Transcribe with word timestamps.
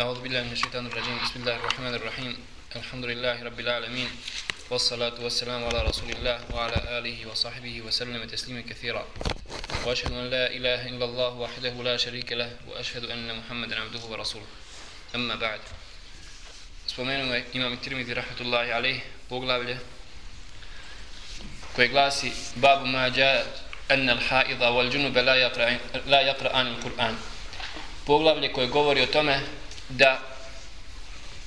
أعوذ 0.00 0.20
بالله 0.24 0.42
من 0.48 0.52
الشيطان 0.52 0.86
الرجيم. 0.86 1.16
بسم 1.28 1.36
الله 1.44 1.56
الرحمن 1.60 1.94
الرحيم. 1.94 2.32
الحمد 2.76 3.04
لله 3.04 3.36
رب 3.44 3.60
العالمين. 3.60 4.08
والصلاة 4.72 5.20
والسلام 5.20 5.60
على 5.64 5.80
رسول 5.92 6.10
الله 6.16 6.40
وعلى 6.56 6.78
آله 6.98 7.18
وصحبه 7.28 7.84
وسلم 7.84 8.24
تسليما 8.24 8.64
كثيرا. 8.64 9.04
وأشهد 9.84 10.12
أن 10.12 10.26
لا 10.32 10.48
إله 10.56 10.88
إلا 10.88 11.04
الله 11.04 11.32
وحده 11.44 11.74
لا 11.84 11.96
شريك 12.00 12.32
له 12.32 12.48
وأشهد 12.72 13.12
أن 13.12 13.28
محمدا 13.44 13.76
عبده 13.76 14.00
ورسوله. 14.08 14.48
أما 15.14 15.36
بعد. 15.36 15.60
Spomenuo 16.88 17.34
je 17.36 17.44
imam 17.52 17.76
Tirmidhi 17.76 18.14
rahmatullahi 18.14 18.72
alaih 18.72 19.00
poglavlje 19.28 19.76
koje 21.76 21.88
glasi 21.88 22.32
Babu 22.56 22.86
ma 22.86 23.12
ja 23.12 23.44
anna 23.88 24.12
al-haidha 24.16 24.72
wal 24.72 24.88
junub 24.88 25.16
la 25.16 25.36
yaqra 25.36 25.76
la 26.06 26.20
yaqra'an 26.24 26.66
al-Qur'an. 26.66 27.14
Poglavlje 28.06 28.52
koje 28.52 28.66
govori 28.66 29.02
o 29.02 29.06
tome 29.06 29.60
da 29.90 30.20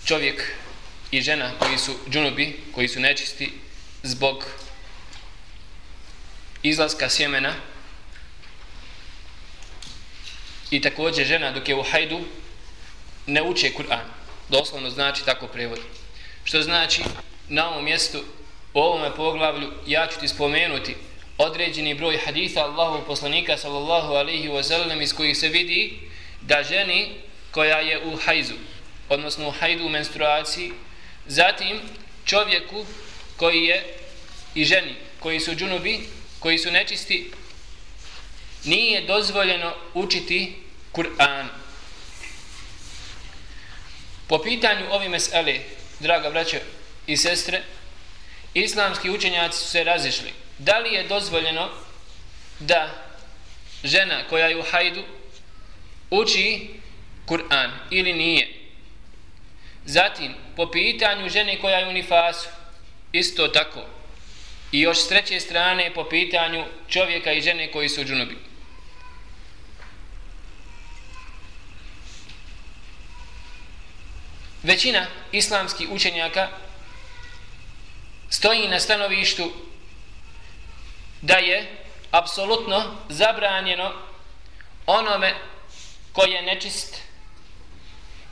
čovjek 0.05 0.51
i 1.11 1.21
žena 1.21 1.51
koji 1.59 1.77
su 1.77 1.95
džunubi, 2.09 2.59
koji 2.71 2.87
su 2.87 2.99
nečisti 2.99 3.51
zbog 4.03 4.45
izlaska 6.63 7.09
sjemena 7.09 7.53
i 10.71 10.81
također 10.81 11.27
žena 11.27 11.51
dok 11.51 11.69
je 11.69 11.75
u 11.75 11.83
hajdu 11.83 12.19
ne 13.25 13.41
uče 13.41 13.71
Kur'an. 13.77 14.05
Doslovno 14.49 14.89
znači 14.89 15.25
tako 15.25 15.47
prevod. 15.47 15.79
Što 16.43 16.61
znači 16.61 17.03
na 17.47 17.69
ovom 17.69 17.85
mjestu 17.85 18.23
u 18.73 18.79
ovome 18.79 19.15
poglavlju 19.15 19.71
ja 19.87 20.07
ću 20.07 20.19
ti 20.19 20.27
spomenuti 20.27 20.95
određeni 21.37 21.93
broj 21.93 22.17
haditha 22.25 22.59
Allahu 22.59 23.05
poslanika 23.07 23.57
sallallahu 23.57 24.13
alaihi 24.13 24.49
wa 24.49 24.63
sallam 24.63 25.01
iz 25.01 25.13
kojih 25.13 25.37
se 25.37 25.49
vidi 25.49 25.99
da 26.41 26.63
ženi 26.63 27.22
koja 27.53 27.77
je 27.77 28.03
u 28.03 28.17
hajzu, 28.25 28.53
odnosno 29.09 29.47
u 29.47 29.51
hajdu 29.51 29.85
u 29.85 29.89
menstruaciji, 29.89 30.71
zatim 31.27 31.81
čovjeku 32.25 32.85
koji 33.37 33.63
je 33.63 33.83
i 34.55 34.65
ženi 34.65 34.95
koji 35.19 35.39
su 35.39 35.55
džunubi, 35.55 35.99
koji 36.39 36.57
su 36.57 36.71
nečisti, 36.71 37.31
nije 38.63 39.01
dozvoljeno 39.01 39.73
učiti 39.93 40.55
Kur'an. 40.93 41.47
Po 44.27 44.41
pitanju 44.41 44.85
ovi 44.89 45.09
mesele, 45.09 45.59
draga 45.99 46.29
braće 46.29 46.61
i 47.07 47.17
sestre, 47.17 47.61
islamski 48.53 49.09
učenjaci 49.09 49.59
su 49.59 49.69
se 49.69 49.83
razišli. 49.83 50.33
Da 50.57 50.79
li 50.79 50.93
je 50.93 51.07
dozvoljeno 51.07 51.69
da 52.59 53.05
žena 53.83 54.23
koja 54.29 54.47
je 54.47 54.57
u 54.57 54.63
hajdu 54.71 55.03
uči 56.09 56.69
Kur'an 57.25 57.71
ili 57.89 58.13
nije. 58.13 58.47
Zatim, 59.85 60.33
po 60.55 60.71
pitanju 60.71 61.29
žene 61.29 61.59
koja 61.61 61.77
je 61.77 61.87
u 61.87 61.93
nifasu, 61.93 62.49
isto 63.11 63.47
tako. 63.47 63.85
I 64.71 64.81
još 64.81 64.97
s 64.97 65.07
treće 65.07 65.39
strane, 65.39 65.91
po 65.93 66.03
pitanju 66.09 66.65
čovjeka 66.89 67.31
i 67.31 67.41
žene 67.41 67.71
koji 67.71 67.89
su 67.89 68.01
u 68.01 68.05
džunubi. 68.05 68.37
Većina 74.63 75.05
islamskih 75.31 75.89
učenjaka 75.91 76.49
stoji 78.29 78.67
na 78.67 78.79
stanovištu 78.79 79.51
da 81.21 81.33
je 81.33 81.85
apsolutno 82.11 82.95
zabranjeno 83.09 83.91
onome 84.85 85.33
koji 86.13 86.31
je 86.31 86.41
nečist 86.41 87.02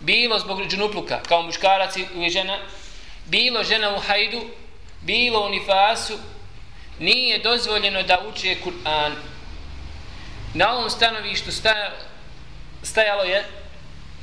bilo 0.01 0.39
zbog 0.39 0.67
džunupluka 0.67 1.19
kao 1.27 1.41
muškarac 1.41 1.97
ili 1.97 2.29
žena. 2.29 2.57
Bilo 3.25 3.63
žena 3.63 3.95
u 3.95 3.99
hajdu 3.99 4.41
bilo 5.01 5.45
u 5.45 5.49
nifasu. 5.49 6.17
Nije 6.99 7.39
dozvoljeno 7.39 8.03
da 8.03 8.19
uče 8.29 8.55
Kur'an. 8.63 9.11
Na 10.53 10.73
ovom 10.73 10.89
stanovištu 10.89 11.51
stajalo 12.83 13.23
je 13.23 13.45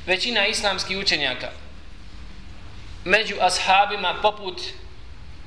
većina 0.05 0.47
islamskih 0.47 0.97
učenjaka. 0.97 1.49
Među 3.05 3.35
ashabima 3.41 4.15
poput 4.21 4.61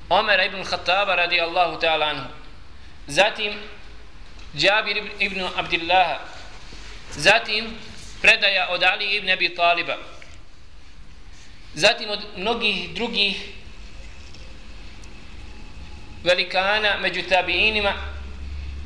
Omera 0.08 0.44
ibn 0.44 0.64
Khattaba 0.64 1.14
radijallahu 1.14 1.80
ta'ala 1.80 2.10
anhu. 2.10 2.28
Zatim 3.06 3.54
Jabir 4.54 5.10
ibn 5.18 5.48
Abdillaha. 5.56 6.18
Zatim 7.10 7.76
predaja 8.22 8.68
od 8.70 8.82
Ali 8.82 9.16
ibn 9.16 9.30
Abi 9.30 9.54
Taliba 9.54 9.96
zatim 11.74 12.10
od 12.10 12.20
mnogih 12.36 12.94
drugih 12.94 13.48
velikana 16.24 16.96
među 17.00 17.22
tabiinima 17.28 17.92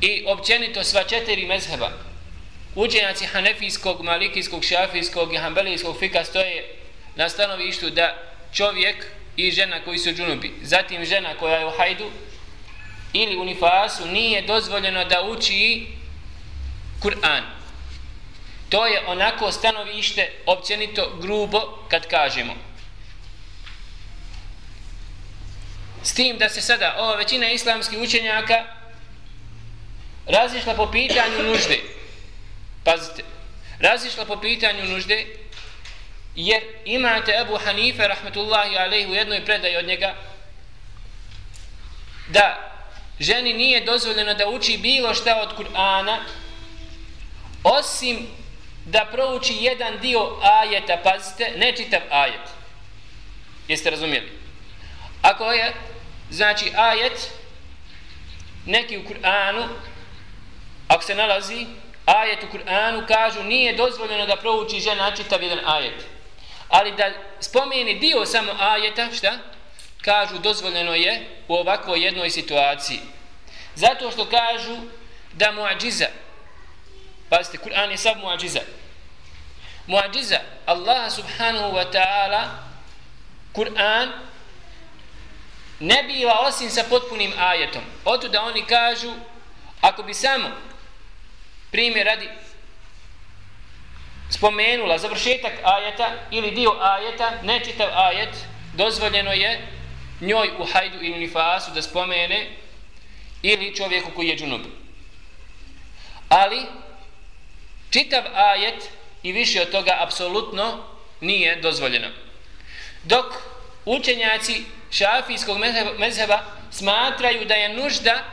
i 0.01 0.23
općenito 0.27 0.83
sva 0.83 1.03
četiri 1.03 1.45
mezheba 1.45 2.07
učenjaci 2.77 3.25
hanefijskog, 3.25 4.03
malikijskog, 4.03 4.63
šafijskog 4.63 5.33
i 5.33 5.37
hanbelijskog 5.37 5.99
fika 5.99 6.23
stoje 6.23 6.75
na 7.15 7.29
stanovištu 7.29 7.89
da 7.89 8.17
čovjek 8.53 9.05
i 9.35 9.51
žena 9.51 9.83
koji 9.83 9.97
su 9.97 10.13
džunubi, 10.13 10.53
zatim 10.61 11.05
žena 11.05 11.33
koja 11.39 11.57
je 11.57 11.65
u 11.65 11.71
hajdu 11.77 12.11
ili 13.13 13.37
u 13.37 13.45
nifasu 13.45 14.07
nije 14.07 14.41
dozvoljeno 14.41 15.05
da 15.05 15.21
uči 15.21 15.87
Kur'an. 17.01 17.41
To 18.69 18.85
je 18.85 19.01
onako 19.07 19.51
stanovište 19.51 20.31
općenito 20.45 21.17
grubo 21.21 21.61
kad 21.89 22.07
kažemo. 22.07 22.53
S 26.07 26.13
tim 26.13 26.37
da 26.37 26.49
se 26.49 26.61
sada 26.61 26.95
ova 26.97 27.15
većina 27.15 27.49
islamskih 27.49 27.99
učenjaka 27.99 28.63
razišla 30.25 30.73
po 30.73 30.91
pitanju 30.91 31.43
nužde. 31.43 31.79
Pazite, 32.83 33.23
razišla 33.79 34.25
po 34.25 34.37
pitanju 34.39 34.85
nužde 34.85 35.25
jer 36.35 36.63
imate 36.85 37.37
Abu 37.37 37.57
Hanife 37.65 38.07
rahmetullahi 38.07 38.77
alaihi 38.77 39.11
u 39.11 39.15
jednoj 39.15 39.45
predaji 39.45 39.77
od 39.77 39.85
njega 39.85 40.15
da 42.27 42.71
ženi 43.19 43.53
nije 43.53 43.85
dozvoljeno 43.85 44.33
da 44.33 44.47
uči 44.47 44.77
bilo 44.77 45.13
šta 45.13 45.41
od 45.41 45.57
Kur'ana 45.57 46.17
osim 47.63 48.27
da 48.85 49.05
prouči 49.11 49.53
jedan 49.59 49.99
dio 50.01 50.39
ajeta, 50.41 50.97
pazite, 51.03 51.51
ne 51.57 51.75
čitav 51.75 52.01
ajet. 52.09 52.49
Jeste 53.67 53.89
razumjeli? 53.89 54.31
Ako 55.21 55.51
je, 55.51 55.73
znači 56.29 56.71
ajet, 56.75 57.31
neki 58.65 58.97
u 58.97 59.03
Kur'anu, 59.03 59.67
ako 60.87 61.03
se 61.03 61.15
nalazi, 61.15 61.65
ajet 62.05 62.43
u 62.43 62.57
Kur'anu, 62.57 63.07
kažu, 63.07 63.43
nije 63.43 63.75
dozvoljeno 63.75 64.25
da 64.25 64.35
prouči 64.35 64.79
žena 64.79 65.15
čitav 65.15 65.43
jedan 65.43 65.59
ajet. 65.65 66.05
Ali 66.69 66.91
da 66.91 67.11
spomeni 67.39 67.99
dio 67.99 68.25
samo 68.25 68.51
ajeta, 68.59 69.07
šta? 69.17 69.37
Kažu, 70.01 70.39
dozvoljeno 70.39 70.95
je 70.95 71.27
u 71.47 71.55
ovakvoj 71.55 72.05
jednoj 72.05 72.29
situaciji. 72.29 72.99
Zato 73.75 74.11
što 74.11 74.25
kažu 74.25 74.77
da 75.33 75.51
muadžiza, 75.51 76.07
pazite, 77.29 77.57
Kur'an 77.57 77.91
je 77.91 77.97
sav 77.97 78.17
muadžiza. 78.17 78.59
Muadžiza, 79.87 80.39
Allah 80.65 81.11
subhanahu 81.11 81.71
wa 81.71 81.91
ta'ala, 81.91 82.43
Kur'an, 83.53 84.11
ne 85.79 86.03
biva 86.03 86.39
osim 86.47 86.69
sa 86.69 86.83
potpunim 86.89 87.33
ajetom. 87.37 87.81
Oto 88.05 88.27
da 88.27 88.43
oni 88.43 88.65
kažu, 88.65 89.13
ako 89.81 90.03
bi 90.03 90.13
samo, 90.13 90.49
primjer 91.71 92.05
radi, 92.05 92.29
spomenula 94.29 94.97
završetak 94.97 95.53
ajeta 95.63 96.11
ili 96.31 96.51
dio 96.51 96.75
ajeta, 96.81 97.31
ne 97.43 97.59
čitav 97.65 97.89
ajet, 97.93 98.35
dozvoljeno 98.73 99.31
je 99.31 99.67
njoj 100.21 100.49
u 100.59 100.65
hajdu 100.73 100.97
ili 101.01 101.19
nifasu 101.19 101.71
da 101.71 101.81
spomene 101.81 102.49
ili 103.41 103.75
čovjeku 103.75 104.11
koji 104.15 104.27
je 104.27 104.37
džunob. 104.37 104.61
Ali, 106.29 106.61
čitav 107.89 108.23
ajet 108.33 108.89
i 109.23 109.31
više 109.31 109.61
od 109.61 109.71
toga 109.71 109.97
apsolutno 109.99 110.83
nije 111.21 111.55
dozvoljeno. 111.61 112.07
Dok 113.03 113.25
učenjaci 113.85 114.63
šafijskog 114.91 115.57
mezheba 115.97 116.43
smatraju 116.71 117.45
da 117.45 117.53
je 117.53 117.69
nužda 117.69 118.23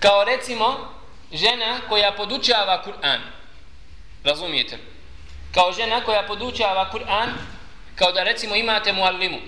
kao 0.00 0.24
recimo 0.24 0.94
žena 1.32 1.80
koja 1.88 2.12
podučava 2.12 2.82
Kur'an. 2.84 3.20
Razumijete? 4.24 4.78
Kao 5.54 5.72
žena 5.72 6.04
koja 6.04 6.22
podučava 6.22 6.90
Kur'an, 6.92 7.28
kao 7.94 8.12
da 8.12 8.22
recimo 8.22 8.54
imate 8.54 8.92
muallimu 8.92 9.38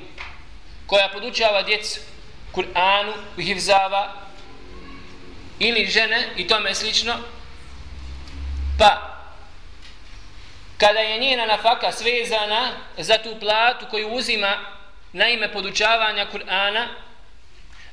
koja 0.86 1.08
podučava 1.08 1.62
djecu 1.62 2.00
Kur'anu, 2.52 3.12
hivzava, 3.36 4.12
ili 5.58 5.86
žene 5.86 6.28
i 6.36 6.48
tome 6.48 6.74
slično, 6.74 7.14
pa 8.78 9.12
kada 10.78 10.98
je 10.98 11.18
njena 11.18 11.46
nafaka 11.46 11.92
svezana 11.92 12.70
za 12.98 13.18
tu 13.18 13.36
platu 13.40 13.86
koju 13.90 14.08
uzima 14.08 14.56
na 15.12 15.28
ime 15.28 15.52
podučavanja 15.52 16.26
Kur'ana, 16.32 16.86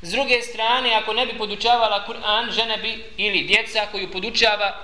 s 0.02 0.12
druge 0.12 0.42
strane, 0.42 0.94
ako 0.96 1.14
ne 1.14 1.26
bi 1.26 1.38
podučavala 1.38 2.06
Kur'an, 2.08 2.52
žena 2.52 2.78
bi 2.78 3.04
ili 3.18 3.44
djeca 3.44 3.88
koju 3.92 4.12
podučava, 4.12 4.78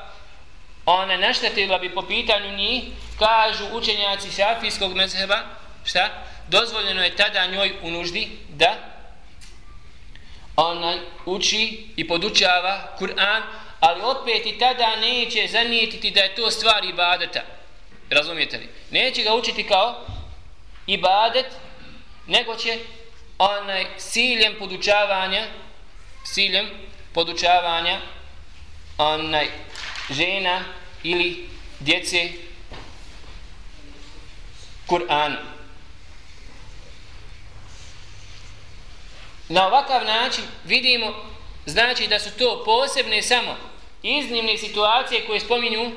ona 0.86 1.18
naštetila 1.18 1.78
bi 1.78 1.90
po 1.90 2.02
pitanju 2.02 2.58
njih, 2.58 2.84
kažu 3.20 3.66
učenjaci 3.74 4.32
šafijskog 4.32 4.96
mezheba, 4.96 5.40
šta? 5.86 6.10
Dozvoljeno 6.48 7.04
je 7.04 7.16
tada 7.16 7.46
njoj 7.46 7.74
u 7.82 7.92
nuždi 7.92 8.30
da 8.50 8.76
ona 10.56 10.98
uči 11.26 11.88
i 11.96 12.08
podučava 12.08 12.96
Kur'an, 13.00 13.42
ali 13.80 14.02
opet 14.02 14.46
i 14.46 14.58
tada 14.60 14.96
neće 14.96 15.48
zanijetiti 15.48 16.12
da 16.12 16.22
je 16.22 16.36
to 16.36 16.52
stvar 16.52 16.86
ibadeta. 16.86 17.42
Razumijete 18.10 18.58
li? 18.58 18.70
Neće 18.92 19.24
ga 19.24 19.36
učiti 19.36 19.68
kao 19.68 20.06
ibadet, 20.88 21.46
nego 22.28 22.56
će 22.56 22.80
onaj 23.38 23.86
siljem 23.98 24.56
podučavanja 24.60 25.48
siljem 26.26 26.70
podučavanja 27.14 28.00
onaj 28.98 29.48
žena 30.10 30.64
ili 31.04 31.50
djece 31.80 32.30
Kur'an. 34.88 35.36
Na 39.50 39.68
ovakav 39.68 40.06
način 40.06 40.44
vidimo 40.66 41.14
znači 41.66 42.08
da 42.08 42.20
su 42.20 42.32
to 42.38 42.64
posebne 42.66 43.22
samo 43.22 43.58
iznimne 44.04 44.58
situacije 44.58 45.26
koje 45.28 45.40
spominju 45.40 45.92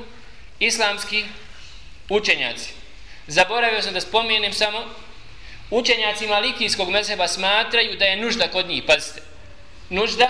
islamski 0.59 1.25
učenjaci. 2.09 2.71
Zaboravio 3.27 3.83
sam 3.83 3.95
da 3.95 4.01
spomenem 4.01 4.53
samo 4.53 4.85
učenjaci 5.71 6.27
malikijskog 6.27 6.91
mezheba 6.91 7.29
smatraju 7.29 7.97
da 7.97 8.05
je 8.05 8.17
nužda 8.17 8.49
kod 8.49 8.67
njih, 8.67 8.83
pazite, 8.87 9.23
nužda 9.91 10.29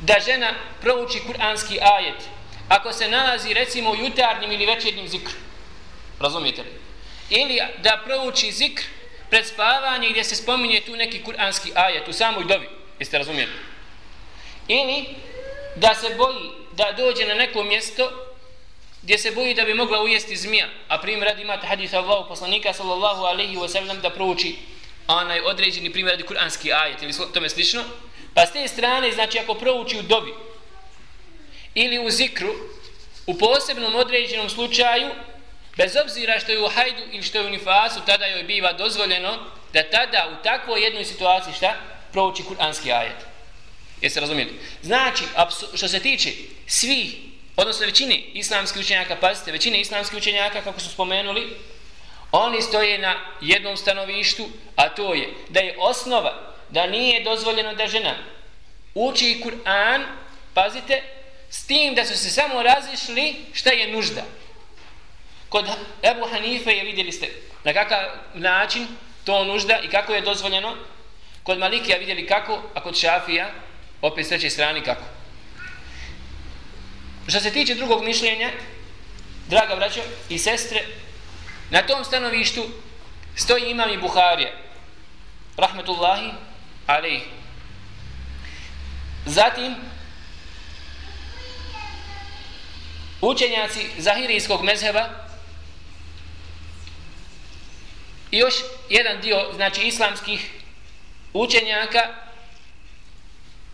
da 0.00 0.14
žena 0.26 0.54
prouči 0.80 1.20
kuranski 1.26 1.78
ajet 1.80 2.28
ako 2.68 2.92
se 2.92 3.08
nalazi 3.08 3.54
recimo 3.54 3.90
u 3.90 3.96
jutarnjim 3.96 4.52
ili 4.52 4.66
večernjim 4.66 5.08
zikru. 5.08 5.34
Razumijete 6.20 6.62
li? 6.62 6.68
Ili 7.30 7.60
da 7.78 8.02
prouči 8.04 8.52
zikr 8.52 8.82
pred 9.30 9.46
spavanje 9.46 10.10
gdje 10.10 10.24
se 10.24 10.36
spominje 10.36 10.80
tu 10.80 10.96
neki 10.96 11.22
kuranski 11.22 11.72
ajet 11.74 12.08
u 12.08 12.12
samoj 12.12 12.44
dobi. 12.44 12.68
Jeste 12.98 13.18
razumijeli? 13.18 13.52
Ili 14.68 15.04
da 15.76 15.94
se 15.94 16.14
boji 16.14 16.50
da 16.72 16.92
dođe 16.96 17.24
na 17.24 17.34
neko 17.34 17.64
mjesto 17.64 18.31
gdje 19.02 19.18
se 19.18 19.30
boji 19.30 19.54
da 19.54 19.64
bi 19.64 19.74
mogla 19.74 20.02
ujesti 20.02 20.36
zmija, 20.36 20.68
a 20.88 20.98
primjer 20.98 21.28
radi 21.28 21.42
imate 21.42 21.66
hadith 21.66 21.94
Allahu 21.94 22.28
poslanika 22.28 22.72
sallallahu 22.72 23.24
alaihi 23.24 23.56
wa 23.56 23.68
sallam 23.68 24.00
da 24.00 24.10
prouči 24.10 24.54
onaj 25.06 25.40
određeni 25.40 25.92
primjer 25.92 26.12
radi 26.12 26.22
kuranski 26.22 26.72
ajet 26.72 27.02
ili 27.02 27.12
tome 27.34 27.48
slično, 27.48 27.84
pa 28.34 28.46
s 28.46 28.52
te 28.52 28.68
strane, 28.68 29.12
znači 29.12 29.38
ako 29.38 29.54
prouči 29.54 29.98
u 29.98 30.02
dobi 30.02 30.34
ili 31.74 32.06
u 32.06 32.10
zikru, 32.10 32.54
u 33.26 33.38
posebnom 33.38 33.94
određenom 33.94 34.50
slučaju, 34.50 35.10
bez 35.76 35.96
obzira 36.04 36.40
što 36.40 36.52
je 36.52 36.64
u 36.64 36.68
hajdu 36.68 37.02
ili 37.12 37.22
što 37.22 37.38
je 37.38 37.46
u 37.46 37.50
nifasu, 37.50 38.00
tada 38.06 38.26
joj 38.26 38.42
biva 38.42 38.72
dozvoljeno 38.72 39.38
da 39.72 39.90
tada 39.90 40.28
u 40.32 40.42
takvoj 40.42 40.80
jednoj 40.80 41.04
situaciji 41.04 41.54
šta? 41.54 41.74
Prouči 42.12 42.42
kuranski 42.42 42.92
ajet. 42.92 43.16
Jeste 44.00 44.20
razumijeli? 44.20 44.60
Znači, 44.82 45.24
što 45.74 45.88
se 45.88 46.00
tiče 46.00 46.30
svih 46.66 47.31
odnosno 47.62 47.86
većine 47.86 48.18
islamskih 48.32 48.80
učenjaka, 48.80 49.16
pazite, 49.16 49.52
većine 49.52 49.80
islamskih 49.80 50.18
učenjaka, 50.18 50.62
kako 50.62 50.80
su 50.80 50.90
spomenuli, 50.90 51.56
oni 52.32 52.62
stoje 52.62 52.98
na 52.98 53.14
jednom 53.40 53.76
stanovištu, 53.76 54.48
a 54.76 54.88
to 54.88 55.14
je 55.14 55.28
da 55.48 55.60
je 55.60 55.76
osnova 55.78 56.54
da 56.70 56.86
nije 56.86 57.24
dozvoljeno 57.24 57.74
da 57.74 57.86
žena 57.86 58.14
uči 58.94 59.40
Kur'an, 59.44 60.02
pazite, 60.54 61.02
s 61.50 61.66
tim 61.66 61.94
da 61.94 62.04
su 62.04 62.18
se 62.18 62.30
samo 62.30 62.62
razišli 62.62 63.34
šta 63.52 63.70
je 63.70 63.92
nužda. 63.92 64.22
Kod 65.48 65.64
Ebu 66.02 66.26
Hanife 66.32 66.70
je 66.70 66.84
vidjeli 66.84 67.12
ste 67.12 67.28
na 67.64 67.72
kakav 67.72 67.98
način 68.34 68.86
to 69.24 69.44
nužda 69.44 69.78
i 69.78 69.88
kako 69.88 70.12
je 70.12 70.20
dozvoljeno. 70.20 70.76
Kod 71.42 71.58
Malikija 71.58 71.98
vidjeli 71.98 72.26
kako, 72.26 72.62
a 72.74 72.82
kod 72.82 72.98
Šafija 72.98 73.50
opet 74.02 74.26
s 74.26 74.28
treće 74.28 74.50
strani 74.50 74.80
kako. 74.80 75.21
Što 77.28 77.40
se 77.40 77.50
tiče 77.50 77.74
drugog 77.74 78.04
mišljenja, 78.04 78.50
draga 79.48 79.76
braćo 79.76 80.00
i 80.28 80.38
sestre, 80.38 80.84
na 81.70 81.82
tom 81.82 82.04
stanovištu 82.04 82.66
stoji 83.36 83.70
imam 83.70 83.90
i 83.90 83.98
Buharija, 83.98 84.52
rahmetullahi 85.56 86.30
alaih. 86.86 87.22
Zatim, 89.26 89.74
učenjaci 93.20 93.86
zahirijskog 93.98 94.64
mezheba 94.64 95.08
i 98.30 98.38
još 98.38 98.54
jedan 98.90 99.20
dio, 99.20 99.52
znači 99.54 99.82
islamskih 99.82 100.50
učenjaka, 101.32 102.14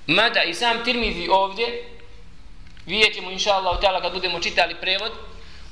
mada 0.07 0.43
i 0.43 0.55
sam 0.55 0.85
Tirmizi 0.85 1.29
ovdje, 1.31 1.98
vidjet 2.89 3.15
ćemo 3.15 3.31
inša 3.31 3.51
Allah 3.51 4.03
kad 4.03 4.13
budemo 4.13 4.41
čitali 4.41 4.75
prevod. 4.81 5.13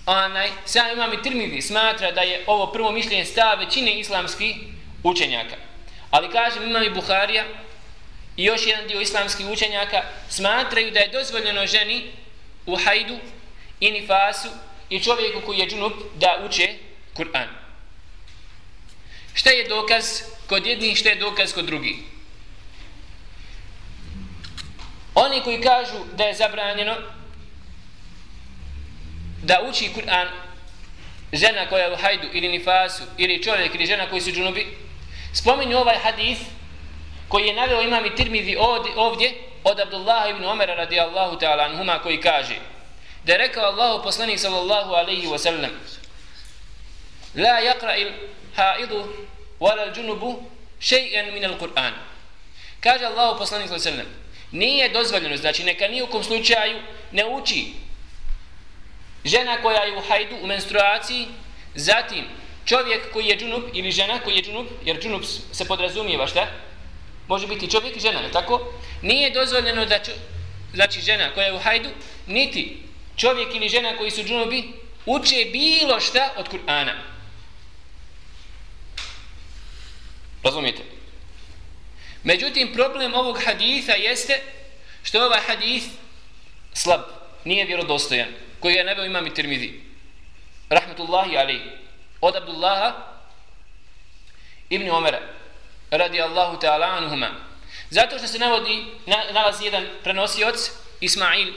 Onaj, 0.07 0.51
sam 0.65 0.93
imam 0.93 1.13
i 1.13 1.23
Tirmidhi 1.23 1.63
smatra 1.63 2.13
da 2.13 2.21
je 2.21 2.45
ovo 2.47 2.67
prvo 2.73 2.93
mišljenje 2.93 3.25
stav 3.25 3.59
većine 3.59 3.99
islamskih 3.99 4.57
učenjaka. 5.03 5.57
Ali 6.11 6.31
kažem 6.31 6.63
imam 6.63 6.83
i 6.83 6.91
Buharija 6.91 7.45
i 8.37 8.45
još 8.45 8.67
jedan 8.67 8.87
dio 8.87 9.01
islamskih 9.01 9.47
učenjaka 9.47 10.03
smatraju 10.29 10.91
da 10.91 11.01
je 11.01 11.09
dozvoljeno 11.09 11.67
ženi 11.67 12.11
u 12.67 12.77
hajdu 12.77 13.19
i 13.81 13.91
nifasu 13.91 14.49
i 14.91 15.01
čovjeku 15.01 15.41
koji 15.47 15.59
je 15.59 15.69
džunup 15.69 15.93
da 16.15 16.43
uče 16.47 16.75
Kur'an. 17.17 17.49
Šta 19.35 19.51
je 19.51 19.69
dokaz 19.69 20.05
kod 20.47 20.67
jednih 20.67 20.97
šta 20.97 21.09
je 21.09 21.15
dokaz 21.17 21.53
kod 21.53 21.65
drugih? 21.65 21.97
Oni 25.17 25.43
koji 25.43 25.61
kažu 25.61 26.05
da 26.15 26.25
je 26.25 26.35
zabranjeno 26.35 26.97
da 29.43 29.61
uči 29.69 29.91
Kur'an 29.95 30.29
žena 31.33 31.69
koja 31.69 31.85
je 31.85 31.93
u 31.93 31.97
hajdu 31.97 32.29
ili 32.33 32.49
nifasu 32.49 33.03
ili 33.19 33.43
čovjek 33.43 33.75
ili 33.75 33.87
žena 33.87 34.11
koji 34.11 34.21
su 34.21 34.31
džunubi 34.31 34.77
spominju 35.33 35.79
ovaj 35.79 35.97
hadis 35.99 36.39
koji 37.29 37.47
je 37.47 37.55
naveo 37.55 37.83
imam 37.83 38.07
i 38.07 38.15
tirmidhi 38.15 38.57
ovdje 38.97 39.33
od 39.65 39.81
Abdullah 39.81 40.31
ibn 40.31 40.45
Omera 40.45 40.75
radijallahu 40.75 41.37
ta'ala 41.39 41.65
anhuma 41.65 41.99
koji 41.99 42.21
kaže 42.21 42.57
da 43.25 43.33
je 43.33 43.39
rekao 43.39 43.65
Allahu 43.65 44.05
poslanik 44.05 44.39
sallallahu 44.39 44.93
alaihi 44.93 45.27
wa 45.27 45.39
sallam 45.39 45.71
la 47.35 47.61
yakra 47.61 47.97
il 47.99 48.13
haidu 48.57 49.05
wala 49.61 49.83
al 49.83 49.95
džunubu 49.95 50.43
še'en 50.81 51.33
min 51.33 51.45
al 51.45 51.59
Kur'an. 51.59 51.93
Kaže 52.81 53.05
Allahu 53.05 53.39
poslanik 53.39 53.69
sallallahu 53.69 53.89
alaihi 53.89 53.99
wa 53.99 54.13
sallam 54.13 54.26
nije 54.53 54.89
dozvoljeno, 54.89 55.37
znači 55.37 55.65
neka 55.65 55.89
nijukom 55.89 56.25
slučaju 56.25 56.79
ne 57.13 57.27
uči 57.27 57.65
žena 59.25 59.63
koja 59.63 59.83
je 59.83 59.97
u 59.97 60.01
hajdu, 60.09 60.37
u 60.43 60.47
menstruaciji, 60.47 61.27
zatim 61.75 62.25
čovjek 62.65 63.13
koji 63.13 63.27
je 63.27 63.39
džunup 63.39 63.65
ili 63.75 63.91
žena 63.91 64.19
koji 64.19 64.37
je 64.37 64.43
džunup, 64.43 64.67
jer 64.85 65.01
džunup 65.03 65.25
se 65.53 65.65
podrazumijeva 65.65 66.27
šta? 66.27 66.47
Može 67.29 67.47
biti 67.47 67.71
čovjek 67.71 67.97
i 67.97 68.01
žena, 68.01 68.21
ne 68.21 68.31
tako? 68.33 68.73
Nije 69.03 69.31
dozvoljeno 69.31 69.87
da 69.87 69.99
čo, 69.99 70.13
znači 70.75 71.01
žena 71.01 71.35
koja 71.35 71.47
je 71.47 71.55
u 71.55 71.59
hajdu, 71.59 71.89
niti 72.27 72.83
čovjek 73.17 73.55
ili 73.55 73.69
žena 73.69 73.97
koji 73.97 74.11
su 74.11 74.23
džunubi 74.25 74.73
uče 75.07 75.47
bilo 75.53 76.01
šta 76.01 76.33
od 76.37 76.49
Kur'ana. 76.49 76.93
Razumijete? 80.43 80.96
Međutim, 82.27 82.73
problem 82.73 83.15
ovog 83.15 83.39
haditha 83.45 83.93
jeste 83.93 84.43
što 85.03 85.25
ovaj 85.25 85.41
hadith 85.47 85.87
slab, 86.75 87.01
nije 87.45 87.65
vjerodostojan, 87.65 88.29
koji 88.61 88.75
je 88.75 88.85
nebeo 88.85 89.05
imam 89.05 89.27
i 89.27 89.35
Tirmidhi. 89.35 89.81
Rahmetullahi 90.71 91.37
alaih. 91.37 91.61
Od 92.21 92.37
Abdullaha 92.37 92.95
ibn 94.69 94.91
Omera, 94.91 95.21
radi 95.91 96.21
Allahu 96.21 96.57
ta'ala 96.57 96.97
anuhuma. 96.97 97.31
Zato 97.91 98.19
što 98.19 98.27
se 98.27 98.39
navodi, 98.39 98.85
na, 99.07 99.17
nalazi 99.33 99.65
jedan 99.65 99.87
prenosioc, 100.03 100.71
Ismail 101.01 101.53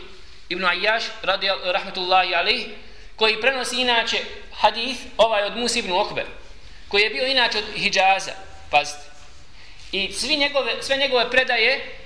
ibn 0.50 0.64
Ayyash, 0.64 1.06
radi 1.22 1.48
rahmetullahi 1.64 2.36
alaih, 2.36 2.68
koji 3.16 3.42
prenosi 3.42 3.82
inače 3.82 4.18
hadith 4.54 5.02
ovaj 5.18 5.44
od 5.44 5.58
Musa 5.58 5.80
ibn 5.80 5.92
Okber, 5.92 6.26
koji 6.88 7.02
je 7.02 7.10
bio 7.10 7.28
inače 7.28 7.58
od 7.58 7.66
Hijaza, 7.76 8.32
pazite, 8.72 9.09
I 9.92 10.14
svi 10.14 10.38
njegove, 10.38 10.72
sve 10.82 10.98
njegove 10.98 11.32
predaje 11.32 11.98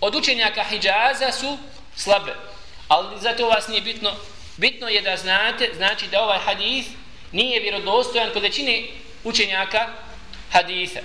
od 0.00 0.14
učenjaka 0.14 0.64
Hidžaza 0.64 1.32
su 1.32 1.58
slabe. 1.96 2.34
Ali 2.88 3.20
zato 3.20 3.48
vas 3.48 3.68
nije 3.68 3.80
bitno 3.80 4.12
bitno 4.56 4.88
je 4.88 5.02
da 5.02 5.16
znate, 5.16 5.70
znači 5.76 6.06
da 6.08 6.22
ovaj 6.22 6.38
hadith 6.38 6.88
nije 7.32 7.60
vjerodostojan 7.60 8.30
kod 8.32 8.42
većine 8.42 8.82
učenjaka 9.24 9.88
haditha. 10.52 11.00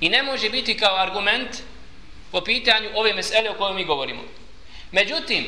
I 0.00 0.08
ne 0.08 0.22
može 0.22 0.50
biti 0.50 0.76
kao 0.76 0.96
argument 0.96 1.50
po 2.32 2.40
pitanju 2.40 2.88
ove 2.94 3.14
mesele 3.14 3.50
o 3.50 3.54
kojoj 3.54 3.74
mi 3.74 3.84
govorimo. 3.84 4.22
Međutim, 4.92 5.46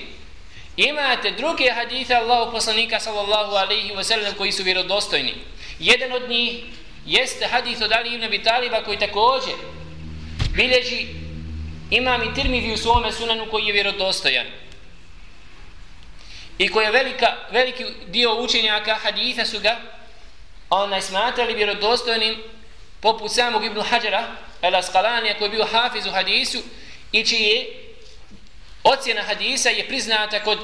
imate 0.77 1.31
druge 1.31 1.71
hadithe 1.71 2.15
Allahu 2.15 2.53
poslanika 2.53 3.01
sallallahu 3.01 3.53
alaihi 3.53 3.93
wa 3.93 4.03
sallam 4.03 4.35
koji 4.35 4.53
su 4.53 4.63
vjerodostojni. 4.63 5.35
Jedan 5.79 6.13
od 6.13 6.29
njih 6.29 6.65
jeste 7.07 7.47
hadith 7.47 7.83
od 7.83 7.93
Ali 7.93 8.15
ibn 8.15 8.25
Abi 8.25 8.43
Taliba 8.43 8.85
koji 8.85 8.99
također 8.99 9.55
bilježi 10.57 11.07
imam 11.91 12.23
i 12.23 12.35
tirmidhi 12.35 12.73
u 12.73 12.77
svome 12.77 13.13
sunanu 13.13 13.47
koji 13.51 13.67
je 13.67 13.73
vjerodostojan. 13.73 14.47
I 16.59 16.69
koji 16.69 16.85
je 16.85 16.91
velika, 16.91 17.37
veliki 17.51 17.85
dio 18.07 18.35
učenjaka 18.35 18.95
haditha 18.95 19.45
su 19.45 19.61
ga 19.61 19.77
onaj 20.71 21.03
smatrali 21.03 21.55
vjerodostojnim 21.55 22.43
poput 23.01 23.33
samog 23.33 23.65
Ibn 23.65 23.81
Hajara 23.81 24.27
El 24.63 24.75
Asqalani 24.75 25.35
koji 25.39 25.47
je 25.47 25.51
bio 25.51 25.65
hafiz 25.65 26.07
u 26.07 26.11
hadisu 26.11 26.59
i 27.13 27.25
čije 27.25 27.67
ocjena 28.85 29.23
hadisa 29.23 29.71
je 29.71 29.89
priznata 29.89 30.43
kod 30.43 30.59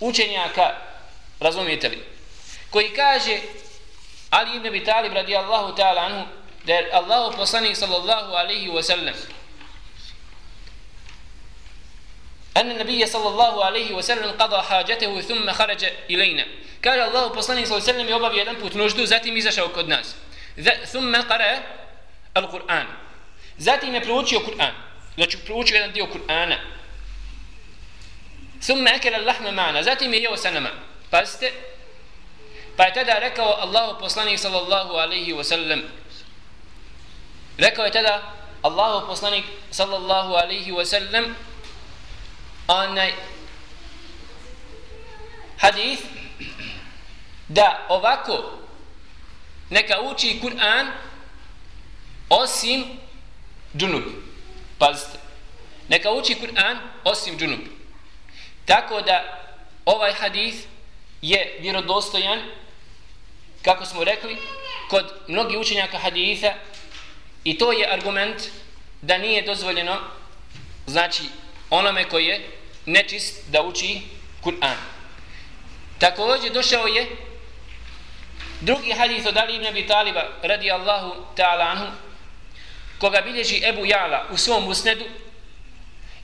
učenjaka 0.00 0.76
razumijete 1.40 1.88
li 1.88 1.98
koji 2.70 2.90
kaže 2.90 3.38
Ali 4.30 4.56
ibn 4.56 4.66
Abi 4.66 4.84
Talib 4.84 5.12
radijallahu 5.12 5.76
ta'ala 5.76 6.00
anhu 6.00 6.26
da 6.64 6.72
je 6.74 6.90
Allahu 6.92 7.36
poslanik 7.36 7.76
sallallahu 7.76 8.34
alaihi 8.34 8.68
wa 8.68 8.82
sallam 8.82 9.14
أن 12.56 12.70
النبي 12.70 13.06
صلى 13.06 13.28
الله 13.28 13.64
عليه 13.64 13.94
وسلم 13.94 14.30
قضى 14.30 14.62
حاجته 14.62 15.20
ثم 15.20 15.52
خرج 15.52 15.84
إلينا 16.10 16.46
قال 16.84 17.00
الله 17.00 17.34
poslanik 17.34 17.66
صلى 17.66 17.74
الله 17.74 17.82
عليه 17.82 17.92
وسلم 17.92 18.08
يوبا 18.08 18.30
jedan 18.30 18.56
put 18.62 18.74
nuždu 18.74 19.06
zatim 19.06 19.36
izašao 19.36 19.68
kod 19.68 19.88
nas 19.88 20.14
ثم 20.86 21.16
قرأ 21.16 21.62
القرآن 22.36 22.86
zatim 23.58 23.94
je 23.94 24.00
proučio 24.00 24.40
Kur'an 24.40 24.74
znači 25.14 25.38
proučio 25.38 25.74
jedan 25.74 25.92
dio 25.92 26.06
Kur'ana 26.06 26.56
ثم 28.62 28.88
أكل 28.88 29.14
اللحم 29.14 29.54
معنا 29.54 29.82
zatim 29.82 30.14
je 30.14 30.22
jeo 30.22 30.36
sa 30.36 30.50
nama 30.50 30.70
pazite 31.10 31.52
pa 32.76 32.84
je 32.84 32.94
tada 32.94 33.18
rekao 33.18 33.56
Allahu 33.60 34.00
poslanik 34.00 34.38
sallallahu 34.38 34.94
alaihi 34.94 35.32
wa 35.32 35.44
sallam 35.44 35.82
rekao 37.58 37.84
je 37.84 37.92
tada 37.92 38.32
Allahu 38.62 39.06
poslanik 39.06 39.44
sallallahu 39.70 40.34
alaihi 40.34 40.72
wa 40.72 40.84
sallam 40.84 41.36
onaj 42.68 43.12
hadith 45.58 46.02
da 47.48 47.86
ovako 47.88 48.58
neka 49.70 50.00
uči 50.00 50.40
Kur'an 50.40 50.92
osim 52.28 52.84
džunub. 53.76 54.02
Pazite. 54.78 55.18
Neka 55.88 56.10
uči 56.10 56.34
Kur'an 56.34 56.78
osim 57.04 57.38
džunub. 57.38 57.60
Tako 58.64 59.00
da 59.00 59.44
ovaj 59.84 60.12
hadith 60.12 60.66
je 61.22 61.56
vjerodostojan 61.60 62.40
kako 63.62 63.86
smo 63.86 64.04
rekli 64.04 64.36
kod 64.90 65.12
mnogih 65.28 65.58
učenjaka 65.58 65.98
haditha 65.98 66.54
i 67.44 67.58
to 67.58 67.72
je 67.72 67.92
argument 67.92 68.42
da 69.02 69.18
nije 69.18 69.42
dozvoljeno 69.42 69.96
znači 70.86 71.22
onome 71.70 72.08
koji 72.08 72.26
je 72.26 72.48
nečist 72.86 73.50
da 73.50 73.62
uči 73.62 74.00
Kur'an. 74.42 74.76
Također 75.98 76.52
došao 76.52 76.86
je 76.86 77.06
drugi 78.60 78.92
hadith 78.92 79.26
od 79.26 79.36
Ali 79.36 79.54
ibn 79.54 79.66
Abi 79.66 79.86
Taliba 79.86 80.22
radijallahu 80.42 81.14
ta'ala 81.36 81.70
anhu 81.70 81.86
koga 82.98 83.20
bilježi 83.20 83.62
Ebu 83.68 83.86
Jala 83.86 84.26
u 84.30 84.36
svom 84.36 84.68
usnedu 84.68 85.04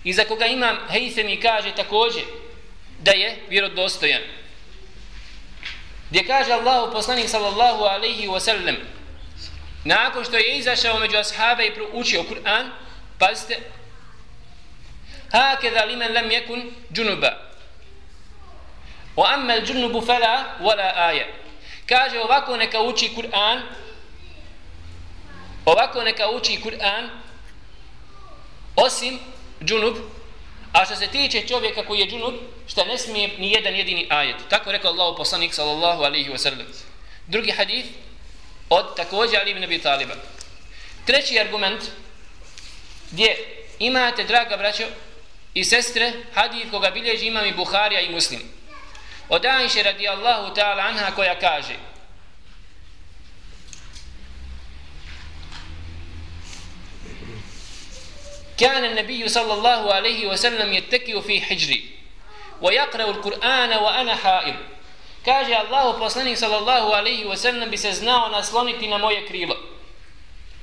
i 0.05 0.13
za 0.13 0.25
koga 0.25 0.47
imam 0.47 0.77
Hejthemi 0.91 1.41
kaže 1.41 1.75
također 1.75 2.23
da 2.99 3.11
je 3.11 3.37
vjerodostojan. 3.49 4.23
Gdje 6.11 6.27
kaže 6.27 6.53
Allahu 6.53 6.93
poslanik 6.93 7.29
sallallahu 7.29 7.85
alaihi 7.85 8.29
wa 8.29 8.41
sallam 8.41 8.77
nakon 9.85 10.25
što 10.25 10.37
je 10.37 10.59
izašao 10.59 10.99
među 10.99 11.17
ashaba 11.17 11.63
i 11.63 11.75
proučio 11.75 12.23
Kur'an, 12.23 12.71
pazite, 13.19 13.59
hakeza 15.33 15.85
limen 15.85 16.13
lem 16.13 16.31
jekun 16.31 16.73
džunuba. 16.93 17.51
O 19.17 19.25
ammel 19.25 19.61
džunubu 19.67 20.01
fela 20.01 20.45
wala 20.61 20.93
aje. 20.97 21.35
Kaže 21.87 22.21
ovako 22.21 22.57
neka 22.57 22.81
uči 22.81 23.11
Kur'an, 23.17 23.61
ovako 25.65 26.03
neka 26.03 26.31
uči 26.31 26.61
Kur'an, 26.65 27.09
osim 28.77 29.19
džunub, 29.65 29.97
a 30.73 30.85
što 30.85 30.97
se 30.97 31.07
tiče 31.07 31.47
čovjeka 31.49 31.87
koji 31.87 32.01
je 32.01 32.07
džunub, 32.07 32.35
što 32.67 32.85
ne 32.85 32.99
smije 32.99 33.31
ni 33.39 33.53
jedan 33.53 33.75
jedini 33.75 34.07
ajet. 34.11 34.37
Tako 34.49 34.73
rekao 34.73 34.91
Allah 34.91 35.15
poslanik 35.17 35.55
sallallahu 35.55 36.03
alaihi 36.03 36.31
wa 36.31 36.39
sallam. 36.39 36.67
Drugi 37.27 37.51
hadith, 37.51 37.89
od 38.70 38.96
također 38.96 39.40
Ali 39.40 39.52
ibn 39.52 39.64
Abi 39.64 39.82
Taliba 39.82 40.14
treći 41.06 41.40
argument 41.40 41.84
gdje 43.12 43.38
imate 43.80 44.24
draga 44.24 44.58
braćo 44.58 44.84
i 45.54 45.64
sestre 45.64 46.14
hadith 46.34 46.72
koga 46.72 46.90
bilježi 46.90 47.28
imam 47.28 47.46
i 47.46 47.54
Buharija 47.54 48.02
i 48.02 48.12
Muslim. 48.12 48.42
Od 49.30 49.46
Aisha 49.46 49.82
radijallahu 49.82 50.56
ta'ala 50.56 50.88
anha 50.88 51.12
koja 51.16 51.40
kaže 51.40 51.76
كان 58.58 58.86
النبي 58.86 59.28
صلى 59.28 59.54
الله 59.54 59.94
عليه 59.94 60.28
وسلم 60.28 60.74
يتكئ 60.74 61.22
في 61.22 61.42
حجري 61.42 61.90
ويقرأ 62.62 63.04
القرآن 63.04 63.74
وأنا 63.74 64.16
حائض 64.16 64.56
kaže 65.25 65.55
Allah 65.55 65.97
poslanik 65.99 66.39
sallallahu 66.39 66.93
alaihi 66.93 67.25
wa 67.25 67.37
sallam 67.37 67.71
bi 67.71 67.77
se 67.77 67.93
znao 67.93 68.29
nasloniti 68.29 68.89
na 68.89 68.99
moje 68.99 69.27
krilo 69.27 69.57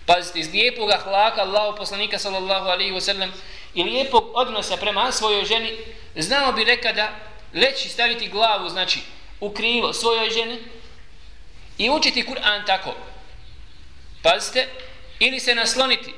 pazite 0.05 0.39
iz 0.39 0.53
lijepog 0.53 0.91
ahlaka 0.91 1.41
Allah 1.41 1.75
poslanika 1.77 2.19
sallallahu 2.19 2.67
alaihi 2.67 2.91
wa 2.91 3.01
sallam 3.01 3.33
i 3.73 3.83
lijepog 3.83 4.31
odnosa 4.33 4.77
prema 4.77 5.11
svojoj 5.11 5.45
ženi, 5.45 5.77
znao 6.15 6.51
bi 6.51 6.63
reka 6.63 6.93
da 6.93 7.09
leći 7.53 7.89
staviti 7.89 8.27
glavu, 8.27 8.69
znači, 8.69 8.99
u 9.39 9.53
krilo 9.53 9.93
svojoj 9.93 10.29
ženi 10.29 10.59
i 11.77 11.89
učiti 11.89 12.23
Kur'an 12.23 12.65
tako. 12.65 12.95
Pazite, 14.23 14.67
ili 15.19 15.39
se 15.39 15.55
nasloniti, 15.55 16.13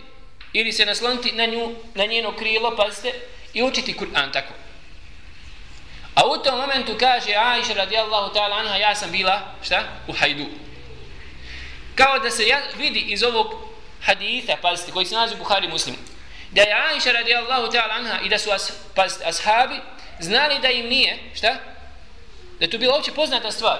ili 0.54 0.72
se 0.72 0.86
nasloniti 0.86 1.32
na, 1.32 1.46
nju, 1.46 1.76
na 1.96 2.06
njeno 2.06 2.36
krilo, 2.36 2.76
pazite, 2.76 3.14
i 3.54 3.64
učiti 3.64 3.96
Kur'an 4.00 4.32
tako. 4.34 4.54
A 6.20 6.26
u 6.28 6.38
tom 6.44 6.60
momentu 6.60 6.98
kaže 7.00 7.36
Aisha 7.36 7.74
radijallahu 7.74 8.34
ta'ala 8.34 8.60
anha, 8.60 8.76
ja 8.76 8.96
sam 8.96 9.12
bila, 9.12 9.42
šta? 9.64 9.84
U 10.08 10.14
hajdu. 10.14 10.46
Kao 11.96 12.20
da 12.20 12.32
se 12.32 12.48
ja 12.48 12.62
vidi 12.78 13.00
iz 13.00 13.24
ovog 13.24 13.54
haditha, 14.02 14.56
pazite, 14.62 14.92
koji 14.92 15.06
se 15.06 15.16
nalazi 15.16 15.36
u 15.36 15.38
Buhari 15.38 15.68
muslimu, 15.68 15.98
da 16.52 16.62
je 16.62 16.74
Aisha 16.74 17.12
radijallahu 17.12 17.72
ta'ala 17.72 17.92
anha 17.92 18.20
i 18.26 18.30
da 18.30 18.38
su 18.38 18.52
as, 18.52 18.72
pazite, 18.96 19.26
ashabi 19.26 19.76
znali 20.20 20.60
da 20.60 20.70
im 20.70 20.88
nije, 20.88 21.18
šta? 21.36 21.54
Da 22.60 22.66
je 22.66 22.70
to 22.70 22.78
bila 22.78 22.96
uopće 22.96 23.12
poznata 23.12 23.52
stvar. 23.52 23.80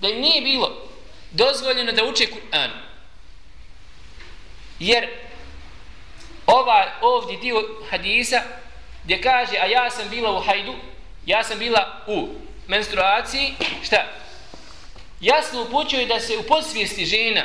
Da 0.00 0.08
im 0.08 0.20
nije 0.20 0.42
bilo 0.42 0.88
dozvoljeno 1.30 1.92
da 1.92 2.04
uče 2.04 2.24
Kur'an. 2.24 2.70
Jer 4.78 5.08
ovaj 6.46 6.86
ovdje 7.00 7.36
dio 7.36 7.62
hadisa 7.90 8.42
gdje 9.04 9.22
kaže, 9.22 9.58
a 9.58 9.66
ja 9.66 9.90
sam 9.90 10.08
bila 10.08 10.38
u 10.38 10.40
hajdu, 10.40 10.74
ja 11.26 11.44
sam 11.44 11.58
bila 11.58 12.04
u 12.06 12.28
menstruaciji, 12.66 13.54
šta? 13.84 14.04
Jasno 15.20 15.62
upućuje 15.62 16.06
da 16.06 16.20
se 16.20 16.36
u 16.36 16.42
podsvijesti 16.42 17.04
žena 17.04 17.44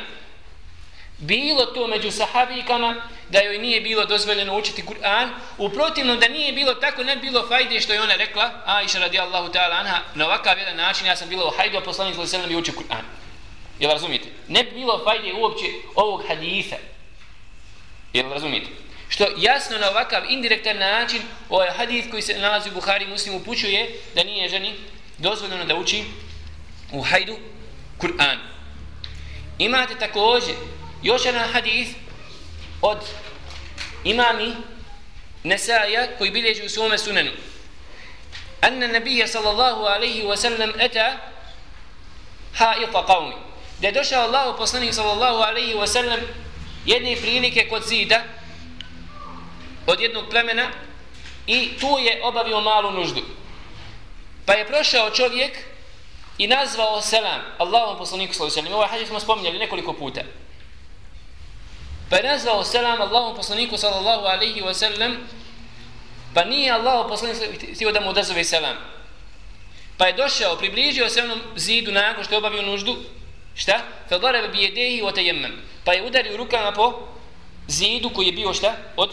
bilo 1.18 1.66
to 1.66 1.86
među 1.86 2.10
sahabikama 2.10 2.94
da 3.28 3.40
joj 3.40 3.58
nije 3.58 3.80
bilo 3.80 4.04
dozvoljeno 4.04 4.58
učiti 4.58 4.82
Kur'an, 4.82 5.28
u 5.58 5.68
protivnom 5.68 6.20
da 6.20 6.28
nije 6.28 6.52
bilo 6.52 6.74
tako, 6.74 7.04
ne 7.04 7.16
bilo 7.16 7.48
fajde 7.48 7.80
što 7.80 7.92
je 7.92 8.02
ona 8.02 8.14
rekla, 8.14 8.50
Aisha 8.64 8.98
radijallahu 8.98 9.52
ta'ala 9.52 9.80
anha, 9.80 9.98
na 10.14 10.26
ovakav 10.26 10.58
jedan 10.58 10.76
način 10.76 11.06
ja 11.06 11.16
sam 11.16 11.28
bila 11.28 11.46
u 11.46 11.56
hajdu, 11.56 11.78
a 11.78 11.80
poslanik 11.80 12.14
sallallahu 12.14 12.36
alejhi 12.36 12.54
i 12.54 12.60
učio 12.60 12.74
Kur'an. 12.74 13.02
Jel 13.78 13.90
razumijete? 13.90 14.28
Ne 14.48 14.64
bilo 14.64 15.04
fajde 15.04 15.32
uopće 15.32 15.66
ovog 15.94 16.22
hadisa. 16.28 16.76
Jel 18.12 18.30
razumijete? 18.32 18.81
Što 19.12 19.26
jasno 19.36 19.78
na 19.78 19.90
ovakav 19.90 20.22
indirektan 20.28 20.78
način 20.78 21.22
ovaj 21.48 21.70
hadis 21.70 22.04
koji 22.10 22.22
se 22.22 22.38
nalazi 22.38 22.68
u 22.68 22.72
Buhari 22.72 23.06
muslim 23.06 23.34
upućuje 23.34 24.00
da 24.14 24.24
nije 24.24 24.48
ženi 24.48 24.74
dozvoljeno 25.18 25.64
da 25.64 25.74
uči 25.74 26.04
u 26.92 27.02
hajdu 27.02 27.38
Kur'an. 27.98 28.38
Imate 29.58 29.94
također 29.98 30.54
još 31.02 31.24
jedan 31.24 31.48
hadis 31.52 31.88
od 32.82 32.98
imami 34.04 34.52
Nesaja 35.44 36.06
koji 36.18 36.30
bilježi 36.30 36.66
u 36.66 36.68
svome 36.68 36.98
sunenu 36.98 37.30
anna 38.60 38.86
nabija 38.86 39.26
sallallahu 39.26 39.84
alaihi 39.84 40.22
wa 40.22 40.36
sallam 40.36 40.70
eta 40.78 41.18
haita 42.54 43.04
qavmi. 43.06 43.34
Da 43.80 43.86
je 43.86 43.92
došao 43.92 44.22
Allah 44.22 44.54
poslanik 44.58 44.94
sallallahu 44.94 45.42
alaihi 45.42 45.74
wa 45.74 45.86
sallam 45.86 46.20
jedne 46.86 47.16
prilike 47.16 47.68
kod 47.68 47.82
zida 47.88 48.22
od 49.86 50.00
jednog 50.00 50.24
plemena 50.30 50.70
i 51.46 51.70
tu 51.80 51.98
je 51.98 52.20
obavio 52.24 52.60
malu 52.60 52.90
nuždu. 52.90 53.22
Pa 54.46 54.52
je 54.52 54.66
prošao 54.66 55.10
čovjek 55.10 55.58
i 56.38 56.46
nazvao 56.46 57.00
selam 57.00 57.40
Allahom 57.58 57.98
poslaniku 57.98 58.34
sallallahu 58.34 58.58
alejhi 58.58 58.62
ve 58.62 58.68
sellem. 58.68 58.74
Ovaj 58.74 58.88
hadis 58.88 59.08
smo 59.08 59.20
spominjali 59.20 59.58
nekoliko 59.58 59.92
puta. 59.92 60.20
Pa 62.10 62.16
je 62.16 62.22
nazvao 62.22 62.64
selam 62.64 63.00
Allahom 63.00 63.36
poslaniku 63.36 63.76
sallallahu 63.76 64.26
alejhi 64.26 64.60
ve 64.60 64.74
sellem 64.74 65.16
pa 66.34 66.44
nije 66.44 66.72
Allah 66.72 67.06
poslanik 67.08 67.36
htio 67.74 67.92
da 67.92 68.00
mu 68.00 68.10
odazove 68.10 68.44
selam. 68.44 68.76
Pa 69.96 70.06
je 70.06 70.12
došao, 70.12 70.56
približio 70.56 71.08
se 71.08 71.22
onom 71.22 71.40
zidu 71.56 71.92
nakon 71.92 72.24
što 72.24 72.34
je 72.34 72.38
obavio 72.38 72.62
nuždu, 72.62 72.96
šta? 73.54 73.80
Fa 74.08 74.18
daraba 74.18 74.48
bi 74.48 74.58
yadayhi 74.58 75.02
wa 75.02 75.12
tayammam. 75.14 75.52
Pa 75.84 75.92
je 75.92 76.02
udario 76.02 76.36
rukama 76.36 76.72
po 76.72 77.08
zidu 77.68 78.10
koji 78.10 78.26
je 78.26 78.32
bio 78.32 78.54
šta? 78.54 78.76
Od 78.96 79.10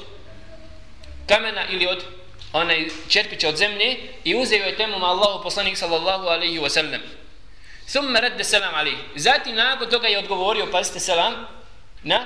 kamena 1.29 1.65
ili 1.69 1.87
od 1.87 2.03
onaj 2.53 2.87
čerpića 3.09 3.49
od 3.49 3.57
zemlje 3.57 3.97
i 4.23 4.35
uzeo 4.35 4.65
je 4.65 4.75
temom 4.75 5.03
Allahu 5.03 5.43
poslanik 5.43 5.77
sallallahu 5.77 6.27
alaihi 6.27 6.59
wasallam. 6.59 6.99
Thumma 7.87 8.19
radde 8.19 8.43
selam 8.43 8.75
alaihi. 8.75 8.97
Zatim 9.15 9.55
nakon 9.55 9.89
toga 9.89 10.07
je 10.07 10.19
odgovorio, 10.19 10.71
pazite 10.71 10.99
selam, 10.99 11.47
na 12.03 12.25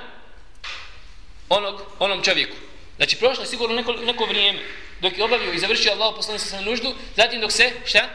onog, 1.50 1.82
onom 2.00 2.24
čovjeku. 2.24 2.56
Znači 2.96 3.16
prošlo 3.16 3.44
je 3.44 3.48
sigurno 3.48 3.76
neko, 3.76 3.94
neko 3.94 4.26
vrijeme 4.26 4.60
dok 5.02 5.18
je 5.18 5.24
obavio 5.24 5.54
i 5.54 5.60
završio 5.60 5.92
Allah 5.92 6.14
poslanik 6.16 6.42
sa 6.42 6.62
nuždu, 6.62 6.94
zatim 7.16 7.42
dok 7.42 7.52
se, 7.52 7.72
šta? 7.86 8.10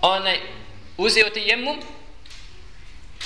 Onaj, 0.00 0.40
uzeo 0.96 1.30
te 1.30 1.40
jemum, 1.40 1.82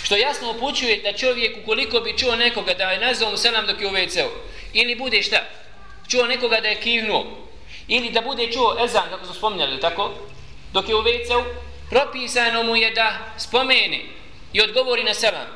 što 0.05 0.17
jasno 0.17 0.51
upućuje 0.51 1.03
da 1.03 1.19
čovjek 1.19 1.57
ukoliko 1.63 2.01
bi 2.01 2.19
čuo 2.19 2.37
nekoga 2.37 2.75
da 2.75 2.91
je 2.91 3.01
nazvao 3.01 3.31
mu 3.31 3.37
selam 3.37 3.67
dok 3.67 3.81
je 3.81 3.87
u 3.87 3.91
WC-u, 3.91 4.31
ili 4.73 4.95
bude 4.95 5.23
šta? 5.23 5.45
Čuo 6.09 6.27
nekoga 6.27 6.61
da 6.61 6.69
je 6.69 6.81
kivnuo, 6.81 7.27
ili 7.89 8.11
da 8.11 8.21
bude 8.21 8.53
čuo 8.53 8.85
ezan, 8.85 9.11
kako 9.11 9.25
smo 9.25 9.35
spominjali, 9.35 9.81
tako? 9.81 10.13
Dok 10.73 10.89
je 10.89 10.95
u 10.95 11.03
WC-u, 11.03 11.45
propisano 11.91 12.63
mu 12.63 12.77
je 12.77 12.91
da 12.91 13.19
spomeni 13.39 14.09
i 14.53 14.63
odgovori 14.63 15.05
na 15.05 15.15
selam 15.15 15.47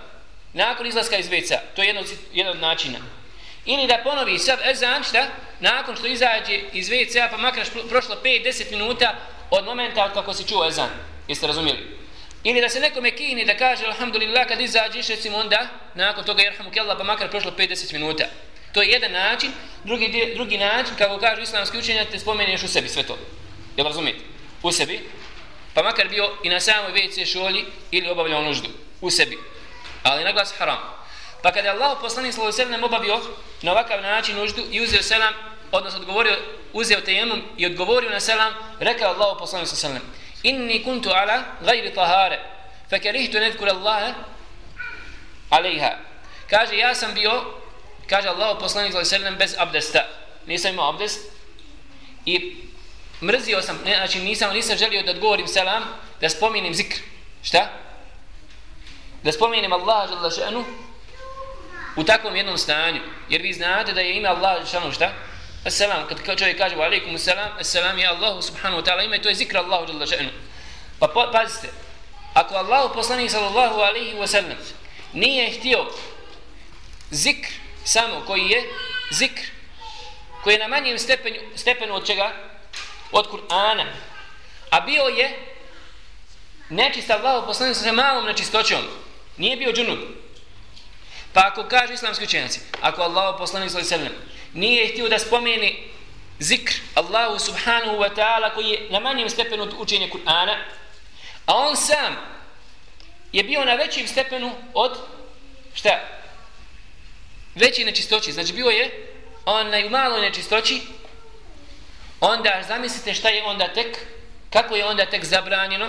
nakon 0.52 0.86
izlaska 0.86 1.16
iz 1.16 1.30
WC-a. 1.30 1.60
To 1.76 1.82
je 1.82 1.86
jedno, 1.86 2.02
jedan 2.32 2.52
od 2.52 2.60
načina 2.60 2.98
ili 3.68 3.86
da 3.86 4.00
ponovi 4.04 4.38
sav 4.38 4.58
ezan, 4.70 5.04
šta? 5.04 5.26
Nakon 5.60 5.96
što 5.96 6.06
izađe 6.06 6.60
iz 6.72 6.88
WC-a, 6.88 7.28
pa 7.30 7.36
makar 7.36 7.66
prošlo 7.88 8.16
5-10 8.24 8.70
minuta 8.70 9.14
od 9.50 9.64
momenta 9.64 10.12
kako 10.14 10.32
se 10.34 10.44
čuo 10.44 10.66
ezan. 10.68 10.88
Jeste 11.28 11.46
razumijeli? 11.46 11.98
Ili 12.44 12.60
da 12.60 12.68
se 12.68 12.80
nekome 12.80 13.10
kini 13.10 13.44
da 13.44 13.56
kaže, 13.56 13.86
alhamdulillah, 13.86 14.48
kad 14.48 14.60
izađeš, 14.60 15.08
recimo 15.08 15.38
onda, 15.38 15.68
nakon 15.94 16.24
toga, 16.24 16.42
jerhamu 16.42 16.70
kella, 16.70 16.98
pa 16.98 17.04
makar 17.04 17.30
prošlo 17.30 17.50
5-10 17.58 17.92
minuta. 17.92 18.24
To 18.72 18.82
je 18.82 18.88
jedan 18.88 19.12
način. 19.12 19.52
Drugi, 19.84 20.32
drugi 20.34 20.58
način, 20.58 20.94
kako 20.98 21.18
kažu 21.18 21.42
islamski 21.42 21.78
učenjaci, 21.78 22.10
te 22.10 22.18
spomeneš 22.18 22.62
u 22.62 22.68
sebi 22.68 22.88
sve 22.88 23.02
to. 23.02 23.18
Jel 23.76 23.87
razumijete? 23.87 24.20
U 24.62 24.72
sebi. 24.72 25.10
Pa 25.75 25.82
makar 25.82 26.08
bio 26.08 26.30
i 26.42 26.48
na 26.48 26.60
samoj 26.60 26.92
WC 26.92 27.32
šolji 27.32 27.64
ili 27.90 28.10
obavljao 28.10 28.42
nuždu. 28.42 28.68
U 29.00 29.10
sebi. 29.10 29.38
Ali 30.02 30.25
naglas 30.25 30.54
haram. 30.58 30.78
Pa 31.42 31.52
kada 31.52 31.68
je 31.68 31.75
Allah 31.75 31.98
poslanik 32.00 32.34
sallallahu 32.34 32.54
alejhi 32.54 32.72
ve 32.72 32.78
sellem 32.78 32.84
obavio 32.84 33.20
na 33.62 33.72
ovakav 33.72 34.02
način 34.02 34.37
nuždu 34.37 34.62
i 34.70 34.80
uzeo 34.80 35.02
selam, 35.02 35.34
odnosno 35.72 36.00
odgovorio, 36.00 36.37
uzeo 36.72 37.00
tejemum 37.00 37.42
i 37.56 37.66
odgovorio 37.66 38.10
na 38.10 38.20
selam, 38.20 38.54
rekao 38.80 39.12
Allah 39.12 39.37
poslanik 39.38 39.68
sallallahu 39.68 39.96
alejhi 39.96 40.14
ve 40.14 40.42
sellem: 40.42 40.56
"Inni 40.62 40.84
kuntu 40.84 41.10
ala 41.10 41.42
ghayri 41.62 41.94
tahara, 41.94 42.38
fakarihtu 42.90 43.40
nadhkura 43.40 43.72
Allah 43.72 44.14
alejha." 45.50 45.98
Kaže 46.50 46.76
ja 46.76 46.94
sam 46.94 47.14
bio, 47.14 47.44
kaže 48.09 48.29
Allah 48.29 48.59
poslanik 48.61 48.92
sallallahu 48.92 49.14
alejhi 49.14 49.25
ve 49.25 49.31
sellem 49.31 49.37
bez 49.38 49.55
abdesta. 49.59 50.07
Nisam 50.47 50.73
imao 50.73 50.88
abdest 50.88 51.21
i 52.27 52.57
mrzio 53.23 53.62
sam, 53.62 53.81
ne, 53.85 53.97
znači 53.97 54.18
nisam, 54.18 54.55
nisam 54.55 54.77
želio 54.77 55.03
da 55.03 55.11
odgovorim 55.11 55.47
selam, 55.47 55.85
da 56.21 56.29
spomenem 56.29 56.75
zikr. 56.75 56.97
Šta? 57.42 57.71
Da 59.23 59.33
spomenem 59.33 59.73
Allaha 59.73 60.07
dželle 60.07 60.31
šanu 60.31 60.64
u 61.97 62.05
takvom 62.05 62.37
jednom 62.37 62.59
stanju. 62.59 63.01
Jer 63.29 63.42
vi 63.42 63.53
znate 63.53 63.92
da 63.92 64.01
je 64.01 64.16
ime 64.16 64.29
Allah 64.29 64.71
šanu 64.71 64.92
šta? 64.92 65.12
Assalam, 65.64 66.07
kad 66.09 66.38
čovjek 66.38 66.59
kaže 66.59 66.77
wa 66.77 66.85
alaikum 66.85 67.14
assalam, 67.14 67.51
assalam 67.61 67.99
je 67.99 68.07
Allah 68.07 68.44
subhanahu 68.44 68.83
wa 68.83 68.85
ta'ala 68.85 69.05
ime, 69.05 69.23
to 69.23 69.29
je 69.29 69.35
zikr 69.35 69.57
Allahu 69.57 69.87
dželle 69.87 70.07
šanu. 70.07 70.31
Pa 70.99 71.09
pazite, 71.33 71.68
ako 72.35 72.55
Allah 72.55 72.90
poslanik 72.94 73.31
sallallahu 73.31 73.81
alaihi 73.81 74.14
wa 74.14 74.27
sallam 74.27 74.59
nije 75.12 75.51
htio 75.51 75.87
zikr 77.11 77.49
samo 77.88 78.20
koji 78.27 78.48
je 78.48 78.70
zikr 79.11 79.42
koji 80.42 80.55
je 80.55 80.59
na 80.59 80.68
manjem 80.68 80.98
stepenju, 80.98 81.40
stepenu 81.57 81.94
od 81.94 82.07
čega? 82.07 82.33
Od 83.12 83.27
Kur'ana. 83.31 83.85
A 84.70 84.81
bio 84.81 85.03
je 85.03 85.38
nečist 86.68 87.11
Allah 87.11 87.44
poslanik 87.46 87.77
sa 87.77 87.92
malom 87.92 88.24
nečistoćom. 88.24 88.83
Nije 89.37 89.57
bio 89.57 89.72
džunub 89.72 89.98
Pa 91.33 91.40
ako 91.46 91.64
kaže 91.64 91.94
islamski 91.94 92.24
učenjaci, 92.24 92.61
ako 92.81 93.03
Allah 93.03 93.35
poslanik 93.38 93.70
sa 93.70 93.79
alejhi 93.79 94.14
nije 94.55 94.88
htio 94.88 95.09
da 95.09 95.18
spomeni 95.18 95.90
zikr 96.38 96.74
Allahu 96.94 97.38
subhanahu 97.38 97.96
wa 97.96 98.14
ta'ala 98.16 98.55
koji 98.55 98.66
je 98.66 98.87
na 98.90 99.01
manjem 99.01 99.31
stepenu 99.31 99.62
od 99.62 99.74
učenja 99.79 100.09
Kur'ana, 100.09 100.57
a 101.46 101.57
on 101.57 101.77
sam 101.77 102.16
je 103.33 103.44
bio 103.44 103.64
na 103.64 103.74
većem 103.74 104.07
stepenu 104.07 104.53
od 104.74 104.98
šta? 105.74 106.17
Veći 107.59 107.85
nečistoći. 107.85 108.33
Znači 108.33 108.53
bio 108.53 108.68
je 108.68 109.07
onaj 109.44 109.87
u 109.87 109.90
maloj 109.90 110.21
nečistoći, 110.21 110.81
onda 112.21 112.62
zamislite 112.68 113.14
šta 113.14 113.29
je 113.29 113.44
onda 113.44 113.73
tek, 113.73 113.99
kako 114.51 114.77
je 114.77 114.85
onda 114.85 115.07
tek 115.07 115.25
zabranjeno, 115.25 115.88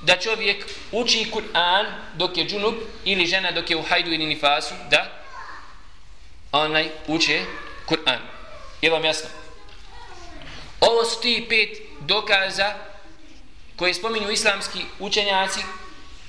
da 0.00 0.16
čovjek 0.16 0.66
uči 0.92 1.30
Kur'an 1.32 1.86
dok 2.14 2.36
je 2.36 2.46
džunub 2.46 2.74
ili 3.04 3.26
žena 3.26 3.50
dok 3.50 3.70
je 3.70 3.76
u 3.76 3.82
hajdu 3.82 4.12
ili 4.12 4.26
nifasu, 4.26 4.74
da 4.90 5.22
onaj 6.52 6.88
uče 7.06 7.40
Kur'an. 7.86 8.18
Je 8.82 8.90
vam 8.90 9.04
jasno? 9.04 9.28
Ovo 10.80 11.04
su 11.04 11.20
ti 11.20 11.46
pet 11.48 11.78
dokaza 12.00 12.74
koje 13.76 13.94
spominju 13.94 14.30
islamski 14.30 14.84
učenjaci 14.98 15.60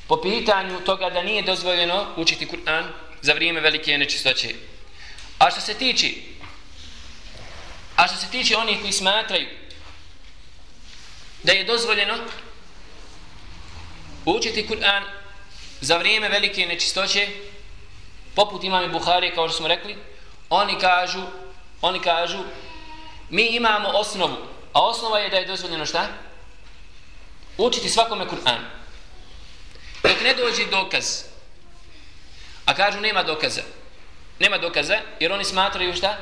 po 0.08 0.22
pitanju 0.22 0.80
toga 0.80 1.10
da 1.10 1.24
nije 1.24 1.42
dozvoljeno 1.42 2.06
učiti 2.16 2.48
Kur'an 2.48 2.84
za 3.22 3.34
vrijeme 3.34 3.60
velike 3.60 3.98
nečistoće. 3.98 4.56
A 5.40 5.52
što 5.52 5.62
se 5.62 5.74
tiče 5.74 6.08
a 7.98 8.08
što 8.08 8.18
se 8.18 8.28
tiče 8.32 8.58
onih 8.58 8.82
koji 8.82 8.92
smatraju 8.94 9.48
da 11.44 11.52
je 11.52 11.64
dozvoljeno 11.64 12.14
učiti 14.26 14.68
Kur'an 14.70 15.04
za 15.82 15.98
vrijeme 15.98 16.30
velike 16.30 16.66
nečistoće 16.66 17.28
poput 18.36 18.64
imame 18.64 18.88
Buhari 18.88 19.32
kao 19.36 19.50
što 19.50 19.58
smo 19.58 19.68
rekli 19.68 19.96
oni 20.50 20.80
kažu 20.80 21.22
oni 21.82 22.02
kažu 22.02 22.38
mi 23.30 23.48
imamo 23.48 23.90
osnovu 23.90 24.38
a 24.74 24.82
osnova 24.82 25.20
je 25.20 25.30
da 25.30 25.38
je 25.38 25.46
dozvoljeno 25.46 25.86
šta? 25.86 26.08
učiti 27.58 27.90
svakome 27.90 28.26
Kur'an 28.26 28.60
dok 30.04 30.22
ne 30.24 30.34
dođe 30.34 30.66
dokaz 30.66 31.24
a 32.68 32.74
kažu 32.76 33.00
nema 33.00 33.24
dokaza 33.24 33.62
nema 34.40 34.58
dokaza 34.58 34.98
jer 35.20 35.32
oni 35.32 35.44
smatraju 35.44 35.96
šta? 35.96 36.18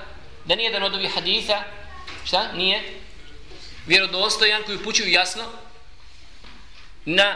da 0.45 0.55
nije 0.55 0.79
da 0.79 0.86
ovih 0.86 1.13
haditha 1.13 1.63
šta? 2.25 2.51
nije 2.51 2.84
vjerodostojan 3.88 4.63
koji 4.63 4.77
upućuju 4.77 5.12
jasno 5.12 5.43
na 7.05 7.36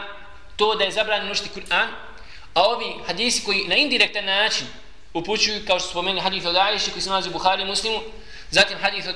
to 0.56 0.74
da 0.74 0.84
je 0.84 0.90
zabranjeno 0.90 1.32
učiti 1.32 1.50
Kur'an, 1.54 1.88
a 2.54 2.62
ovi 2.62 2.94
hadisi 3.06 3.44
koji 3.44 3.68
na 3.68 3.76
indirektan 3.76 4.24
način 4.24 4.66
upućuju, 5.14 5.66
kao 5.66 5.80
što 5.80 5.88
spomenuli 5.88 6.22
hadith 6.22 6.46
od 6.46 6.56
Ajši 6.56 6.90
koji 6.90 7.02
se 7.02 7.10
nalazi 7.10 7.28
u 7.28 7.32
Buhari 7.32 7.64
muslimu, 7.64 8.00
zatim 8.50 8.78
hadith 8.78 9.08
od 9.08 9.14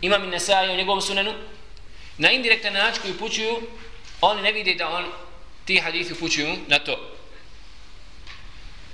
imam 0.00 0.24
in 0.24 0.70
u 0.70 0.76
njegovom 0.76 1.00
sunanu, 1.00 1.34
na 2.18 2.30
indirektan 2.30 2.72
način 2.72 3.02
koji 3.02 3.14
upućuju, 3.14 3.62
oni 4.20 4.42
ne 4.42 4.52
vide 4.52 4.74
da 4.74 4.88
on 4.88 5.04
ti 5.64 5.80
hadithi 5.80 6.12
upućuju 6.12 6.56
na 6.66 6.78
to. 6.78 7.17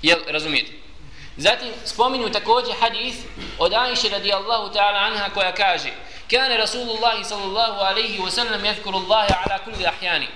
Jel, 0.05 0.19
razumijete? 0.27 0.71
Zatim 1.37 1.71
spominju 1.85 2.29
također 2.29 2.75
hadith 2.79 3.17
od 3.59 3.73
Aisha 3.73 4.07
radijallahu 4.11 4.73
ta'ala 4.73 4.99
anha 5.05 5.29
koja 5.33 5.55
kaže 5.55 5.89
Kane 6.29 6.57
Rasulullahi 6.57 7.23
sallallahu 7.23 7.79
alaihi 7.79 8.19
wa 8.19 8.31
sallam 8.31 8.65
jazkuru 8.65 8.97
Allahe 8.97 9.33
ala 9.45 9.59
kulli 9.59 9.87
ahjani. 9.87 10.27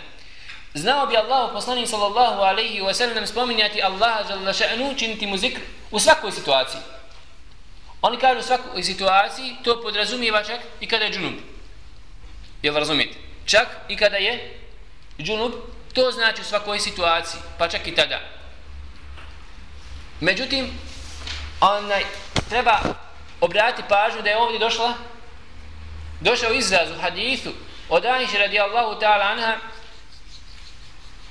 Znao 0.73 1.05
bi 1.05 1.17
Allah 1.17 1.49
poslanik 1.53 1.87
sallallahu 1.87 2.41
alaihi 2.41 2.81
wa 2.81 2.93
sallam 2.93 3.27
spominjati 3.27 3.81
Allaha 3.83 4.23
za 4.23 4.53
še'nu 4.53 4.97
činiti 4.97 5.27
mu 5.27 5.37
zikr 5.37 5.61
u 5.91 5.99
svakoj 5.99 6.31
situaciji. 6.31 6.81
Oni 8.01 8.17
kažu 8.17 8.39
u 8.39 8.43
svakoj 8.43 8.83
situaciji 8.83 9.55
to 9.63 9.81
podrazumijeva 9.81 10.43
čak 10.43 10.59
i 10.79 10.87
kada 10.87 11.05
je 11.05 11.11
džunub. 11.11 11.33
Jel 12.61 12.75
razumijete? 12.75 13.17
Čak 13.45 13.67
i 13.89 13.97
kada 13.97 14.17
je 14.17 14.59
džunub, 15.19 15.51
to 15.93 16.11
znači 16.11 16.41
u 16.41 16.45
svakoj 16.45 16.79
situaciji, 16.79 17.41
pa 17.57 17.67
čak 17.67 17.87
i 17.87 17.95
tada. 17.95 18.38
Međutim, 20.19 20.69
onaj, 21.61 22.03
treba 22.49 22.79
obratiti 23.41 23.87
pažnju 23.89 24.21
da 24.21 24.29
je 24.29 24.37
ovdje 24.37 24.59
došla 24.59 24.93
došao 26.21 26.51
izraz 26.51 26.91
u 26.91 27.01
hadithu 27.01 27.49
od 27.89 28.05
Aisha 28.05 28.37
radijallahu 28.37 28.99
ta'ala 28.99 29.31
anha 29.31 29.55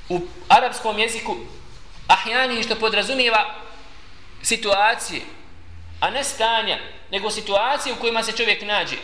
u 0.08 0.20
arapskom 0.48 0.98
jeziku 0.98 1.36
ahjani 2.08 2.62
što 2.62 2.74
podrazumijeva 2.74 3.54
situacije 4.42 5.20
a 6.00 6.10
ne 6.10 6.24
stanja 6.24 6.78
nego 7.10 7.30
situacije 7.30 7.92
u 7.92 7.96
kojima 8.00 8.22
se 8.22 8.32
čovjek 8.32 8.62
nađe. 8.62 8.96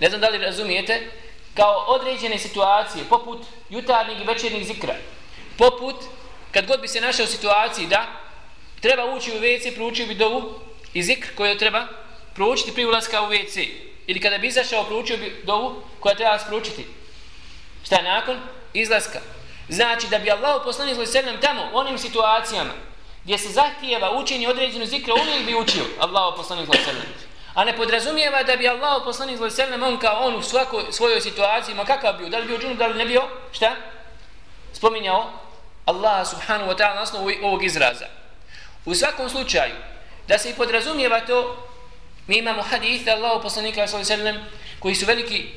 Ne 0.00 0.08
znam 0.08 0.20
da 0.20 0.28
li 0.28 0.38
razumijete 0.38 1.10
kao 1.54 1.84
određene 1.88 2.38
situacije 2.38 3.04
poput 3.08 3.46
jutarnjeg 3.70 4.20
i 4.20 4.24
večernjeg 4.24 4.64
zikra 4.64 4.94
poput 5.58 5.96
kad 6.54 6.66
god 6.66 6.80
bi 6.80 6.88
se 6.88 7.00
našao 7.00 7.24
u 7.24 7.28
situaciji 7.28 7.86
da 7.86 8.06
treba 8.80 9.04
ući 9.04 9.32
u 9.32 9.40
WC 9.40 9.74
proučio 9.74 10.06
bi 10.06 10.14
dovu 10.14 10.60
i 10.94 11.02
zikr 11.02 11.34
koju 11.36 11.58
treba 11.58 11.86
proučiti 12.34 12.72
prije 12.72 12.88
ulaska 12.88 13.22
u 13.22 13.26
WC 13.26 13.68
ili 14.06 14.20
kada 14.20 14.38
bi 14.38 14.46
izašao 14.46 14.84
proučio 14.84 15.16
bi 15.16 15.42
dovu 15.44 15.82
koja 16.00 16.14
treba 16.14 16.38
proučiti. 16.46 16.86
šta 17.84 18.02
nakon 18.02 18.40
izlaska 18.72 19.20
znači 19.68 20.06
da 20.08 20.18
bi 20.18 20.30
Allah 20.30 20.62
poslanik 20.64 20.94
zloj 20.94 21.06
sedem 21.06 21.40
tamo 21.40 21.62
u 21.72 21.76
onim 21.76 21.98
situacijama 21.98 22.72
gdje 23.24 23.38
se 23.38 23.48
zahtijeva 23.48 24.18
učenje 24.18 24.48
određenu 24.48 24.86
zikra 24.86 25.14
uvijek 25.14 25.46
bi 25.46 25.54
učio 25.54 25.84
Allah 25.98 26.34
poslanik 26.36 26.66
zloj 26.66 26.78
sedem 26.84 27.02
a 27.54 27.64
ne 27.64 27.76
podrazumijeva 27.76 28.42
da 28.42 28.56
bi 28.56 28.68
Allah 28.68 29.02
poslanik 29.04 29.36
zloj 29.36 29.50
sedem 29.50 29.82
on 29.82 29.98
kao 29.98 30.26
on 30.26 30.36
u 30.36 30.42
svakoj 30.42 30.84
svojoj 30.90 31.20
situaciji 31.20 31.74
ma 31.74 31.84
kakav 31.84 32.18
bio, 32.18 32.28
da 32.28 32.38
li 32.38 32.46
bio 32.46 32.58
džunu, 32.58 32.74
da 32.74 32.86
li 32.86 32.98
ne 32.98 33.04
bio 33.04 33.22
šta? 33.52 33.76
spominjao 34.72 35.43
Allah 35.84 36.26
subhanahu 36.26 36.70
wa 36.70 36.76
ta'ala 36.76 36.94
na 36.94 37.02
osnovu 37.02 37.30
ovog 37.42 37.64
izraza. 37.64 38.06
U 38.84 38.94
svakom 38.94 39.30
slučaju 39.30 39.74
da 40.28 40.38
se 40.38 40.50
i 40.50 40.54
podrazumijeva 40.54 41.20
to 41.20 41.66
mi 42.26 42.36
imamo 42.36 42.62
hadithe 42.62 43.10
Allahu 43.10 43.42
poslanika 43.42 43.86
sallallahu 43.86 44.12
alejhi 44.12 44.38
ve 44.38 44.44
koji 44.80 44.94
su 44.94 45.06
veliki 45.06 45.48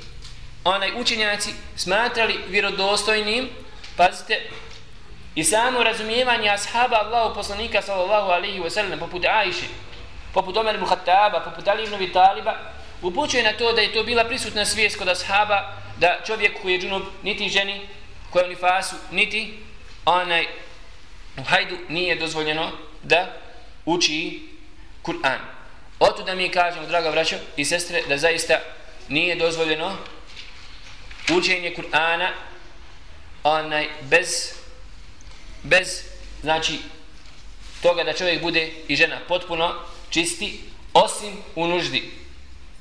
onaj 0.63 0.91
učenjaci 0.95 1.53
smatrali 1.75 2.39
vjerodostojnim. 2.47 3.49
Pazite 3.97 4.49
i 5.35 5.43
samo 5.43 5.83
razumijevanje 5.83 6.49
ashaba 6.49 6.97
Allahu 6.97 7.35
poslanika 7.35 7.81
sallallahu 7.81 8.31
alejhi 8.31 8.59
ve 8.59 8.69
sellem 8.69 8.99
poput 8.99 9.25
Ajše 9.25 9.65
poput 10.33 10.57
Omer 10.57 10.75
ibn 10.75 10.85
Khattaba 10.85 11.39
poput 11.39 11.67
Ali 11.67 11.83
ibn 11.83 11.93
Abi 11.93 12.11
Taliba 12.11 12.53
upućuje 13.01 13.43
na 13.43 13.53
to 13.53 13.73
da 13.73 13.81
je 13.81 13.93
to 13.93 14.03
bila 14.03 14.23
prisutna 14.23 14.65
svijest 14.65 14.97
kod 14.97 15.07
ashaba 15.07 15.73
da 15.97 16.19
čovjek 16.25 16.61
koji 16.61 16.73
je 16.73 16.79
džunub 16.79 17.03
niti 17.23 17.49
ženi 17.49 17.87
koja 18.29 18.43
je 18.43 18.47
u 18.47 18.49
nifasu 18.49 18.95
niti 19.11 19.59
onaj 20.07 20.47
u 21.37 21.43
hajdu 21.43 21.77
nije 21.89 22.15
dozvoljeno 22.15 22.71
da 23.03 23.33
uči 23.85 24.39
Kur'an. 25.03 25.39
Oto 25.99 26.23
da 26.23 26.35
mi 26.35 26.49
kažemo, 26.49 26.87
draga 26.87 27.11
braćo 27.11 27.35
i 27.57 27.65
sestre, 27.65 28.01
da 28.09 28.17
zaista 28.17 28.59
nije 29.09 29.35
dozvoljeno 29.35 29.97
učenje 31.37 31.73
Kur'ana 31.77 32.29
onaj 33.43 33.87
bez 34.01 34.53
bez 35.63 36.03
znači 36.41 36.79
toga 37.81 38.03
da 38.03 38.13
čovjek 38.13 38.41
bude 38.41 38.71
i 38.87 38.95
žena 38.95 39.19
potpuno 39.27 39.73
čisti 40.09 40.59
osim 40.93 41.37
u 41.55 41.67
nuždi 41.67 42.11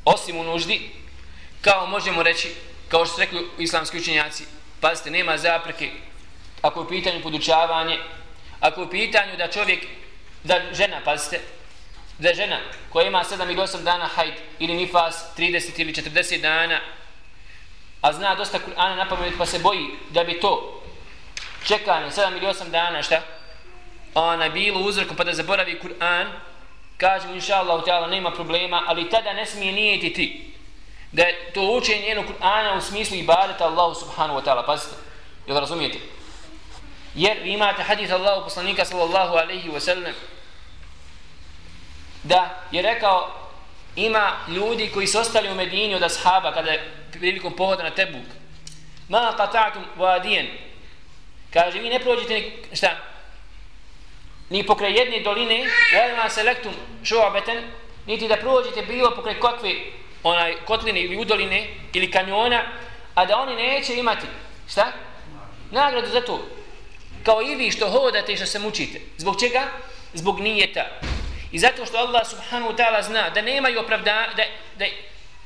osim 0.04 0.36
u 0.36 0.44
nuždi 0.44 0.90
kao 1.60 1.86
možemo 1.86 2.22
reći 2.22 2.48
kao 2.88 3.06
što 3.06 3.14
su 3.14 3.20
rekli 3.20 3.46
islamski 3.58 3.98
učenjaci 3.98 4.44
pazite 4.80 5.10
nema 5.10 5.38
zapreke 5.38 5.90
ako 6.66 6.80
je 6.80 6.84
u 6.84 6.88
pitanju 6.88 7.22
podučavanje 7.22 7.98
ako 8.60 8.80
je 8.80 8.86
u 8.86 8.90
pitanju 8.90 9.36
da 9.36 9.48
čovjek 9.48 9.86
da 10.44 10.60
žena 10.72 11.00
pazite 11.04 11.40
da 12.18 12.34
žena 12.34 12.58
koja 12.90 13.06
ima 13.06 13.24
7 13.24 13.44
ili 13.44 13.56
8 13.56 13.82
dana 13.82 14.06
hajd 14.06 14.34
ili 14.58 14.74
nifas 14.74 15.24
30 15.38 15.80
ili 15.80 15.92
40 15.92 16.40
dana 16.40 16.80
a 18.00 18.12
zna 18.12 18.34
dosta 18.34 18.58
Kur'ana 18.58 18.96
na 18.96 19.08
pamet 19.08 19.34
pa 19.38 19.46
se 19.46 19.58
boji 19.58 19.86
da 20.10 20.24
bi 20.24 20.40
to 20.40 20.82
čekanje 21.66 22.10
7 22.10 22.36
ili 22.36 22.46
8 22.46 22.70
dana 22.70 23.02
šta? 23.02 23.22
Ona 24.14 24.48
bilo 24.48 24.80
uzrokom 24.80 25.16
pa 25.16 25.24
da 25.24 25.34
zaboravi 25.34 25.80
Kur'an 25.80 26.26
kažem 26.96 27.34
inša 27.34 27.56
Allah 27.56 27.84
ta'ala 27.84 28.06
nema 28.06 28.30
problema 28.30 28.82
ali 28.86 29.10
tada 29.10 29.32
ne 29.32 29.46
smije 29.46 29.72
nijeti 29.72 30.12
ti 30.12 30.52
da 31.12 31.22
je 31.22 31.52
to 31.54 31.62
učenje 31.62 32.06
njenu 32.08 32.24
Kur'ana 32.28 32.76
u 32.76 32.80
smislu 32.80 33.16
ibadeta 33.16 33.64
Allahu 33.66 33.94
subhanahu 33.94 34.40
wa 34.40 34.44
ta'ala 34.44 34.66
pazite 34.66 34.94
jel 35.46 35.58
razumijete? 35.58 36.15
Jer 37.16 37.36
vi 37.42 37.50
imate 37.50 37.82
hadith 37.82 38.12
Allahu 38.12 38.44
poslanika 38.44 38.84
sallallahu 38.84 39.36
alaihi 39.36 39.68
wa 39.68 39.80
sallam 39.80 40.14
da 42.22 42.62
je 42.72 42.82
rekao 42.82 43.46
ima 43.96 44.32
ljudi 44.48 44.90
koji 44.94 45.06
su 45.06 45.18
ostali 45.18 45.50
u 45.50 45.54
Medini 45.54 45.94
od 45.94 46.02
ashaba 46.02 46.52
kada 46.52 46.70
je 46.70 46.92
prilikom 47.12 47.52
pohoda 47.52 47.82
na 47.82 47.90
Tebuk. 47.90 48.26
Ma 49.08 49.34
qata'tum 49.38 49.82
wadiyan. 49.98 50.46
Kaže 51.52 51.78
vi 51.78 51.88
ne 51.88 52.00
prođete 52.00 52.34
ni 52.70 52.76
šta? 52.76 52.96
Ni 54.50 54.66
pokraj 54.66 54.98
jedne 54.98 55.20
doline 55.20 55.66
wala 55.94 56.28
selektum 56.28 56.72
shu'batan 57.04 57.62
niti 58.06 58.28
da 58.28 58.36
prođete 58.36 58.82
bilo 58.82 59.10
pokraj 59.10 59.40
kakve 59.40 59.74
onaj 60.22 60.56
kotline 60.64 61.00
ili 61.00 61.16
udoline 61.16 61.68
ili 61.92 62.10
kanjona 62.10 62.62
a 63.14 63.24
da 63.26 63.38
oni 63.38 63.56
neće 63.56 63.94
imati 63.94 64.26
šta? 64.68 64.92
Nagradu 65.70 66.06
za 66.06 66.20
to 66.20 66.48
kao 67.26 67.42
i 67.42 67.54
vi 67.54 67.70
što 67.70 67.90
hodate 67.90 68.32
i 68.32 68.36
što 68.36 68.46
se 68.46 68.58
mučite 68.58 69.00
zbog 69.18 69.40
čega 69.40 69.62
zbog 70.14 70.40
nijeta 70.40 70.86
I 71.52 71.58
zato 71.58 71.86
što 71.86 71.96
Allah 71.96 72.26
subhanahu 72.26 72.72
wa 72.72 72.76
ta'ala 72.76 73.02
zna 73.02 73.30
da 73.30 73.42
nemaju 73.42 73.80
opravda, 73.80 74.28
da, 74.36 74.44
da, 74.78 74.86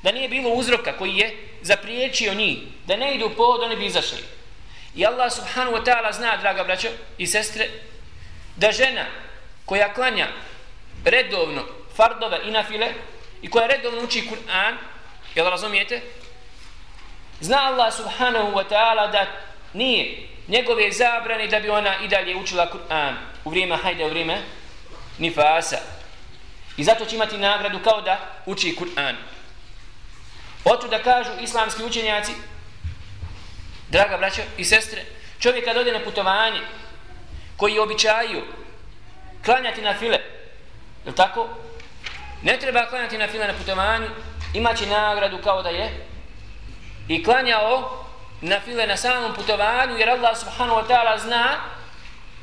da 0.02 0.12
nije 0.12 0.28
bilo 0.28 0.50
uzroka 0.50 0.96
koji 0.98 1.16
je 1.16 1.48
zapriječio 1.62 2.34
njih, 2.34 2.58
da 2.86 2.96
ne 2.96 3.14
idu 3.14 3.30
pohod, 3.36 3.62
oni 3.62 3.76
bi 3.76 3.86
izašli. 3.86 4.24
I 4.96 5.06
Allah 5.06 5.32
subhanahu 5.32 5.76
wa 5.76 5.84
ta'ala 5.84 6.12
zna, 6.12 6.36
draga 6.36 6.64
braćo 6.64 6.88
i 7.18 7.26
sestre, 7.26 7.68
da 8.56 8.72
žena 8.72 9.04
koja 9.64 9.94
klanja 9.94 10.28
redovno 11.04 11.62
fardove 11.96 12.40
i 12.44 12.50
nafile 12.50 12.88
i 13.42 13.50
koja 13.50 13.66
redovno 13.66 14.02
uči 14.02 14.28
Kur'an, 14.30 14.76
jel 15.34 15.50
razumijete? 15.50 16.00
Zna 17.40 17.66
Allah 17.66 17.94
subhanahu 17.94 18.52
wa 18.52 18.64
ta'ala 18.70 19.12
da 19.12 19.26
nije 19.72 20.28
njegove 20.50 20.92
zabrane 20.92 21.46
da 21.46 21.60
bi 21.60 21.70
ona 21.70 21.98
i 21.98 22.08
dalje 22.08 22.36
učila 22.36 22.66
Kur'an 22.70 23.14
u 23.44 23.50
vrijeme 23.50 23.76
hajde, 23.76 24.04
u 24.04 24.08
vrijeme 24.08 24.42
nifasa. 25.18 25.78
I 26.76 26.84
zato 26.84 27.04
će 27.04 27.16
imati 27.16 27.38
nagradu 27.38 27.78
kao 27.84 28.00
da 28.00 28.18
uči 28.46 28.76
Kur'an. 28.78 29.14
Oto 30.64 30.88
da 30.88 31.02
kažu 31.02 31.30
islamski 31.40 31.84
učenjaci, 31.84 32.32
draga 33.88 34.16
braćo 34.16 34.42
i 34.58 34.64
sestre, 34.64 35.04
čovjek 35.38 35.64
kad 35.64 35.76
ode 35.76 35.92
na 35.92 36.04
putovanje, 36.04 36.60
koji 37.56 37.74
je 37.74 37.80
običaju 37.80 38.42
klanjati 39.44 39.82
na 39.82 39.94
file, 39.94 40.18
je 41.06 41.14
tako? 41.14 41.48
Ne 42.42 42.58
treba 42.58 42.86
klanjati 42.86 43.18
na 43.18 43.28
file 43.28 43.46
na 43.46 43.54
putovanju, 43.54 44.08
imaće 44.54 44.86
nagradu 44.86 45.38
kao 45.44 45.62
da 45.62 45.68
je 45.68 46.06
i 47.08 47.24
klanjao 47.24 48.06
na 48.40 48.60
file 48.60 48.86
na 48.86 48.96
samom 48.96 49.34
putovanju, 49.34 49.98
jer 49.98 50.10
Allah 50.10 50.38
subhanahu 50.38 50.80
wa 50.80 50.86
ta'ala 50.88 51.18
zna 51.18 51.56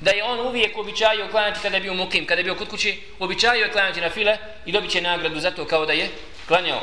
da 0.01 0.11
je 0.11 0.23
on 0.23 0.39
uvijek 0.39 0.77
običajio 0.77 1.27
klanjati 1.31 1.59
kada 1.61 1.75
je 1.77 1.81
bio 1.81 1.93
mukim, 1.93 2.25
kada 2.25 2.39
je 2.39 2.43
bio 2.43 2.55
kod 2.55 2.69
kući, 2.69 3.01
običajio 3.19 3.63
je 3.63 3.71
klanjati 3.71 4.01
na 4.01 4.09
file 4.09 4.37
i 4.65 4.71
dobit 4.71 4.91
će 4.91 5.01
nagradu 5.01 5.39
za 5.39 5.51
to 5.51 5.65
kao 5.65 5.85
da 5.85 5.93
je 5.93 6.09
klanjao. 6.47 6.81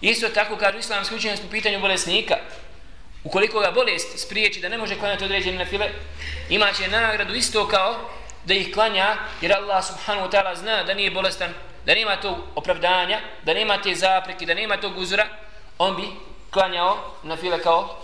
Isto 0.00 0.28
tako 0.28 0.56
kažu 0.56 0.78
islamski 0.78 1.14
učenjaci 1.14 1.42
po 1.42 1.48
pitanju 1.50 1.80
bolesnika. 1.80 2.36
Ukoliko 3.24 3.60
ga 3.60 3.70
bolest 3.70 4.18
spriječi 4.18 4.60
da 4.60 4.68
ne 4.68 4.78
može 4.78 4.98
klanjati 4.98 5.24
određene 5.24 5.58
na 5.58 5.64
file, 5.64 5.88
imaće 6.48 6.88
nagradu 6.88 7.34
isto 7.34 7.68
kao 7.68 8.10
da 8.44 8.54
ih 8.54 8.74
klanja, 8.74 9.16
jer 9.40 9.52
Allah 9.52 9.84
subhanahu 9.84 10.28
wa 10.28 10.32
ta'ala 10.32 10.56
zna 10.56 10.82
da 10.82 10.94
nije 10.94 11.10
bolestan, 11.10 11.54
da 11.86 11.94
nema 11.94 12.16
tog 12.16 12.36
opravdanja, 12.54 13.20
da 13.42 13.54
nema 13.54 13.82
te 13.82 13.94
zapreke, 13.94 14.46
da 14.46 14.54
nema 14.54 14.76
tog 14.76 14.98
uzora, 14.98 15.26
on 15.78 15.96
bi 15.96 16.02
klanjao 16.50 17.14
na 17.22 17.36
file 17.36 17.62
kao 17.62 17.98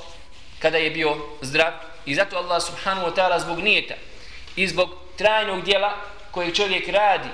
kada 0.64 0.79
je 0.79 0.90
bio 0.90 1.16
zdrav. 1.40 1.72
I 2.07 2.14
zato 2.14 2.37
Allah 2.37 2.62
subhanahu 2.62 3.07
wa 3.07 3.14
ta'ala 3.14 3.40
zbog 3.40 3.59
nijeta, 3.59 3.94
i 4.57 4.68
zbog 4.68 4.90
trajnog 5.16 5.64
dijela 5.64 5.96
koje 6.31 6.55
čovjek 6.55 6.88
radi 6.88 7.29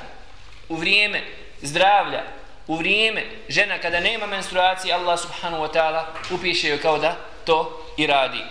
u 0.69 0.77
vrijeme 0.77 1.23
zdravlja, 1.62 2.23
u 2.66 2.77
vrijeme 2.77 3.25
žena 3.49 3.79
kada 3.79 4.01
nema 4.01 4.27
menstruacije, 4.27 4.95
Allah 4.95 5.21
subhanahu 5.21 5.62
wa 5.62 5.73
ta'ala 5.73 6.05
upiše 6.31 6.69
joj 6.69 6.81
kao 6.81 6.99
da 6.99 7.16
to 7.45 7.87
i 7.97 8.07
radi. 8.07 8.43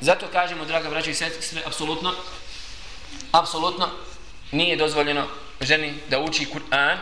Zato 0.00 0.26
kažemo, 0.32 0.64
draga 0.64 0.90
braća 0.90 1.10
i 1.10 1.14
sestre, 1.14 1.62
apsolutno, 1.66 2.12
apsolutno 3.32 3.88
nije 4.52 4.76
dozvoljeno 4.76 5.26
ženi 5.60 5.94
da 6.10 6.20
uči 6.20 6.46
Kur'an 6.46 6.96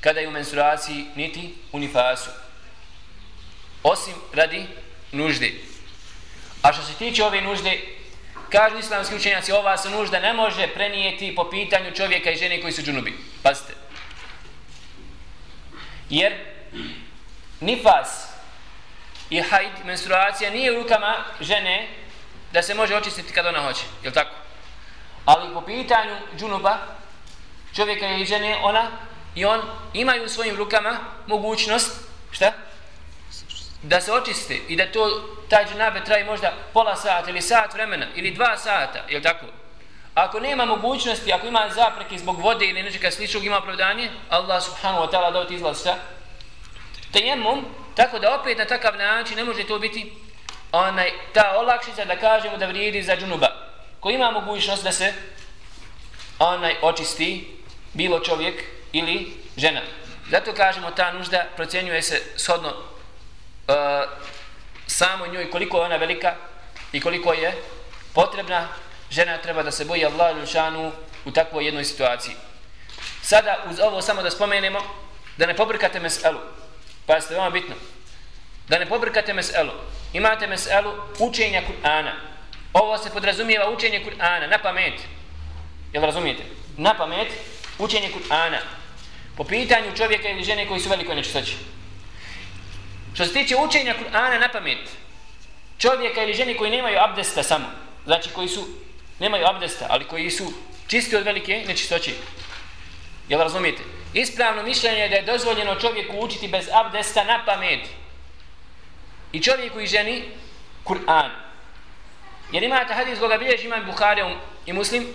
kada 0.00 0.20
je 0.20 0.28
u 0.28 0.30
menstruaciji 0.30 1.04
niti 1.14 1.54
u 1.72 1.78
nifasu. 1.78 2.30
osim 3.82 4.14
radi 4.32 4.66
nužde. 5.14 5.52
A 6.62 6.72
što 6.72 6.82
se 6.82 6.94
tiče 6.94 7.24
ove 7.24 7.40
nužde, 7.40 7.80
kažu 8.50 8.78
islamski 8.78 9.16
učenjaci, 9.16 9.52
ova 9.52 9.76
se 9.76 9.90
nužda 9.90 10.20
ne 10.20 10.32
može 10.32 10.66
prenijeti 10.66 11.34
po 11.34 11.50
pitanju 11.50 11.90
čovjeka 11.90 12.30
i 12.30 12.36
žene 12.36 12.60
koji 12.60 12.72
su 12.72 12.82
džunubi. 12.82 13.18
Pazite. 13.42 13.72
Jer 16.10 16.32
nifas 17.60 18.28
i 19.30 19.40
hajd, 19.40 19.72
menstruacija, 19.84 20.50
nije 20.50 20.72
u 20.72 20.82
rukama 20.82 21.24
žene 21.40 21.88
da 22.52 22.62
se 22.62 22.74
može 22.74 22.96
očistiti 22.96 23.32
kad 23.32 23.46
ona 23.46 23.62
hoće. 23.62 23.82
Je 24.02 24.12
tako? 24.12 24.34
Ali 25.24 25.54
po 25.54 25.60
pitanju 25.60 26.16
džunuba, 26.38 26.78
čovjeka 27.74 28.06
i 28.06 28.24
žene, 28.24 28.56
ona 28.62 28.90
i 29.34 29.44
on 29.44 29.60
imaju 29.94 30.24
u 30.24 30.28
svojim 30.28 30.56
rukama 30.56 30.98
mogućnost, 31.26 31.96
šta? 32.30 32.52
Da 33.84 34.00
se 34.00 34.12
očiste 34.12 34.58
i 34.68 34.76
da 34.76 34.92
to, 34.92 35.22
taj 35.48 35.64
džunabe 35.64 36.04
traji 36.04 36.24
možda 36.24 36.52
pola 36.72 36.96
sata 36.96 37.30
ili 37.30 37.42
sat 37.42 37.74
vremena 37.74 38.06
ili 38.14 38.30
dva 38.30 38.56
sata, 38.56 38.98
je 39.08 39.22
tako? 39.22 39.46
Ako 40.14 40.40
nema 40.40 40.64
mogućnosti, 40.64 41.32
ako 41.32 41.46
ima 41.46 41.68
zapreke 41.74 42.18
zbog 42.18 42.40
vode 42.40 42.66
ili 42.66 42.82
nečega 42.82 43.10
sličnog 43.10 43.44
ima 43.44 43.58
opravdanje, 43.58 44.10
Allah 44.28 44.62
subhanahu 44.62 45.04
wa 45.04 45.10
ta'ala 45.10 45.32
dao 45.32 45.44
ti 45.44 45.54
izlaz 45.54 45.80
šta? 45.80 45.96
Tejemum, 47.12 47.64
tako 47.94 48.18
da 48.18 48.40
opet 48.40 48.58
na 48.58 48.64
takav 48.64 48.96
način 48.96 49.36
ne 49.36 49.44
može 49.44 49.64
to 49.64 49.78
biti 49.78 50.12
onaj, 50.72 51.10
ta 51.32 51.54
olakšica 51.58 52.04
da 52.04 52.16
kažemo 52.16 52.56
da 52.56 52.66
vrijedi 52.66 53.02
za 53.02 53.16
džunuba. 53.16 53.48
Ko 54.00 54.10
ima 54.10 54.30
mogućnost 54.30 54.84
da 54.84 54.92
se 54.92 55.12
onaj 56.38 56.76
očisti 56.82 57.56
bilo 57.92 58.20
čovjek 58.20 58.64
ili 58.92 59.36
žena. 59.56 59.80
Zato 60.30 60.52
kažemo 60.52 60.90
ta 60.90 61.12
nužda 61.12 61.46
procjenjuje 61.56 62.02
se 62.02 62.22
shodno 62.36 62.72
uh, 63.68 63.74
samo 64.86 65.26
njoj 65.26 65.50
koliko 65.50 65.76
je 65.76 65.84
ona 65.84 65.96
velika 65.96 66.34
i 66.92 67.00
koliko 67.00 67.32
je 67.32 67.52
potrebna 68.14 68.68
žena 69.10 69.38
treba 69.38 69.62
da 69.62 69.70
se 69.70 69.84
boji 69.84 70.04
Allah 70.04 70.36
Lušanu 70.36 70.92
u 71.24 71.30
takvoj 71.30 71.64
jednoj 71.64 71.84
situaciji. 71.84 72.34
Sada 73.22 73.64
uz 73.70 73.80
ovo 73.80 74.02
samo 74.02 74.22
da 74.22 74.30
spomenemo 74.30 74.80
da 75.36 75.46
ne 75.46 75.56
pobrkate 75.56 76.00
meselu. 76.00 76.38
Pa 77.06 77.20
ste 77.20 77.34
veoma 77.34 77.50
bitno. 77.50 77.74
Da 78.68 78.78
ne 78.78 78.86
pobrkate 78.86 79.32
meselu. 79.32 79.72
Imate 80.12 80.46
meselu 80.46 80.92
učenja 81.18 81.62
Kur'ana. 81.62 82.12
Ovo 82.72 82.98
se 82.98 83.10
podrazumijeva 83.10 83.70
učenje 83.70 84.04
Kur'ana 84.04 84.46
na 84.46 84.58
pamet. 84.58 84.94
Jel 85.92 86.02
razumijete? 86.02 86.42
Na 86.76 86.94
pamet 86.94 87.28
učenje 87.78 88.10
Kur'ana 88.12 88.58
po 89.36 89.44
pitanju 89.44 89.96
čovjeka 89.96 90.28
ili 90.28 90.44
žene 90.44 90.68
koji 90.68 90.80
su 90.80 90.88
veliko 90.88 91.14
nečistoći. 91.14 91.56
Što 93.14 93.24
se 93.24 93.32
tiče 93.32 93.56
učenja 93.56 93.94
Kur'ana 93.94 94.40
na 94.40 94.48
pamet, 94.48 94.90
čovjeka 95.78 96.22
ili 96.22 96.34
žene 96.34 96.56
koji 96.56 96.70
nemaju 96.70 96.98
abdesta 96.98 97.42
samo, 97.42 97.66
znači 98.04 98.30
koji 98.30 98.48
su, 98.48 98.66
nemaju 99.18 99.46
abdesta, 99.46 99.86
ali 99.90 100.04
koji 100.04 100.30
su 100.30 100.52
čisti 100.86 101.16
od 101.16 101.24
velike 101.24 101.64
nečistoće. 101.66 102.12
Jel 103.28 103.40
razumijete? 103.40 103.82
Ispravno 104.14 104.62
mišljenje 104.62 104.98
je 104.98 105.08
da 105.08 105.16
je 105.16 105.22
dozvoljeno 105.22 105.74
čovjeku 105.74 106.16
učiti 106.18 106.48
bez 106.48 106.68
abdesta 106.72 107.24
na 107.24 107.44
pamet. 107.44 107.80
I 109.32 109.42
čovjeku 109.42 109.80
i 109.80 109.86
ženi 109.86 110.24
Kur'an. 110.84 111.30
Jer 112.52 112.62
imate 112.62 112.94
hadis 112.94 113.18
koga 113.18 113.38
bilježi 113.38 113.66
imam 113.66 113.86
Bukhari 113.86 114.22
i 114.66 114.72
Muslim, 114.72 115.06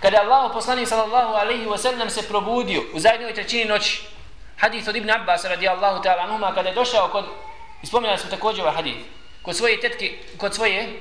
kada 0.00 0.20
Allah 0.20 0.50
poslanik 0.54 0.88
sallallahu 0.88 1.34
alaihi 1.34 1.66
wa 1.66 1.78
sallam 1.78 2.10
se 2.10 2.28
probudio 2.28 2.82
u 2.92 3.00
zadnjoj 3.00 3.34
trećini 3.34 3.64
noći 3.64 4.02
hadith 4.56 4.88
od 4.88 4.96
Ibn 4.96 5.10
Abbas 5.10 5.44
radijallahu 5.44 6.02
ta'ala 6.02 6.22
anuma 6.22 6.54
kada 6.54 6.68
je 6.68 6.74
došao 6.74 7.08
kod 7.08 7.24
ispominjali 7.82 8.18
smo 8.18 8.30
također 8.30 8.62
ovaj 8.62 8.74
hadith 8.74 9.00
kod 9.42 9.56
svoje 9.56 9.80
tetke 9.80 10.18
kod 10.38 10.54
svoje 10.54 11.00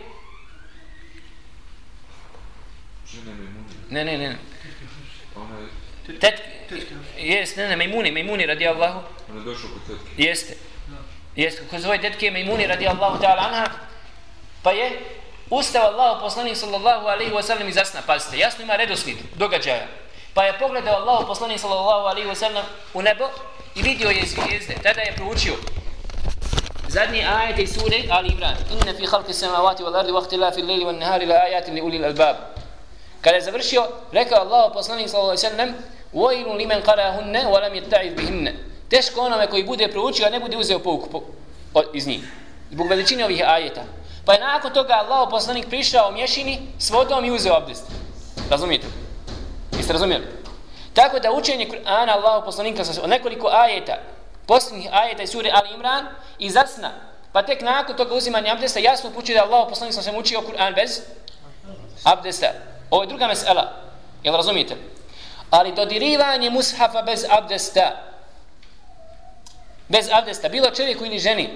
ne 3.90 4.06
ne 4.06 4.18
ne 4.18 4.38
tetke 6.20 6.44
jest 7.18 7.58
ne 7.58 7.68
ne 7.68 7.76
Mejmuni 7.76 8.12
Mejmuni 8.12 8.46
radijallahu 8.46 9.00
on 9.32 9.38
je 9.38 9.44
došao 9.44 9.70
kod 9.70 9.82
tetke 9.88 10.24
jeste 10.24 10.54
jeste 11.36 11.68
kod 11.70 11.82
svoje 11.82 12.02
tetke 12.02 12.32
Mejmuni 12.32 12.68
radijallahu 12.68 13.22
ta'ala 13.22 13.42
anha 13.42 13.68
pa 14.64 14.72
je 14.72 15.00
ustao 15.50 15.94
Allah 15.94 16.22
poslanik 16.22 16.58
sallallahu 16.58 17.08
alaihi 17.08 17.32
wa 17.32 17.44
sallam 17.44 17.68
i 17.68 17.72
zasna. 17.72 18.02
Pazite, 18.02 18.38
jasno 18.38 18.64
ima 18.64 18.76
redoslijed 18.76 19.18
događaja. 19.36 19.88
Pa 20.34 20.44
je 20.44 20.60
pogledao 20.60 20.96
Allah 20.96 21.28
poslanik 21.28 21.60
sallallahu 21.60 22.08
alaihi 22.08 22.28
wa 22.28 22.36
sallam 22.36 22.66
u 22.94 23.02
nebo 23.02 23.26
i 23.76 23.82
vidio 23.82 24.10
je 24.10 24.26
zvijezde. 24.26 24.76
Tada 24.84 25.02
je 25.02 25.14
proučio 25.16 25.54
zadnji 26.88 27.24
ajet 27.24 27.60
iz 27.60 27.74
sure 27.74 28.04
Ali 28.10 28.30
Imran. 28.30 28.56
Inna 28.72 28.94
fi 28.98 29.06
halki 29.06 29.34
samavati 29.34 29.84
wal 29.84 29.96
ardi 29.96 30.12
wa 30.12 30.38
la 30.40 30.52
fi 30.52 30.62
lili 30.62 30.86
wal 30.86 31.00
nahari 31.00 31.26
la 31.26 31.36
ayatin 31.36 31.74
li 31.74 31.82
ulil 31.82 32.06
albab. 32.06 32.36
Kada 33.22 33.36
je 33.36 33.42
završio, 33.42 33.88
rekao 34.12 34.40
Allah 34.40 34.72
poslanik 34.74 35.10
sallallahu 35.10 35.38
alaihi 35.38 35.46
wa 35.46 35.50
sallam 35.50 35.76
Vojlu 36.14 36.54
limen 36.54 36.82
qarahunne 36.82 37.46
wa 37.46 37.62
lam 37.62 37.74
jetta'iv 37.74 38.16
bihinne. 38.16 38.54
Teško 38.90 39.22
onome 39.22 39.48
koji 39.48 39.64
bude 39.64 39.88
proučio, 39.88 40.26
a 40.26 40.30
ne 40.30 40.40
bude 40.40 40.58
uzeo 40.58 40.80
pouku 40.80 41.10
po, 41.74 41.82
iz 41.94 42.08
njih. 42.08 42.24
Zbog 42.72 42.88
veličine 42.88 43.26
ovih 43.26 43.42
ajeta. 43.46 43.84
Pa 44.26 44.34
je 44.34 44.40
nakon 44.40 44.74
toga 44.74 44.94
Allah 44.94 45.28
poslanik 45.32 45.68
prišao 45.68 46.10
u 46.10 46.14
mješini 46.14 46.60
s 46.80 46.90
vodom 46.90 47.26
i 47.26 47.32
uzeo 47.32 47.56
abdest. 47.56 47.84
Razumijete? 48.50 49.03
Jeste 49.78 49.94
razumijeli? 49.94 50.26
Tako 50.94 51.20
da 51.20 51.32
učenje 51.32 51.70
Kur'ana 51.70 52.12
Allahu 52.12 52.46
poslanika 52.46 52.86
sa 52.86 53.08
nekoliko 53.08 53.48
ajeta, 53.48 53.98
posljednjih 54.46 54.90
ajeta 54.92 55.24
iz 55.24 55.30
sure 55.30 55.52
Al 55.54 55.74
Imran 55.74 56.06
i 56.40 56.50
zasna, 56.50 56.92
pa 57.32 57.44
tek 57.44 57.62
nakon 57.62 57.96
toga 57.98 58.16
uzimanja 58.16 58.54
abdesta 58.54 58.80
jasno 58.80 59.10
upućuje 59.10 59.38
da 59.38 59.44
Allah 59.44 59.66
poslanik 59.70 59.94
sam 59.94 60.04
se 60.04 60.12
učio 60.18 60.42
Kur'an 60.42 60.76
bez 60.76 61.02
abdesta. 62.04 62.48
Ovo 62.90 63.04
je 63.04 63.08
druga 63.08 63.28
mesela. 63.28 63.74
Jel 64.24 64.36
razumijete? 64.36 64.76
Ali 65.50 65.74
dodirivanje 65.74 66.50
mushafa 66.50 67.02
bez 67.02 67.26
abdesta, 67.30 67.92
bez 69.88 70.08
abdesta, 70.12 70.50
bilo 70.50 70.72
čovjeku 70.72 71.06
ili 71.06 71.20
ženi, 71.20 71.50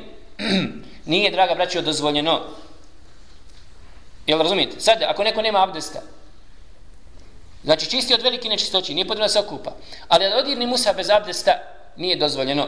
nije, 1.06 1.32
draga 1.32 1.56
braćo, 1.56 1.82
dozvoljeno. 1.82 2.42
Jel 4.28 4.40
razumijete? 4.40 4.80
Sad, 4.80 5.04
ako 5.04 5.24
neko 5.24 5.42
nema 5.42 5.64
abdesta, 5.64 6.02
znači 7.68 7.90
čisti 7.90 8.14
od 8.14 8.22
velike 8.22 8.50
nečistoći, 8.50 8.94
nije 8.94 9.08
potrebno 9.08 9.26
da 9.26 9.30
se 9.30 9.40
okupa, 9.40 9.72
ali 10.08 10.30
da 10.30 10.38
odirni 10.38 10.68
mushaf 10.68 10.96
bez 10.96 11.10
abdesta, 11.10 11.52
nije 11.96 12.16
dozvoljeno. 12.16 12.68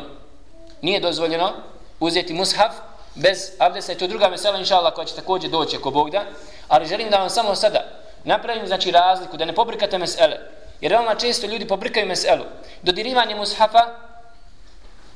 Nije 0.82 1.00
dozvoljeno 1.00 1.54
uzeti 2.00 2.34
mushaf 2.34 2.74
bez 3.16 3.52
abdesta, 3.60 3.94
i 3.94 3.96
to 3.96 4.06
je 4.06 4.10
druga 4.10 4.30
mesela, 4.30 4.58
inša 4.58 4.76
Allah, 4.76 4.94
koja 4.94 5.06
će 5.06 5.16
također 5.16 5.50
doći 5.50 5.78
ako 5.78 5.92
Bog 5.92 6.10
da, 6.10 6.26
ali 6.68 6.88
želim 6.88 7.10
da 7.10 7.18
vam 7.18 7.30
samo 7.30 7.56
sada 7.56 7.86
napravim 8.24 8.68
znači 8.68 8.92
razliku, 8.92 9.38
da 9.38 9.46
ne 9.46 9.56
pobrkate 9.56 9.98
mesele, 9.98 10.38
jer 10.82 10.92
veoma 10.92 11.16
često 11.16 11.48
ljudi 11.48 11.68
pobrkaju 11.68 12.08
meselu. 12.08 12.44
Dodirivanje 12.82 13.36
mushafa 13.36 13.86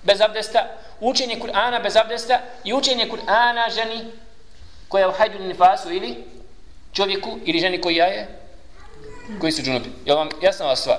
bez 0.04 0.22
abdesta, 0.22 0.68
učenje 1.00 1.36
Kur'ana 1.36 1.84
bez 1.84 1.96
abdesta 1.96 2.40
i 2.64 2.74
učenje 2.74 3.10
Kur'ana 3.12 3.76
ženi 3.76 4.12
koja 4.88 5.02
je 5.02 5.08
u 5.08 5.12
hajdu 5.12 5.40
nifasu 5.40 5.92
ili 5.92 6.24
čovjeku 6.94 7.38
ili 7.46 7.60
ženi 7.60 7.82
koja 7.82 8.06
je 8.06 8.43
koji 9.40 9.52
su 9.52 9.62
džunubi. 9.62 9.90
Je 10.06 10.14
vam 10.14 10.30
jasna 10.42 10.66
ova 10.66 10.76
stvar? 10.76 10.98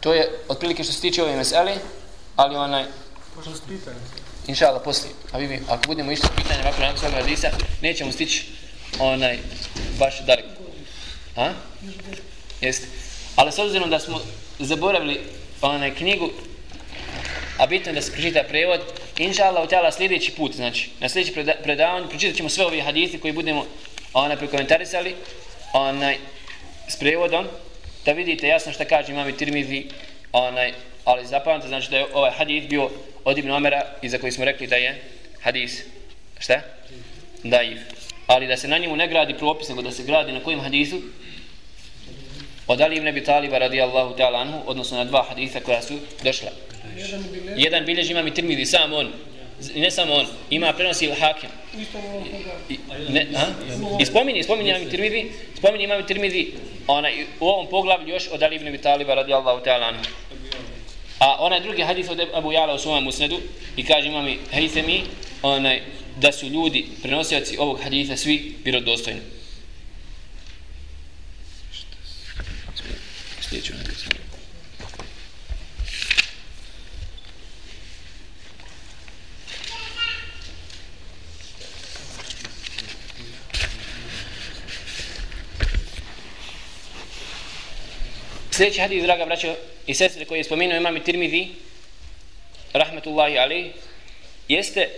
To 0.00 0.14
je 0.14 0.38
otprilike 0.48 0.84
što 0.84 0.92
se 0.92 1.00
tiče 1.00 1.22
ove 1.22 1.36
meseli, 1.36 1.72
ali 2.36 2.56
onaj... 2.56 2.84
Možda 3.36 3.54
s 3.54 3.60
pitanje. 3.60 3.98
Inša 4.46 4.66
Allah, 4.66 4.82
poslije. 4.84 5.12
A 5.32 5.38
vi, 5.38 5.60
ako 5.68 5.86
budemo 5.86 6.12
išli 6.12 6.28
pitanje 6.36 6.60
ovako 6.62 6.80
na 6.80 6.96
svog 6.96 7.12
radisa, 7.12 7.50
nećemo 7.82 8.12
stići 8.12 8.52
onaj 8.98 9.38
baš 9.98 10.26
daleko. 10.26 10.48
A? 11.36 11.52
Jeste. 12.60 12.86
Ali 13.36 13.52
s 13.52 13.58
obzirom 13.58 13.90
da 13.90 13.98
smo 13.98 14.20
zaboravili 14.58 15.20
onaj 15.60 15.94
knjigu, 15.94 16.30
a 17.58 17.66
bitno 17.66 17.90
je 17.90 17.94
da 17.94 18.02
se 18.02 18.12
pročita 18.12 18.42
prevod, 18.42 18.80
inša 19.18 19.44
Allah 19.44 19.64
u 19.64 19.68
tjela 19.68 19.92
sljedeći 19.92 20.32
put, 20.32 20.52
znači, 20.52 20.90
na 21.00 21.08
sljedeći 21.08 21.44
predavanju, 21.62 22.08
pročitat 22.08 22.36
ćemo 22.36 22.48
sve 22.48 22.66
ove 22.66 22.80
hadise 22.80 23.18
koji 23.18 23.32
budemo 23.32 23.66
onaj 24.12 24.36
prekomentarisali, 24.36 25.14
onaj, 25.72 26.16
s 26.88 26.96
prevodom, 26.96 27.46
da 28.04 28.12
vidite 28.12 28.48
jasno 28.48 28.72
šta 28.72 28.84
kaže 28.84 29.12
imam 29.12 29.28
i 29.28 29.36
Tirmizi, 29.36 29.84
onaj, 30.32 30.72
ali 31.04 31.26
zapamte, 31.26 31.68
znači 31.68 31.90
da 31.90 31.96
je 31.96 32.06
ovaj 32.14 32.30
hadis 32.30 32.64
bio 32.66 32.90
od 33.24 33.38
Ibn 33.38 33.50
Omera 33.50 33.82
i 34.02 34.08
za 34.08 34.18
koji 34.18 34.32
smo 34.32 34.44
rekli 34.44 34.66
da 34.66 34.76
je 34.76 35.02
hadis, 35.40 35.82
šta? 36.38 36.60
Daif. 37.42 37.78
Ali 38.26 38.46
da 38.46 38.56
se 38.56 38.68
na 38.68 38.78
njemu 38.78 38.96
ne 38.96 39.08
gradi 39.08 39.34
propis, 39.34 39.68
nego 39.68 39.82
da 39.82 39.90
se 39.90 40.02
gradi 40.02 40.32
na 40.32 40.42
kojim 40.42 40.60
hadisu? 40.60 41.00
od 42.66 42.80
Ali 42.80 42.96
ibn 42.96 43.08
Abi 43.08 43.24
Taliba 43.24 43.58
radijallahu 43.58 44.14
ta'ala 44.16 44.40
anhu, 44.40 44.62
odnosno 44.66 44.98
na 44.98 45.04
dva 45.04 45.22
haditha 45.22 45.60
koja 45.60 45.82
su 45.82 45.94
došla. 46.24 46.50
Jedan 47.56 47.84
bilježi 47.84 48.12
imam 48.12 48.26
i 48.26 48.34
Tirmidhi, 48.34 48.66
sam 48.66 48.92
on. 48.92 49.12
ne 49.74 49.90
samo 49.90 50.14
on, 50.14 50.26
ima 50.50 50.72
prenosi 50.72 51.04
il 51.04 51.14
hakim. 51.20 51.50
I, 52.68 52.78
ne, 53.08 53.26
ha? 53.34 53.46
I 54.00 54.06
spomini, 54.06 54.42
spomini 54.42 54.70
imam 54.70 54.90
Tirmidhi, 54.90 55.32
spomini 55.56 55.84
imam 55.84 56.06
Tirmidhi, 56.06 56.52
ona, 56.86 57.08
u 57.40 57.48
ovom 57.48 57.66
poglavlju 57.66 58.08
još 58.08 58.28
od 58.32 58.42
Ali 58.42 58.56
ibn 58.56 58.68
Abi 58.68 58.78
Taliba 58.78 59.14
radijallahu 59.14 59.64
ta'ala 59.64 59.88
anhu. 59.88 60.04
A 61.18 61.36
onaj 61.38 61.60
drugi 61.60 61.82
hadis 61.82 62.08
od 62.08 62.20
Abu 62.34 62.52
Jala 62.52 62.74
u 62.74 62.78
svom 62.78 63.04
musnedu 63.04 63.40
i 63.76 63.84
kaže 63.84 64.08
imami 64.08 64.38
Haythami, 64.52 65.00
onaj, 65.42 65.82
da 66.16 66.32
su 66.32 66.46
ljudi, 66.46 66.86
prenosioci 67.02 67.58
ovog 67.58 67.80
haditha 67.82 68.16
svi 68.16 68.54
vjerodostojni. 68.64 69.20
Sljedeću 73.40 73.72
nekaj 73.74 74.15
Sljedeći 88.56 88.80
hadis, 88.80 89.02
draga 89.02 89.24
braćo 89.24 89.54
i 89.86 89.94
sestre, 89.94 90.24
koji 90.24 90.38
je 90.38 90.44
spomenuo 90.44 90.76
imam 90.76 90.96
i 90.96 91.04
Tirmidhi, 91.04 91.48
rahmetullahi 92.72 93.38
alaih, 93.38 93.66
jeste 94.48 94.88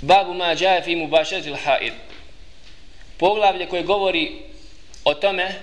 babu 0.00 0.34
ma 0.34 0.54
džaje 0.54 0.82
fi 0.82 0.96
mubašet 0.96 1.44
haid. 1.64 1.92
Poglavlje 3.16 3.66
koje 3.66 3.82
govori 3.82 4.32
o 5.04 5.14
tome 5.14 5.54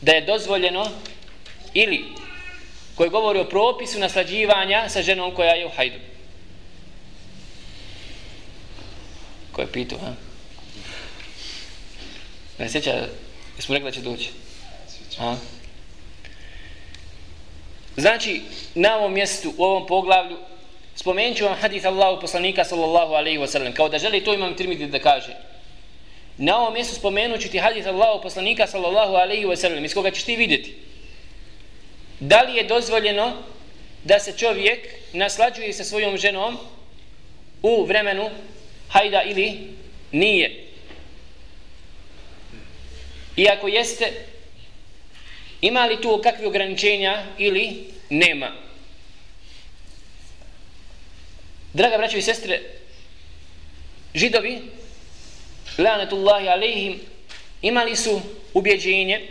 da 0.00 0.12
je 0.12 0.20
dozvoljeno 0.20 0.90
ili 1.74 2.04
koje 2.94 3.10
govori 3.10 3.38
o 3.38 3.48
propisu 3.48 3.98
naslađivanja 3.98 4.88
sa 4.88 5.02
ženom 5.02 5.34
koja 5.34 5.54
je 5.54 5.66
u 5.66 5.70
hajdu. 5.76 5.98
Ko 9.52 9.60
je 9.60 9.72
pitao, 9.72 9.98
ha? 9.98 10.27
Ne 12.58 12.68
sjeća, 12.68 13.06
jesmo 13.56 13.74
rekli 13.74 13.90
da 13.90 13.94
će 13.94 14.00
doći. 14.00 14.30
A? 15.18 15.36
Znači, 17.96 18.42
na 18.74 18.96
ovom 18.96 19.12
mjestu, 19.12 19.54
u 19.56 19.64
ovom 19.64 19.86
poglavlju, 19.86 20.36
spomenut 20.94 21.36
ću 21.36 21.44
vam 21.44 21.54
hadith 21.54 21.86
Allahu 21.86 22.20
poslanika 22.20 22.64
sallallahu 22.64 23.12
alaihi 23.12 23.38
wasallam, 23.38 23.72
kao 23.72 23.88
da 23.88 23.98
želi 23.98 24.24
to 24.24 24.34
imam 24.34 24.54
trimiti 24.54 24.86
da 24.86 24.98
kaže. 24.98 25.36
Na 26.36 26.58
ovom 26.60 26.74
mjestu 26.74 26.94
spomenut 26.94 27.40
ću 27.40 27.48
ti 27.48 27.58
hadith 27.58 27.88
Allahu 27.88 28.22
poslanika 28.22 28.66
sallallahu 28.66 29.14
alaihi 29.14 29.46
wasallam, 29.46 29.84
iz 29.84 29.94
koga 29.94 30.10
ćeš 30.10 30.24
ti 30.24 30.36
vidjeti. 30.36 30.76
Da 32.20 32.42
li 32.42 32.56
je 32.56 32.64
dozvoljeno 32.64 33.32
da 34.04 34.18
se 34.18 34.36
čovjek 34.36 34.88
naslađuje 35.12 35.72
sa 35.72 35.84
svojom 35.84 36.16
ženom 36.16 36.58
u 37.62 37.84
vremenu 37.84 38.30
hajda 38.88 39.22
ili 39.22 39.58
nije. 40.12 40.67
Iako 43.38 43.68
jeste, 43.68 44.12
ima 45.60 45.86
li 45.86 46.00
tu 46.00 46.20
kakve 46.22 46.46
ograničenja 46.46 47.24
ili 47.38 47.84
nema? 48.10 48.52
Draga 51.72 51.96
braćo 51.96 52.16
i 52.16 52.22
sestre, 52.22 52.60
židovi, 54.14 54.60
lanetullahi 55.78 56.48
alejhim, 56.48 57.00
imali 57.62 57.96
su 57.96 58.20
ubjeđenje 58.54 59.28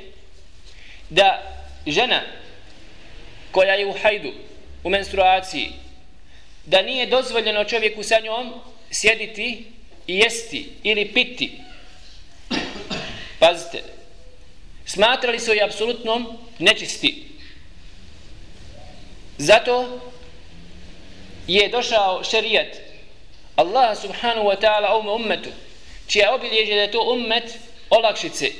da 1.10 1.44
žena 1.88 2.22
koja 3.52 3.74
je 3.74 3.86
u 3.86 3.94
hajdu, 4.02 4.34
u 4.84 4.90
menstruaciji, 4.90 5.70
da 6.66 6.82
nije 6.82 7.06
dozvoljeno 7.06 7.64
čovjeku 7.64 8.04
sa 8.04 8.20
njom 8.24 8.54
sjediti 8.92 9.66
i 10.08 10.18
jesti 10.18 10.70
ili 10.84 11.14
piti. 11.14 11.52
Pazite, 13.40 13.97
smatrali 14.88 15.40
su 15.40 15.54
je 15.54 15.64
apsolutnom 15.64 16.38
nečisti. 16.60 17.28
Zato 19.38 20.00
je 21.48 21.68
došao 21.70 22.24
šerijat 22.24 22.68
Allah 23.56 23.98
subhanahu 23.98 24.48
wa 24.48 24.56
ta'ala 24.60 24.90
ovome 24.94 25.12
ummetu, 25.12 25.50
čija 26.08 26.34
obilježe 26.34 26.76
da 26.76 26.82
je 26.82 26.92
to 26.92 27.02
ummet 27.14 27.60
olakšice. 27.90 28.52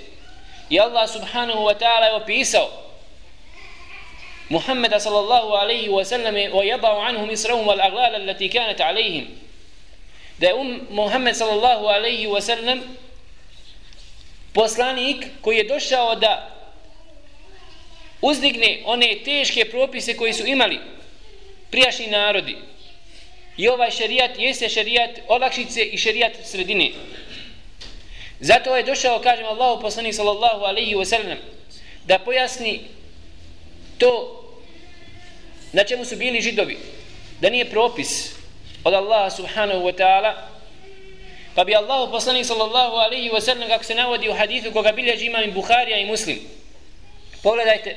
I 0.70 0.80
Allah 0.80 1.10
subhanahu 1.10 1.64
wa 1.64 1.78
ta'ala 1.78 2.06
je 2.06 2.14
opisao 2.14 2.70
Muhammeda 4.50 5.00
sallallahu 5.00 5.54
alaihi 5.54 5.90
wa 5.90 6.06
sallam 6.06 6.36
wa 6.36 6.64
jabao 6.66 7.02
anhum 7.02 7.30
israhum 7.30 7.68
wal 7.68 7.82
aglala 7.82 8.18
allati 8.18 8.50
kanat 8.50 8.80
alaihim. 8.80 9.28
Da 10.40 10.48
je 10.48 10.54
um, 10.54 10.88
Muhammed 10.90 11.36
sallallahu 11.36 11.88
alaihi 11.88 12.28
wa 12.28 12.42
sallam 12.42 12.82
poslanik 14.58 15.26
koji 15.42 15.58
je 15.58 15.64
došao 15.64 16.16
da 16.16 16.50
uzdigne 18.22 18.80
one 18.86 19.18
teške 19.26 19.66
propise 19.70 20.18
koji 20.18 20.34
su 20.34 20.46
imali 20.46 20.80
prijašnji 21.72 22.08
narodi. 22.08 22.56
I 23.58 23.68
ovaj 23.68 23.92
šerijat 23.92 24.32
jeste 24.38 24.70
šerijat 24.70 25.10
olakšice 25.28 25.84
i 25.84 25.98
šerijat 25.98 26.32
sredine. 26.44 26.90
Zato 28.40 28.76
je 28.76 28.84
došao, 28.84 29.20
kažem 29.20 29.46
Allahu 29.46 29.82
poslanik 29.82 30.14
sallallahu 30.14 30.66
alaihi 30.66 30.96
wa 30.96 31.06
sallam, 31.06 31.38
da 32.06 32.20
pojasni 32.20 32.82
to 33.98 34.44
na 35.74 35.84
čemu 35.84 36.06
su 36.06 36.16
bili 36.16 36.42
židovi. 36.42 36.78
Da 37.42 37.50
nije 37.50 37.70
propis 37.70 38.34
od 38.84 38.94
Allaha 38.94 39.30
subhanahu 39.30 39.82
wa 39.82 39.94
ta'ala, 39.98 40.57
Pa 41.58 41.66
bi 41.66 41.74
Allah 41.74 42.06
poslanik 42.12 42.46
sallallahu 42.46 43.02
alaihi 43.02 43.34
wa 43.34 43.42
sallam 43.42 43.66
kako 43.66 43.84
se 43.84 43.96
navodi 43.96 44.30
u 44.30 44.34
hadithu 44.34 44.72
koga 44.72 44.92
bilježi 44.92 45.26
imam 45.26 45.44
i 45.44 45.52
Bukharija 45.52 45.98
i 45.98 46.06
Muslim. 46.06 46.40
Pogledajte, 47.44 47.96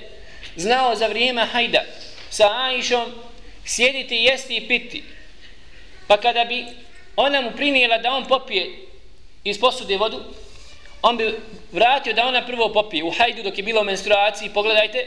znao 0.56 0.96
za 0.96 1.06
vrijeme 1.06 1.44
hajda 1.44 1.84
sa 2.30 2.48
Aishom 2.64 3.12
sjediti, 3.64 4.16
jesti 4.16 4.56
i 4.56 4.68
piti. 4.68 5.04
Pa 6.06 6.16
kada 6.16 6.44
bi 6.44 6.66
ona 7.16 7.40
mu 7.40 7.50
prinijela 7.50 7.98
da 7.98 8.12
on 8.12 8.24
popije 8.24 8.70
iz 9.44 9.60
posude 9.60 9.96
vodu, 9.96 10.20
on 11.02 11.16
bi 11.16 11.34
vratio 11.72 12.12
da 12.12 12.26
ona 12.26 12.46
prvo 12.46 12.72
popije 12.72 13.04
u 13.04 13.10
hajdu 13.10 13.42
dok 13.42 13.58
je 13.58 13.64
bila 13.64 13.80
u 13.80 13.84
menstruaciji, 13.84 14.50
pogledajte, 14.54 15.06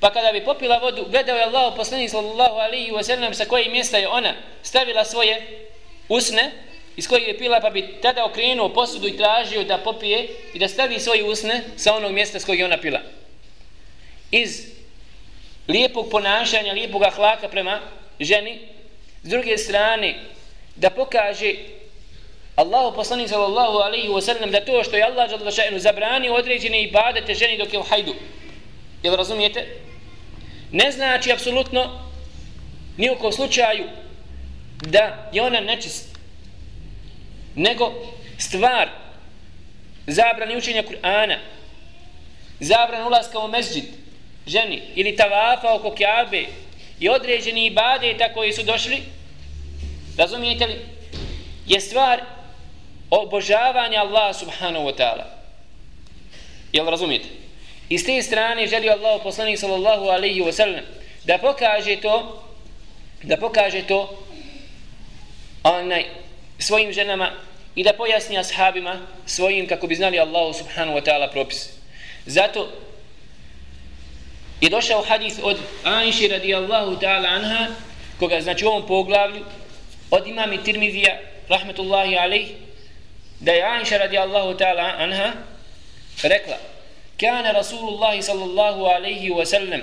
pa 0.00 0.12
kada 0.12 0.32
bi 0.32 0.44
popila 0.44 0.78
vodu, 0.78 1.06
gledao 1.10 1.36
je 1.36 1.44
Allah 1.44 1.72
poslanik 1.76 2.10
sallallahu 2.10 2.54
alaihi 2.54 2.92
wa 2.92 3.02
sallam 3.02 3.34
sa 3.34 3.44
koje 3.44 3.68
mjesta 3.68 3.98
je 3.98 4.08
ona 4.08 4.34
stavila 4.62 5.04
svoje 5.04 5.66
usne, 6.08 6.50
iz 6.96 7.08
kojeg 7.08 7.28
je 7.28 7.38
pila 7.38 7.60
pa 7.60 7.70
bi 7.70 7.94
tada 8.02 8.24
okrenuo 8.24 8.68
posudu 8.68 9.08
i 9.08 9.16
tražio 9.16 9.64
da 9.64 9.78
popije 9.78 10.28
i 10.54 10.58
da 10.58 10.68
stavi 10.68 11.00
svoje 11.00 11.24
usne 11.24 11.62
sa 11.76 11.96
onog 11.96 12.12
mjesta 12.12 12.40
s 12.40 12.44
kojeg 12.44 12.58
je 12.58 12.64
ona 12.64 12.80
pila. 12.80 13.00
Iz 14.30 14.66
lijepog 15.68 16.10
ponašanja, 16.10 16.72
lijepog 16.72 17.02
ahlaka 17.02 17.48
prema 17.48 17.80
ženi, 18.20 18.58
s 19.22 19.28
druge 19.28 19.58
strane 19.58 20.14
da 20.76 20.90
pokaže 20.90 21.54
Allahu 22.56 22.94
poslanik 22.94 23.28
sallallahu 23.28 23.78
alaihi 23.78 24.08
wa 24.08 24.20
sallam 24.20 24.50
da 24.50 24.64
to 24.64 24.84
što 24.84 24.96
je 24.96 25.02
Allah 25.02 25.30
žaldašajnu 25.30 25.78
zabrani 25.78 26.28
određene 26.28 26.82
ibadete 26.82 27.34
ženi 27.34 27.58
dok 27.58 27.72
je 27.72 27.78
u 27.78 27.82
hajdu. 27.82 28.14
Jel 29.02 29.14
razumijete? 29.14 29.66
Ne 30.72 30.90
znači 30.90 31.32
apsolutno 31.32 32.00
ni 32.96 33.10
u 33.10 33.32
slučaju 33.32 33.84
da 34.82 35.30
je 35.32 35.42
ona 35.42 35.60
nečist 35.60 36.13
nego 37.54 37.92
stvar 38.38 38.88
zabrani 40.06 40.56
učenja 40.56 40.82
Kur'ana 40.82 41.38
zabran 42.60 43.06
ulaska 43.06 43.38
u 43.38 43.48
mezđid 43.48 43.84
ženi 44.46 44.82
ili 44.94 45.16
tavafa 45.16 45.74
oko 45.74 45.94
kjabe 45.94 46.44
i 47.00 47.08
određeni 47.08 47.66
ibadeta 47.66 48.32
koji 48.32 48.52
su 48.52 48.62
došli 48.62 49.02
razumijete 50.18 50.66
li 50.66 50.76
je 51.66 51.80
stvar 51.80 52.20
obožavanja 53.10 54.00
Allaha 54.00 54.32
subhanahu 54.32 54.86
wa 54.86 54.94
ta'ala. 54.96 55.24
Jel 56.72 56.86
razumijete? 56.86 57.28
I 57.88 57.98
s 57.98 58.04
te 58.04 58.22
strane 58.22 58.66
želio 58.66 58.92
Allah 58.92 59.20
poslanik 59.22 59.58
sallallahu 59.58 60.04
alaihi 60.04 60.40
wa 60.40 60.52
sallam 60.52 60.84
da 61.24 61.38
pokaže 61.38 61.96
to 62.00 62.42
da 63.22 63.36
pokaže 63.36 63.82
to 63.82 64.24
onaj 65.62 66.04
svojim 66.64 66.92
ženama 66.92 67.30
i 67.74 67.84
da 67.84 67.92
pojasni 67.92 68.38
ashabima 68.38 69.00
svojim 69.26 69.68
kako 69.68 69.86
bi 69.86 69.94
znali 69.94 70.18
Allahu 70.18 70.52
subhanahu 70.52 70.98
wa 70.98 71.04
ta'ala 71.04 71.30
propis. 71.32 71.68
Zato 72.26 72.68
je 74.60 74.70
došao 74.70 75.02
hadis 75.02 75.34
od 75.42 75.56
Anši 75.84 76.28
radijallahu 76.28 76.96
ta'ala 76.96 77.28
anha 77.28 77.66
koga 78.18 78.40
znači 78.40 78.64
u 78.64 78.68
ovom 78.68 78.86
poglavlju 78.86 79.44
od 80.10 80.26
imami 80.26 80.64
Tirmidija 80.64 81.18
rahmetullahi 81.48 82.16
alaih 82.16 82.48
da 83.40 83.52
je 83.52 83.62
Anša 83.62 83.98
radijallahu 83.98 84.58
ta'ala 84.58 84.94
anha 84.98 85.32
rekla 86.22 86.56
Kana 87.20 87.52
Rasulullahi 87.52 88.22
sallallahu 88.22 88.84
alaihi 88.84 89.30
wa 89.30 89.46
sallam 89.46 89.80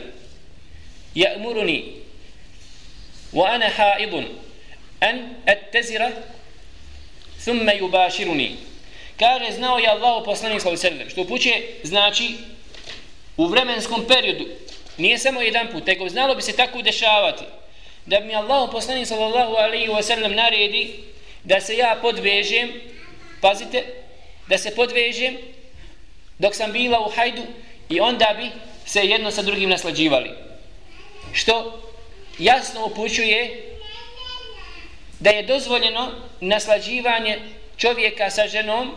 ya'muruni 1.16 1.84
wa 3.34 3.50
ana 3.50 3.70
ha'idun 3.70 4.26
an 5.00 5.36
attazira 5.46 6.12
thumma 7.44 7.74
yubashiruni. 7.74 8.56
Kaže 9.20 9.52
znao 9.52 9.78
je 9.78 9.88
Allah 9.88 10.22
poslanik 10.26 10.62
sallallahu 10.62 10.82
alejhi 10.82 10.96
ve 10.96 11.00
sellem 11.00 11.10
što 11.10 11.22
upućuje 11.22 11.80
znači 11.84 12.34
u 13.38 13.48
vremenskom 13.48 14.06
periodu. 14.08 14.46
Nije 14.98 15.18
samo 15.18 15.42
jedan 15.42 15.68
put 15.72 15.88
nego 15.88 16.10
znalo 16.10 16.36
bi 16.36 16.42
se 16.42 16.56
tako 16.56 16.82
dešavati 16.82 17.44
da 18.06 18.20
mi 18.20 18.36
Allah 18.36 18.70
poslanik 18.72 19.08
sallallahu 19.08 19.56
alejhi 19.56 19.94
ve 19.96 20.04
sellem 20.04 20.36
naredi 20.36 20.94
da 21.44 21.62
se 21.62 21.78
ja 21.78 21.98
podvežem 22.02 22.72
pazite 23.42 23.84
da 24.48 24.58
se 24.58 24.76
podvežem 24.76 25.38
dok 26.40 26.56
sam 26.56 26.72
bila 26.72 27.00
u 27.00 27.10
hajdu 27.10 27.42
i 27.90 28.00
onda 28.00 28.36
bi 28.38 28.50
se 28.86 29.00
jedno 29.00 29.32
sa 29.32 29.42
drugim 29.42 29.70
naslađivali. 29.70 30.30
Što 31.34 31.82
jasno 32.40 32.86
upućuje 32.86 33.71
da 35.22 35.30
je 35.30 35.44
dozvoljeno 35.44 36.12
naslađivanje 36.40 37.40
čovjeka 37.78 38.30
sa 38.30 38.48
ženom 38.48 38.92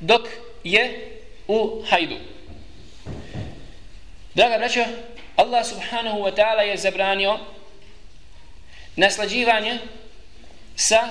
dok 0.00 0.22
je 0.64 1.12
u 1.48 1.82
hajdu. 1.90 2.16
Draga 4.34 4.58
braćo, 4.58 4.84
Allah 5.36 5.66
subhanahu 5.66 6.18
wa 6.18 6.34
ta'ala 6.36 6.60
je 6.60 6.76
zabranio 6.76 7.38
naslađivanje 8.96 9.78
sa 10.76 11.08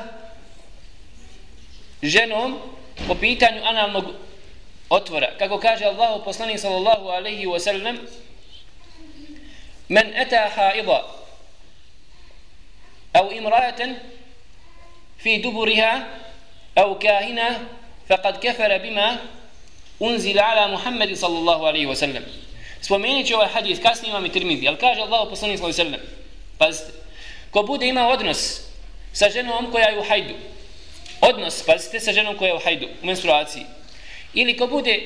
ženom 2.02 2.60
po 3.08 3.16
pitanju 3.16 3.62
analnog 3.64 4.06
otvora. 4.90 5.38
Kako 5.40 5.60
kaže 5.60 5.86
Allah 5.86 6.22
poslanik 6.26 6.60
sallallahu 6.60 7.08
alaihi 7.08 7.46
wa 7.46 7.60
sallam 7.60 7.98
Men 9.88 10.14
eta 10.16 10.50
haida 10.56 11.25
au 13.16 13.32
imraatan 13.32 13.96
fi 15.26 15.42
دبرها 15.42 16.08
أو 16.78 17.00
kahina 17.00 17.60
faqad 18.10 18.40
kafara 18.40 18.80
bima 18.80 19.18
unzila 20.00 20.44
ala 20.44 20.68
محمد 20.78 21.16
sallallahu 21.16 21.66
الله 21.66 21.88
wa 21.88 21.96
sallam. 21.96 22.24
Spomenut 22.82 23.28
ću 23.28 23.36
ovaj 23.36 23.48
hadith, 23.48 23.82
kasnije 23.82 24.10
imam 24.10 24.26
i 24.26 24.32
tirmidhi, 24.32 24.68
ali 24.68 24.78
kaže 24.78 25.02
Allah 25.02 25.28
poslanik 25.30 25.58
sallallahu 25.58 25.82
alejhi 25.82 25.92
ve 25.92 25.98
sallam, 25.98 26.18
pazite, 26.58 26.92
ko 27.52 27.64
bude 27.64 27.88
imao 27.88 28.10
odnos 28.10 28.62
sa 29.14 29.30
ženom 29.30 29.72
koja 29.72 29.90
je 29.90 30.00
u 30.00 30.04
hajdu, 30.04 30.34
odnos, 31.22 31.64
pazite, 31.66 32.00
sa 32.00 32.14
ženom 32.14 32.38
koja 32.38 32.50
je 32.50 32.56
u 32.56 32.60
hajdu, 32.60 32.88
u 33.04 33.06
menstruaciji, 33.06 33.66
ili 34.34 34.58
ko 34.58 34.68
bude 34.68 35.00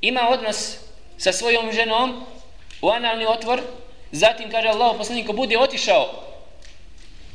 ima 0.00 0.28
odnos 0.28 0.78
sa 1.18 1.32
svojom 1.32 1.72
ženom 1.72 2.26
u 2.82 2.90
analni 2.90 3.26
otvor, 3.26 3.60
zatim 4.12 4.50
kaže 4.50 4.68
Allah 4.68 4.96
poslanik, 4.96 5.26
ko 5.26 5.32
bude 5.32 5.58
otišao, 5.58 6.27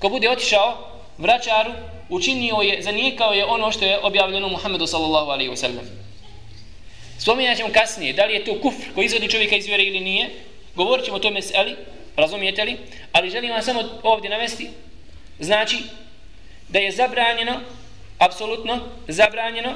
ko 0.04 0.10
bude 0.10 0.30
otišao 0.30 0.78
vraćaru, 1.18 1.72
učinio 2.10 2.56
je, 2.56 2.82
zanijekao 2.82 3.34
je 3.34 3.46
ono 3.46 3.72
što 3.72 3.86
je 3.86 4.00
objavljeno 4.00 4.50
Muhammedu 4.50 4.88
sallallahu 4.88 5.32
alaihi 5.32 5.52
wa 5.52 5.56
sallam. 5.56 5.86
Spominjat 7.20 7.58
ćemo 7.58 7.70
kasnije, 7.74 8.14
da 8.14 8.26
li 8.26 8.34
je 8.34 8.46
to 8.46 8.60
kufr 8.62 8.94
koji 8.96 9.06
izvodi 9.06 9.30
čovjeka 9.30 9.56
iz 9.56 9.68
vjere 9.68 9.84
ili 9.84 10.00
nije, 10.00 10.30
govorit 10.76 11.06
ćemo 11.06 11.18
o 11.18 11.20
tome 11.20 11.40
ali, 11.56 11.76
razumijete 12.16 12.64
li, 12.64 12.78
ali 13.12 13.30
želim 13.30 13.52
vam 13.52 13.62
samo 13.62 13.84
ovdje 14.04 14.30
navesti, 14.30 14.70
znači 15.40 15.78
da 16.68 16.80
je 16.80 16.92
zabranjeno, 16.92 17.60
apsolutno 18.18 18.80
zabranjeno, 19.08 19.74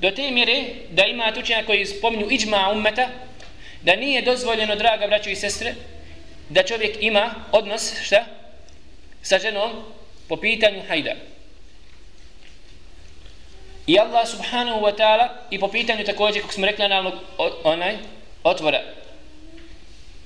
do 0.00 0.10
te 0.10 0.30
mjere 0.30 0.64
da 0.90 1.04
ima 1.04 1.32
tučenja 1.32 1.62
koji 1.66 1.86
spominju 1.86 2.26
iđma 2.30 2.70
ummeta, 2.72 3.08
da 3.82 3.96
nije 3.96 4.22
dozvoljeno, 4.22 4.76
draga 4.76 5.06
braćo 5.06 5.30
i 5.30 5.36
sestre, 5.36 5.74
da 6.48 6.62
čovjek 6.62 6.96
ima 7.00 7.34
odnos, 7.52 7.94
šta, 8.02 8.24
sa 9.28 9.36
ženom 9.36 9.84
po 10.28 10.40
pitanju 10.40 10.88
hajda. 10.88 11.12
I 13.86 13.98
Allah 14.00 14.24
subhanahu 14.24 14.80
wa 14.80 14.92
ta'ala 14.96 15.52
i 15.52 15.60
po 15.60 15.68
pitanju 15.68 16.04
također, 16.04 16.42
kako 16.42 16.52
smo 16.52 16.66
rekli, 16.66 16.84
analog 16.84 17.14
onaj, 17.64 17.96
otvora. 18.44 18.80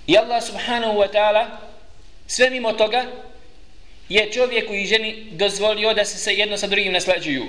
I 0.06 0.18
Allah 0.18 0.42
subhanahu 0.42 0.98
wa 0.98 1.10
ta'ala 1.10 1.46
sve 2.26 2.50
mimo 2.50 2.72
toga 2.72 3.06
je 4.08 4.32
čovjeku 4.32 4.74
i 4.74 4.86
ženi 4.86 5.26
dozvolio 5.32 5.94
da 5.94 6.04
se 6.04 6.18
se 6.18 6.34
jedno 6.34 6.56
sa 6.56 6.66
drugim 6.66 6.92
naslađuju. 6.92 7.46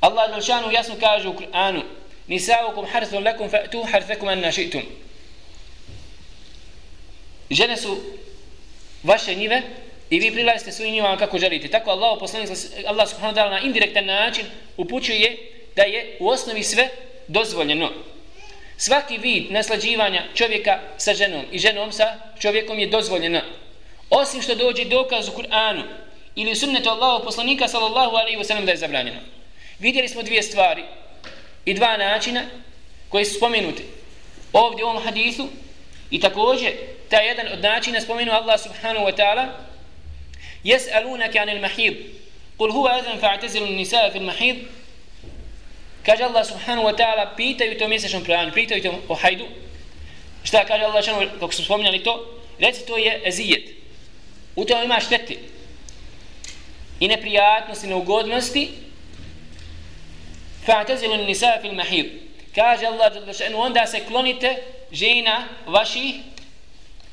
Allah 0.00 0.30
Đelšanu 0.30 0.72
jasno 0.72 0.94
kaže 1.00 1.28
u 1.28 1.34
Kur'anu 1.34 1.82
Nisaukum 2.28 2.86
harthun 2.86 3.24
lakum 3.24 3.50
fa'tu 3.50 3.84
harthakum 3.84 4.28
anna 4.28 4.48
ši'tum. 4.48 4.82
Žene 7.50 7.76
su 7.76 8.00
vaše 9.02 9.34
njive 9.34 9.62
i 10.14 10.18
vi 10.20 10.32
prilazite 10.32 10.72
svojim 10.72 10.94
njima 10.94 11.16
kako 11.16 11.38
želite. 11.38 11.68
Tako 11.68 11.90
Allah, 11.90 12.16
poslanik, 12.20 12.50
Allah 12.86 13.08
subhanahu 13.08 13.36
wa 13.36 13.42
ta'ala 13.42 13.50
na 13.50 13.60
indirektan 13.60 14.04
način 14.04 14.46
upućuje 14.76 15.36
da 15.76 15.82
je 15.82 16.16
u 16.20 16.28
osnovi 16.28 16.62
sve 16.62 16.88
dozvoljeno. 17.28 17.90
Svaki 18.76 19.18
vid 19.18 19.52
naslađivanja 19.52 20.22
čovjeka 20.34 20.80
sa 20.96 21.14
ženom 21.14 21.44
i 21.52 21.58
ženom 21.58 21.92
sa 21.92 22.14
čovjekom 22.38 22.78
je 22.78 22.86
dozvoljeno. 22.86 23.40
Osim 24.10 24.42
što 24.42 24.54
dođe 24.54 24.84
dokaz 24.84 25.28
u 25.28 25.32
Kur'anu 25.32 25.82
ili 26.34 26.52
u 26.52 26.56
sunnetu 26.56 26.88
Allahu 26.88 27.24
poslanika 27.24 27.68
sallallahu 27.68 28.16
alaihi 28.16 28.38
wa 28.38 28.44
sallam 28.44 28.66
da 28.66 28.70
je 28.70 28.76
zabranjeno. 28.76 29.20
Vidjeli 29.78 30.08
smo 30.08 30.22
dvije 30.22 30.42
stvari 30.42 30.84
i 31.64 31.74
dva 31.74 31.96
načina 31.96 32.42
koji 33.08 33.24
su 33.24 33.34
spomenuti 33.34 33.82
ovdje 34.52 34.84
u 34.84 34.88
ovom 34.88 35.02
hadithu 35.02 35.48
i 36.10 36.20
također 36.20 36.72
taj 37.10 37.26
jedan 37.26 37.46
od 37.52 37.62
načina 37.62 38.00
spomenu 38.00 38.32
Allah 38.32 38.60
subhanahu 38.60 39.06
wa 39.06 39.16
ta'ala 39.16 39.46
يسألونك 40.64 41.36
عن 41.36 41.48
المحيض 41.48 41.94
قل 42.58 42.70
هو 42.70 42.88
أذى 42.88 43.18
فاعتزل 43.18 43.62
النساء 43.62 44.10
في 44.10 44.18
المحيض 44.18 44.56
كاج 46.04 46.22
الله 46.22 46.42
سبحانه 46.42 46.82
وتعالى 46.82 47.32
بيتا 47.36 47.64
يتو 47.64 47.86
ميسا 47.88 48.08
شون 48.08 48.22
بران 48.22 48.50
بيتا 48.50 48.76
يتو 48.76 48.92
وحيدو 49.08 49.46
شتا 50.44 50.62
كاج 50.62 50.82
الله 50.82 51.00
شون 51.00 51.30
كوكس 51.40 51.60
فومنا 51.60 51.88
لتو 51.88 52.20
ليس 52.60 52.84
تو 52.84 52.96
يأزيت 52.96 53.74
وتو 54.56 54.86
ما 54.86 54.98
شتت 54.98 55.38
إن 57.02 57.16
بريات 57.16 57.70
نسي 57.70 57.86
نوغود 57.86 58.26
نستي 58.26 58.70
فاعتزل 60.66 61.12
النساء 61.12 61.62
في 61.62 61.66
المحيض 61.68 62.06
كاج 62.56 62.84
الله 62.84 63.08
جل 63.08 63.34
شأنه 63.34 63.58
وندا 63.58 63.84
سيكلونيت 63.84 64.44
جينا 64.92 65.46
وشي 65.66 66.14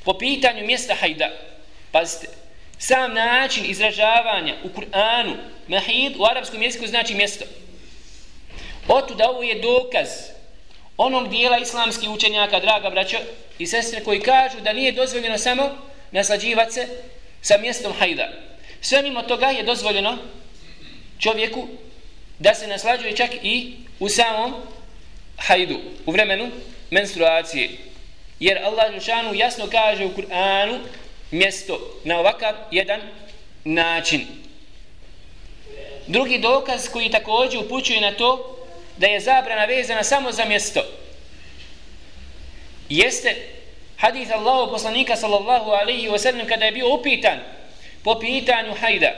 po 0.04 0.14
pitanju 0.14 0.64
mjesta 0.66 0.94
hajda. 0.94 1.30
Pazite, 1.92 2.28
sam 2.82 3.14
način 3.14 3.64
izražavanja 3.70 4.54
u 4.64 4.68
Kur'anu 4.68 5.36
mahid 5.68 6.12
u 6.18 6.24
arapskom 6.24 6.62
jeziku 6.62 6.86
znači 6.86 7.14
mjesto 7.14 7.44
Otu 8.88 9.14
da 9.14 9.30
ovo 9.30 9.42
je 9.42 9.60
dokaz 9.60 10.08
onog 10.96 11.28
dijela 11.28 11.58
islamskih 11.58 12.10
učenjaka, 12.10 12.60
draga 12.60 12.90
braćo 12.90 13.16
i 13.58 13.66
sestre, 13.66 14.04
koji 14.04 14.20
kažu 14.20 14.60
da 14.60 14.72
nije 14.72 14.92
dozvoljeno 14.92 15.38
samo 15.38 15.70
naslađivati 16.10 16.72
se 16.72 16.88
sa 17.42 17.58
mjestom 17.58 17.92
hajda. 17.98 18.28
Sve 18.80 19.02
mimo 19.02 19.22
toga 19.22 19.46
je 19.46 19.62
dozvoljeno 19.62 20.18
čovjeku 21.18 21.68
da 22.38 22.54
se 22.54 22.66
naslađuje 22.66 23.16
čak 23.16 23.30
i 23.42 23.74
u 24.00 24.08
samom 24.08 24.54
hajdu, 25.36 25.80
u 26.06 26.12
vremenu 26.12 26.50
menstruacije. 26.90 27.70
Jer 28.40 28.58
Allah 28.64 28.92
Žešanu 28.94 29.34
jasno 29.34 29.66
kaže 29.70 30.04
u 30.04 30.14
Kur'anu 30.16 30.78
mjesto 31.32 32.00
na 32.04 32.18
ovakav 32.18 32.54
jedan 32.70 33.00
način. 33.64 34.26
Drugi 36.06 36.38
dokaz 36.38 36.88
koji 36.88 37.10
također 37.10 37.60
upućuje 37.60 38.00
na 38.00 38.12
to 38.12 38.58
da 38.96 39.06
je 39.06 39.20
zabrana 39.20 39.64
vezana 39.64 40.04
samo 40.04 40.32
za 40.32 40.44
mjesto. 40.44 40.84
Jeste 42.88 43.36
hadith 43.96 44.32
Allahu 44.32 44.72
poslanika 44.72 45.16
sallallahu 45.16 45.70
alaihi 45.70 46.08
wa 46.08 46.18
sallam 46.18 46.46
kada 46.46 46.64
je 46.64 46.72
bio 46.72 46.94
upitan 46.94 47.38
po 48.04 48.18
pitanju 48.18 48.74
hajda. 48.80 49.12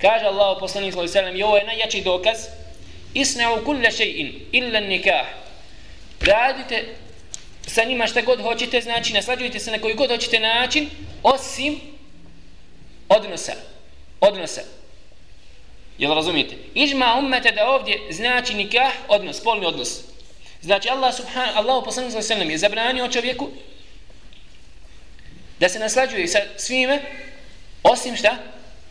Kaže 0.00 0.24
Allahu 0.24 0.60
poslanik 0.60 0.92
sallallahu 0.92 1.18
alaihi 1.18 1.26
wa 1.26 1.32
sallam 1.32 1.36
i 1.36 1.42
ovo 1.42 1.56
je 1.56 1.64
najjači 1.64 2.00
dokaz 2.00 2.36
isna'u 3.14 3.64
kulla 3.64 3.90
še'in 3.90 4.32
illa 4.52 4.80
nikah. 4.80 5.26
Radite 6.20 6.84
sa 7.66 7.84
njima 7.84 8.06
šta 8.06 8.22
god 8.22 8.42
hoćete, 8.42 8.80
znači 8.80 9.12
naslađujte 9.12 9.58
se 9.58 9.70
na 9.70 9.78
koji 9.78 9.94
god 9.94 10.10
hoćete 10.10 10.40
način, 10.40 10.90
osim 11.22 11.80
odnosa. 13.08 13.52
Odnosa. 14.20 14.60
Jel 15.98 16.14
razumijete? 16.14 16.56
Ižma 16.74 17.14
ummete 17.18 17.50
da 17.52 17.70
ovdje 17.70 18.00
znači 18.10 18.54
nikah, 18.54 18.92
odnos, 19.08 19.40
polni 19.42 19.66
odnos. 19.66 20.00
Znači 20.62 20.88
Allah 20.88 21.14
subhanahu, 21.14 21.58
Allah 21.58 21.82
poslanih 21.84 22.12
sallam 22.12 22.22
sallam 22.22 22.50
je 22.50 22.58
zabranio 22.58 23.08
čovjeku 23.08 23.48
da 25.60 25.68
se 25.68 25.78
naslađuje 25.78 26.28
sa 26.28 26.38
svime, 26.56 27.00
osim 27.82 28.16
šta? 28.16 28.36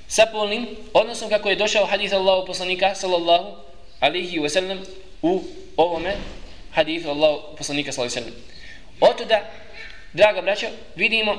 Sa 0.07 0.25
polnim 0.31 0.67
odnosom 0.93 1.29
kako 1.29 1.49
je 1.49 1.55
došao 1.55 1.85
hadith 1.85 2.13
Allahu 2.13 2.47
poslanika 2.47 2.95
sallallahu 2.95 3.55
alihi 3.99 4.39
ve 4.39 4.49
sellem 4.49 4.79
u 5.21 5.43
ovome 5.77 6.15
hadithu 6.71 7.09
Allahu 7.09 7.55
poslanika 7.57 7.91
sallallahu 7.91 8.19
alihi 8.19 8.31
wa. 8.31 8.58
Otuda, 8.99 9.41
draga 10.13 10.41
braćo, 10.41 10.67
vidimo 10.95 11.37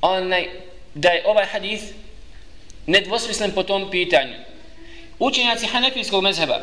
onaj 0.00 0.48
da 0.94 1.08
je 1.08 1.22
ovaj 1.26 1.46
hadis 1.46 1.80
nedvosmislen 2.86 3.52
po 3.54 3.62
tom 3.62 3.90
pitanju. 3.90 4.34
Učenjaci 5.18 5.66
Hanefijskog 5.66 6.22
mezheba 6.22 6.60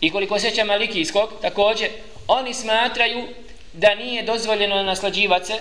i 0.00 0.10
koliko 0.10 0.38
seća 0.38 0.64
Malikijskog, 0.64 1.32
također, 1.42 1.88
oni 2.28 2.54
smatraju 2.54 3.28
da 3.72 3.94
nije 3.94 4.22
dozvoljeno 4.22 4.82
naslađivati 4.82 5.46
se 5.46 5.58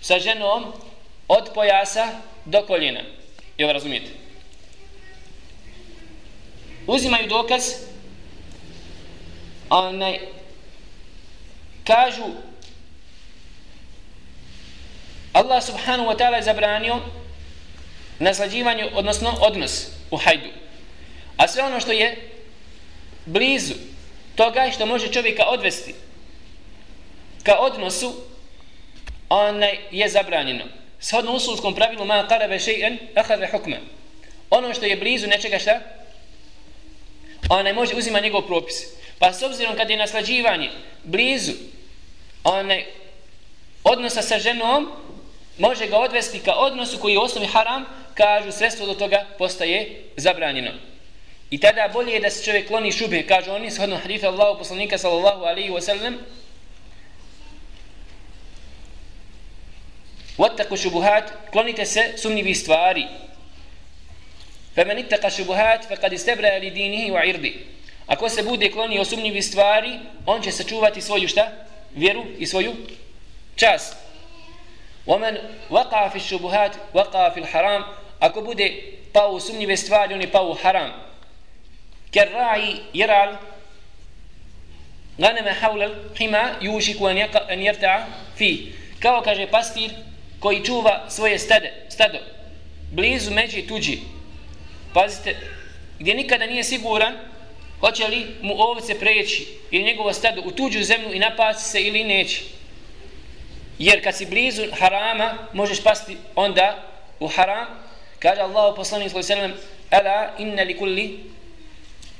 sa 0.00 0.18
ženom 0.18 0.72
od 1.28 1.50
pojasa 1.54 2.08
do 2.44 2.62
koljena. 2.66 3.00
Jel 3.58 3.72
razumijete? 3.72 4.10
Uzimaju 6.86 7.28
dokaz 7.28 7.62
onaj 9.70 10.18
kažu 11.84 12.24
Allah 15.32 15.62
subhanahu 15.62 16.08
wa 16.08 16.16
ta'ala 16.16 16.36
je 16.36 16.42
zabranio 16.42 17.00
naslađivanje, 18.18 18.90
odnosno 18.94 19.38
odnos 19.40 19.86
u 20.10 20.16
hajdu. 20.16 20.48
A 21.36 21.48
sve 21.48 21.62
ono 21.62 21.80
što 21.80 21.92
je 21.92 22.30
blizu 23.26 23.74
toga 24.34 24.70
što 24.74 24.86
može 24.86 25.12
čovjeka 25.12 25.44
odvesti 25.44 25.94
ka 27.42 27.58
odnosu 27.58 28.14
onaj 29.28 29.78
je 29.90 30.08
zabranjeno. 30.08 30.64
Shodno 31.00 31.32
usulskom 31.32 31.74
pravilu 31.74 32.04
ma 32.04 32.28
qaraba 32.28 32.58
shay'an 32.58 32.96
akhadha 33.14 33.46
hukma. 33.50 33.76
Ono 34.50 34.74
što 34.74 34.86
je 34.86 34.96
blizu 34.96 35.26
nečega 35.26 35.58
šta? 35.58 35.80
Onaj 37.48 37.72
može 37.72 37.94
uzima 37.94 38.20
njegov 38.20 38.42
propis. 38.42 38.74
Pa 39.18 39.32
s 39.32 39.42
obzirom 39.42 39.76
kad 39.76 39.90
je 39.90 39.96
naslađivanje 39.96 40.70
blizu 41.04 41.52
onaj 42.44 42.84
odnosa 43.84 44.22
sa 44.22 44.38
ženom, 44.38 44.92
može 45.58 45.86
ga 45.86 45.98
odvesti 45.98 46.38
ka 46.38 46.54
odnosu 46.54 46.98
koji 46.98 47.12
je 47.12 47.18
osnovi 47.18 47.46
haram, 47.46 47.84
kažu 48.14 48.52
sredstvo 48.52 48.86
do 48.86 48.94
toga 48.94 49.26
postaje 49.38 50.02
zabranjeno. 50.16 50.70
I 51.50 51.58
tada 51.60 51.88
bolje 51.92 52.12
je 52.12 52.20
da 52.20 52.30
se 52.30 52.44
čovjek 52.44 52.68
kloni 52.68 52.92
šube, 52.92 53.26
kažu 53.26 53.52
oni, 53.52 53.70
shodno 53.70 53.96
hadifa 53.96 54.28
Allahu 54.28 54.58
poslanika 54.58 54.98
sallallahu 54.98 55.44
alaihi 55.44 55.70
wa 55.70 55.80
sallam, 55.80 56.18
Wattaku 60.38 60.76
šubuhat, 60.76 61.32
klonite 61.52 61.86
se 61.86 62.14
sumnjivih 62.16 62.58
stvari. 62.58 63.04
Femen 64.74 64.98
ittaka 64.98 65.30
šubuhat, 65.30 65.84
fe 65.88 65.96
kad 65.96 66.12
istebra 66.12 66.56
li 66.56 66.70
dinihi 66.70 67.10
wa 67.10 67.24
irdi. 67.28 67.52
Ako 68.06 68.28
se 68.28 68.42
bude 68.42 68.70
klonio 68.70 69.04
sumnjivih 69.04 69.44
stvari, 69.44 69.98
on 70.26 70.42
će 70.42 70.52
sačuvati 70.52 71.00
svoju 71.00 71.28
šta? 71.28 71.50
Vjeru 71.94 72.24
i 72.38 72.46
svoju 72.46 72.72
čast. 73.56 73.96
Omen 75.06 75.38
waqa'a 75.70 76.10
fi 76.10 76.18
الشبهات 76.18 76.72
waqa'a 76.94 77.34
في 77.34 77.46
haram. 77.52 77.84
Ako 78.20 78.40
bude 78.40 78.72
pao 79.12 79.32
u 79.32 79.40
sumnjive 79.40 79.76
stvari, 79.76 80.14
on 80.14 80.20
je 80.20 80.32
pao 80.32 80.50
u 80.50 80.54
haram. 80.54 80.92
Ker 82.10 82.28
ra'i 82.28 82.76
jeral 82.92 83.36
ganeme 85.18 85.52
haulal 85.52 85.94
hima, 86.18 86.50
yušiku 86.60 87.06
an 87.50 87.58
jerta'a 87.58 88.04
fi. 88.36 88.72
Kao 89.00 89.22
kaže 89.22 89.46
pastir, 89.46 89.90
koji 90.40 90.64
čuva 90.64 91.04
svoje 91.08 91.38
stade, 91.38 91.72
stado 91.88 92.18
blizu 92.92 93.30
međi 93.30 93.66
tuđi 93.66 93.98
pazite 94.94 95.36
gdje 95.98 96.14
nikada 96.14 96.46
nije 96.46 96.64
siguran 96.64 97.14
hoće 97.80 98.08
li 98.08 98.26
mu 98.42 98.54
ovce 98.62 98.98
preći 98.98 99.46
ili 99.70 99.84
njegovo 99.84 100.12
stado 100.12 100.42
u 100.44 100.50
tuđu 100.50 100.82
zemlju 100.82 101.14
i 101.14 101.18
napasti 101.18 101.64
se 101.64 101.82
ili 101.82 102.04
neće 102.04 102.40
jer 103.78 104.04
kad 104.04 104.16
si 104.16 104.26
blizu 104.26 104.62
harama 104.80 105.34
možeš 105.52 105.82
pasti 105.82 106.16
onda 106.34 106.82
u 107.20 107.28
haram 107.28 107.66
kaže 108.18 108.40
Allah 108.40 108.74
poslanik 108.76 109.10
sallallahu 109.10 109.32
alejhi 109.32 109.52
ve 109.52 109.58
sellem 109.58 109.72
ala 109.90 110.30
inna 110.38 110.62
li 110.62 110.78
kulli 110.78 111.20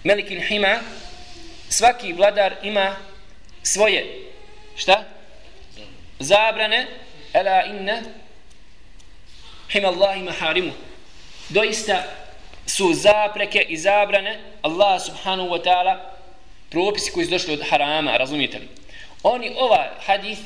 malikin 0.05 0.41
hima 0.41 0.79
svaki 1.69 2.13
vladar 2.13 2.55
ima 2.63 2.97
svoje 3.63 4.31
šta 4.77 5.05
zabrane 6.19 6.87
Ela 7.33 7.65
inna 7.65 8.03
hima 9.69 9.89
Allahi 9.89 10.23
maharimu. 10.23 10.73
Doista 11.49 12.05
su 12.67 12.95
zapreke 12.95 13.61
i 13.69 13.77
zabrane 13.77 14.41
Allah 14.63 15.01
subhanahu 15.01 15.49
wa 15.49 15.63
ta'ala 15.65 16.01
propisi 16.71 17.13
koji 17.13 17.27
su 17.27 17.31
došli 17.31 17.53
od 17.53 17.63
harama, 17.71 18.17
razumijete 18.17 18.59
li? 18.59 18.69
Oni 19.23 19.55
ova 19.57 19.91
hadith 20.07 20.41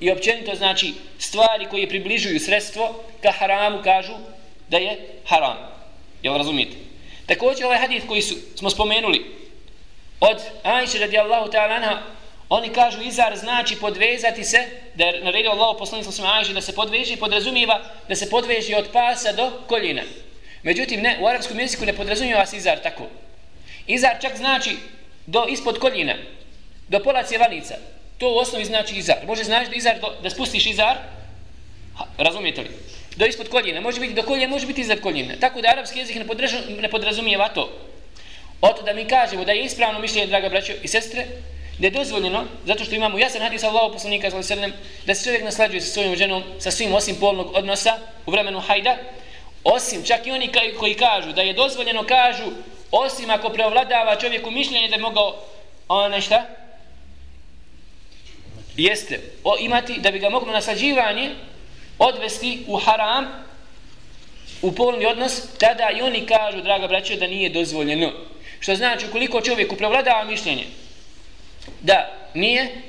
i 0.00 0.10
općenito 0.10 0.54
znači 0.54 0.94
stvari 1.18 1.66
koje 1.70 1.88
približuju 1.88 2.40
sredstvo 2.40 3.04
ka 3.22 3.30
haramu 3.30 3.82
kažu 3.82 4.14
da 4.68 4.76
je 4.76 4.98
haram. 5.26 5.56
Jel 6.22 6.36
razumijete? 6.36 6.76
Također 7.26 7.66
ovaj 7.66 7.78
hadith 7.78 8.06
koji 8.06 8.22
su, 8.22 8.34
smo 8.54 8.70
spomenuli 8.70 9.36
od 10.20 10.42
Ajše 10.62 10.98
radijallahu 10.98 11.50
ta'ala 11.50 11.76
anha 11.76 12.02
Oni 12.48 12.68
kažu 12.68 13.02
izar 13.02 13.36
znači 13.36 13.76
podvezati 13.76 14.44
se, 14.44 14.58
da 14.94 15.04
je 15.04 15.24
naredio 15.24 15.50
Allah 15.50 15.76
poslanik 15.78 16.06
sa 16.10 16.32
Ajši 16.32 16.52
da 16.52 16.60
se 16.60 16.74
podveži 16.74 17.12
i 17.12 17.16
podrazumijeva 17.16 17.80
da 18.08 18.14
se 18.14 18.30
podveži 18.30 18.74
od 18.74 18.88
pasa 18.92 19.32
do 19.32 19.50
koljena. 19.66 20.02
Međutim, 20.62 21.00
ne, 21.00 21.18
u 21.20 21.26
arapskom 21.26 21.60
jeziku 21.60 21.84
ne 21.84 21.92
podrazumijeva 21.92 22.46
se 22.46 22.56
izar 22.56 22.78
tako. 22.82 23.06
Izar 23.86 24.16
čak 24.22 24.36
znači 24.36 24.76
do 25.26 25.46
ispod 25.48 25.78
koljena, 25.78 26.14
do 26.88 27.00
pola 27.00 27.22
cjevanica. 27.22 27.74
To 28.18 28.30
u 28.32 28.36
osnovi 28.36 28.64
znači 28.64 28.94
izar. 28.94 29.16
Može 29.26 29.44
znači 29.44 29.70
da, 29.70 29.76
izar 29.76 30.00
do, 30.00 30.12
da 30.22 30.30
spustiš 30.30 30.66
izar, 30.66 30.96
ha, 31.96 32.04
razumijete 32.18 32.60
li? 32.60 32.70
Do 33.16 33.26
ispod 33.26 33.48
koljena. 33.48 33.80
Može 33.80 34.00
biti 34.00 34.14
do 34.14 34.22
koljena, 34.22 34.50
može 34.50 34.66
biti 34.66 34.80
izar 34.80 35.00
koljena. 35.00 35.34
Tako 35.40 35.60
da 35.60 35.68
arapski 35.68 35.98
jezik 35.98 36.16
ne, 36.16 36.24
ne 36.80 36.88
podrazumijeva 36.88 37.48
to. 37.48 37.72
Oto 38.60 38.82
da 38.82 38.94
mi 38.94 39.04
kažemo 39.04 39.44
da 39.44 39.52
je 39.52 39.64
ispravno 39.64 40.00
mišljenje, 40.00 40.26
draga 40.26 40.48
braćo 40.48 40.72
i 40.82 40.88
sestre, 40.88 41.26
da 41.78 41.86
je 41.86 41.90
dozvoljeno, 41.90 42.44
zato 42.64 42.84
što 42.84 42.94
imamo 42.94 43.18
jasan 43.18 43.42
hadis 43.42 43.64
Allahu 43.64 43.92
poslanika 43.92 44.30
sallallahu 44.30 44.52
alejhi 44.52 44.62
ve 44.62 44.70
sellem 44.70 45.06
da 45.06 45.14
se 45.14 45.24
čovjek 45.24 45.44
naslađuje 45.44 45.80
sa 45.80 45.92
svojom 45.92 46.16
ženom 46.16 46.42
sa 46.58 46.70
svim 46.70 46.94
osim 46.94 47.16
polnog 47.20 47.54
odnosa 47.54 47.98
u 48.26 48.30
vremenu 48.30 48.60
hajda, 48.60 48.96
osim 49.64 50.04
čak 50.04 50.26
i 50.26 50.30
oni 50.30 50.50
koji 50.78 50.94
kažu 50.94 51.32
da 51.32 51.42
je 51.42 51.52
dozvoljeno 51.52 52.04
kažu 52.06 52.44
osim 52.90 53.30
ako 53.30 53.48
preovladava 53.48 54.16
čovjeku 54.16 54.50
mišljenje 54.50 54.88
da 54.88 54.94
je 54.94 55.00
mogao 55.00 55.36
ono 55.88 56.08
nešta 56.08 56.46
jeste 58.76 59.20
o, 59.44 59.56
imati 59.60 60.00
da 60.00 60.10
bi 60.10 60.18
ga 60.18 60.30
moglo 60.30 60.52
naslađivanje 60.52 61.30
odvesti 61.98 62.64
u 62.66 62.76
haram 62.76 63.26
u 64.62 64.72
polni 64.72 65.06
odnos 65.06 65.42
tada 65.58 65.90
i 65.98 66.02
oni 66.02 66.26
kažu 66.26 66.62
draga 66.62 66.88
braćo 66.88 67.16
da 67.16 67.26
nije 67.26 67.50
dozvoljeno 67.50 68.12
što 68.60 68.74
znači 68.74 69.06
ukoliko 69.06 69.40
čovjeku 69.40 69.76
prevladava 69.76 70.24
mišljenje 70.24 70.64
da 71.80 72.12
nije 72.34 72.82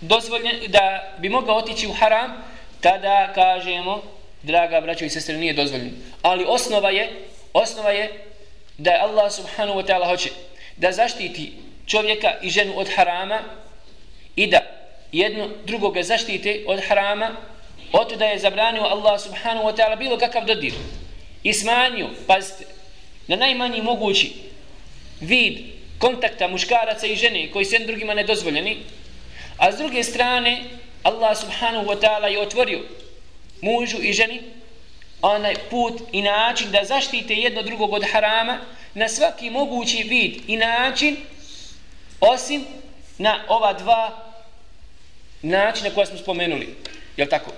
dozvoljen, 0.00 0.56
da 0.68 1.14
bi 1.18 1.28
mogao 1.28 1.56
otići 1.56 1.86
u 1.86 1.92
haram, 1.92 2.44
tada 2.80 3.32
kažemo, 3.34 4.02
draga 4.42 4.80
braćo 4.80 5.04
i 5.04 5.10
sestre, 5.10 5.36
nije 5.36 5.52
dozvoljeno. 5.52 5.90
Ali 6.22 6.44
osnova 6.48 6.90
je, 6.90 7.10
osnova 7.52 7.90
je 7.90 8.24
da 8.78 8.90
Allah 9.00 9.32
subhanahu 9.32 9.78
wa 9.78 9.86
ta'ala 9.86 10.06
hoće 10.06 10.30
da 10.76 10.92
zaštiti 10.92 11.52
čovjeka 11.86 12.34
i 12.42 12.50
ženu 12.50 12.72
od 12.76 12.88
harama 12.96 13.40
i 14.36 14.46
da 14.46 14.79
jedno 15.12 15.48
drugoga 15.64 16.02
zaštite 16.02 16.64
od 16.66 16.80
harama, 16.88 17.30
od 17.92 18.12
da 18.18 18.24
je 18.24 18.38
zabranio 18.38 18.82
Allah 18.82 19.20
subhanahu 19.20 19.66
wa 19.66 19.76
ta'ala 19.76 19.98
bilo 19.98 20.18
kakav 20.18 20.44
dodir 20.44 20.72
i 21.42 21.52
smanjio, 21.52 22.08
pazite, 22.26 22.64
na 23.26 23.36
najmanji 23.36 23.82
mogući 23.82 24.32
vid 25.20 25.58
kontakta 25.98 26.48
muškaraca 26.48 27.06
i 27.06 27.16
žene 27.16 27.50
koji 27.52 27.64
su 27.64 27.76
drugima 27.86 28.14
nedozvoljeni, 28.14 28.76
a 29.58 29.72
s 29.72 29.76
druge 29.76 30.04
strane 30.04 30.60
Allah 31.02 31.38
subhanahu 31.38 31.86
wa 31.86 32.00
ta'ala 32.00 32.26
je 32.26 32.40
otvorio 32.40 32.80
mužu 33.60 33.98
i 34.02 34.12
ženi 34.12 34.40
onaj 35.22 35.54
put 35.70 36.02
i 36.12 36.22
način 36.22 36.70
da 36.70 36.84
zaštite 36.84 37.34
jedno 37.34 37.62
drugog 37.62 37.92
od 37.92 38.04
harama 38.12 38.58
na 38.94 39.08
svaki 39.08 39.50
mogući 39.50 40.02
vid 40.02 40.34
i 40.46 40.56
način 40.56 41.16
osim 42.20 42.64
na 43.18 43.44
ova 43.48 43.72
dva 43.72 44.29
načina 45.42 45.90
koja 45.94 46.06
smo 46.06 46.18
spomenuli. 46.18 46.76
Jel 47.16 47.28
tako? 47.28 47.50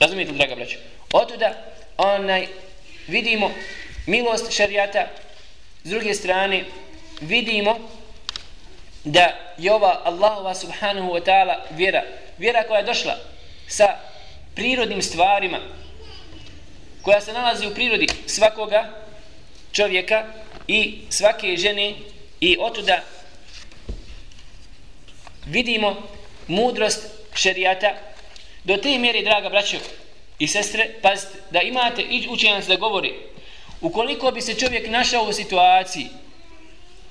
Razumijete, 0.00 0.32
draga 0.32 0.54
braća? 0.54 0.76
Otuda 1.12 1.54
onaj, 1.96 2.46
vidimo 3.08 3.50
milost 4.06 4.52
šarijata 4.52 5.06
s 5.84 5.90
druge 5.90 6.14
strane 6.14 6.64
vidimo 7.20 7.78
da 9.04 9.54
je 9.58 9.72
ova 9.72 10.00
Allahova 10.04 10.54
subhanahu 10.54 11.12
wa 11.12 11.24
ta'ala 11.24 11.56
vjera, 11.70 12.02
vjera 12.38 12.62
koja 12.68 12.78
je 12.78 12.84
došla 12.84 13.16
sa 13.68 13.96
prirodnim 14.54 15.02
stvarima, 15.02 15.58
koja 17.02 17.20
se 17.20 17.32
nalazi 17.32 17.66
u 17.66 17.74
prirodi 17.74 18.08
svakoga 18.26 18.90
čovjeka 19.72 20.26
i 20.68 20.98
svake 21.10 21.56
žene 21.56 21.94
i 22.40 22.56
otuda 22.60 23.00
vidimo 25.46 26.02
mudrost 26.48 27.06
šerijata 27.34 27.94
do 28.64 28.76
te 28.76 28.98
mjere, 28.98 29.22
draga 29.22 29.48
braćo 29.48 29.76
i 30.38 30.48
sestre, 30.48 30.90
pazite, 31.02 31.38
da 31.50 31.60
imate 31.60 32.02
i 32.02 32.28
učenjac 32.30 32.66
da 32.66 32.76
govori, 32.76 33.14
ukoliko 33.80 34.30
bi 34.30 34.40
se 34.40 34.54
čovjek 34.54 34.90
našao 34.90 35.24
u 35.24 35.32
situaciji, 35.32 36.06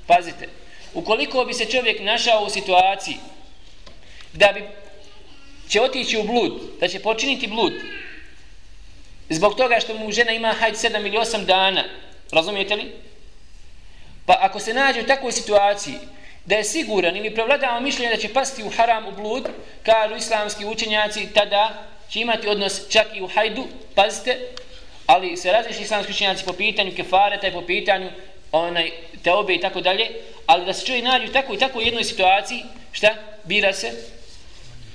pazite, 0.08 0.50
ukoliko 0.94 1.46
bi 1.46 1.54
se 1.54 1.66
čovjek 1.66 2.02
našao 2.02 2.44
u 2.44 2.50
situaciji 2.50 3.18
da 4.34 4.52
bi 4.54 4.64
će 5.70 5.82
otići 5.82 6.18
u 6.18 6.24
blud, 6.24 6.62
da 6.80 6.88
će 6.88 7.00
počiniti 7.00 7.48
blud, 7.48 7.74
zbog 9.30 9.56
toga 9.56 9.80
što 9.80 9.94
mu 9.94 10.12
žena 10.12 10.32
ima 10.32 10.54
hajt 10.60 10.76
7 10.76 11.00
ili 11.00 11.18
8 11.18 11.46
dana, 11.46 11.84
razumijete 12.32 12.76
li? 12.76 12.92
Pa 14.26 14.38
ako 14.40 14.60
se 14.60 14.74
nađe 14.74 15.02
u 15.02 15.08
takvoj 15.08 15.32
situaciji, 15.32 15.96
da 16.46 16.56
je 16.56 16.64
siguran 16.64 17.18
ili 17.18 17.34
prevladava 17.34 17.80
mišljenje 17.80 18.16
da 18.16 18.22
će 18.22 18.34
pasti 18.34 18.64
u 18.64 18.70
haram, 18.70 19.08
u 19.08 19.12
blud, 19.12 19.48
kažu 19.84 20.16
islamski 20.16 20.66
učenjaci, 20.66 21.28
tada 21.34 21.84
će 22.10 22.20
imati 22.20 22.48
odnos 22.48 22.90
čak 22.90 23.08
i 23.14 23.22
u 23.22 23.28
hajdu, 23.28 23.68
pazite, 23.96 24.40
ali 25.06 25.38
se 25.38 25.52
različi 25.52 25.84
islamski 25.84 26.12
učenjaci 26.12 26.46
po 26.46 26.54
pitanju 26.54 26.92
kefareta 26.96 27.48
i 27.48 27.52
po 27.52 27.62
pitanju 27.62 28.10
onaj, 28.52 28.92
teobe 29.24 29.54
i 29.54 29.60
tako 29.60 29.82
dalje, 29.82 30.10
ali 30.46 30.66
da 30.66 30.74
se 30.74 30.86
čovjek 30.86 31.34
tako 31.34 31.54
i 31.54 31.58
tako 31.58 31.80
u 31.80 31.82
jednoj 31.82 32.04
situaciji, 32.04 32.64
šta? 32.92 33.16
Bira 33.44 33.74
se 33.74 33.92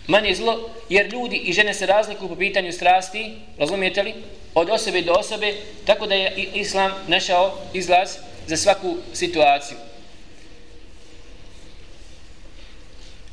manje 0.06 0.34
zlo, 0.34 0.70
jer 0.88 1.12
ljudi 1.12 1.36
i 1.36 1.52
žene 1.52 1.74
se 1.74 1.86
razlikuju 1.86 2.28
po 2.28 2.36
pitanju 2.36 2.72
strasti, 2.72 3.32
razumijete 3.58 4.02
li? 4.02 4.14
Od 4.54 4.70
osobe 4.70 5.02
do 5.02 5.12
osobe, 5.12 5.54
tako 5.86 6.06
da 6.06 6.14
je 6.14 6.32
islam 6.54 6.92
našao 7.06 7.58
izlaz 7.72 8.16
za 8.46 8.56
svaku 8.56 8.96
situaciju. 9.12 9.87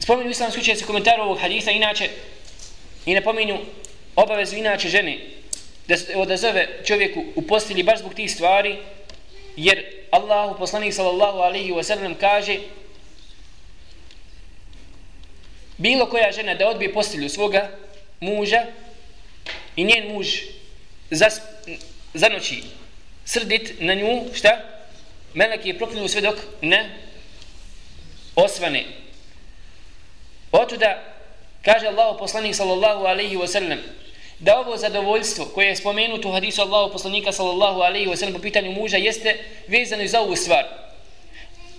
Spominju 0.05 0.29
islamski 0.29 0.61
učenjaci 0.61 0.85
komentaru 0.85 1.23
ovog 1.23 1.39
haditha, 1.39 1.71
inače, 1.71 2.09
i 3.05 3.13
napominju 3.13 3.57
obavezu 4.15 4.55
inače 4.55 4.89
žene 4.89 5.19
da 5.87 5.97
se 5.97 6.15
odazove 6.15 6.67
čovjeku 6.85 7.23
u 7.35 7.41
postelji 7.41 7.83
baš 7.83 7.99
zbog 7.99 8.13
tih 8.13 8.31
stvari, 8.31 8.77
jer 9.57 9.85
Allahu 10.11 10.57
poslanik 10.57 10.93
sallallahu 10.93 11.39
alaihi 11.39 11.71
wa 11.71 11.83
sallam 11.83 12.15
kaže 12.15 12.57
bilo 15.77 16.05
koja 16.05 16.31
žena 16.31 16.53
da 16.53 16.67
odbije 16.67 16.93
postelju 16.93 17.29
svoga 17.29 17.69
muža 18.19 18.65
i 19.75 19.83
njen 19.83 20.13
muž 20.13 20.27
zas, 21.11 21.41
zanoći 22.13 22.63
srdit 23.25 23.73
na 23.79 23.93
nju, 23.93 24.23
šta? 24.33 24.61
Melek 25.33 25.65
je 25.65 25.77
proklinio 25.77 26.07
sve 26.07 26.21
dok 26.21 26.35
ne 26.61 26.89
osvane. 28.35 29.04
Otuda 30.55 31.03
kaže 31.65 31.87
Allahu 31.87 32.19
poslanik 32.19 32.55
sallallahu 32.55 33.05
alaihi 33.05 33.35
ve 33.35 33.47
sellem 33.47 33.79
da 34.39 34.59
ovo 34.59 34.77
zadovoljstvo 34.77 35.45
koje 35.45 35.67
je 35.67 35.75
spomenuto 35.75 36.29
u 36.29 36.31
hadisu 36.31 36.61
Allahu 36.61 36.91
poslanika 36.91 37.31
sallallahu 37.31 37.81
alaihi 37.81 38.09
ve 38.09 38.17
sellem 38.17 38.33
po 38.33 38.41
pitanju 38.41 38.71
muža 38.71 38.97
jeste 38.97 39.37
vezano 39.67 40.07
za 40.07 40.21
ovu 40.21 40.35
stvar. 40.35 40.65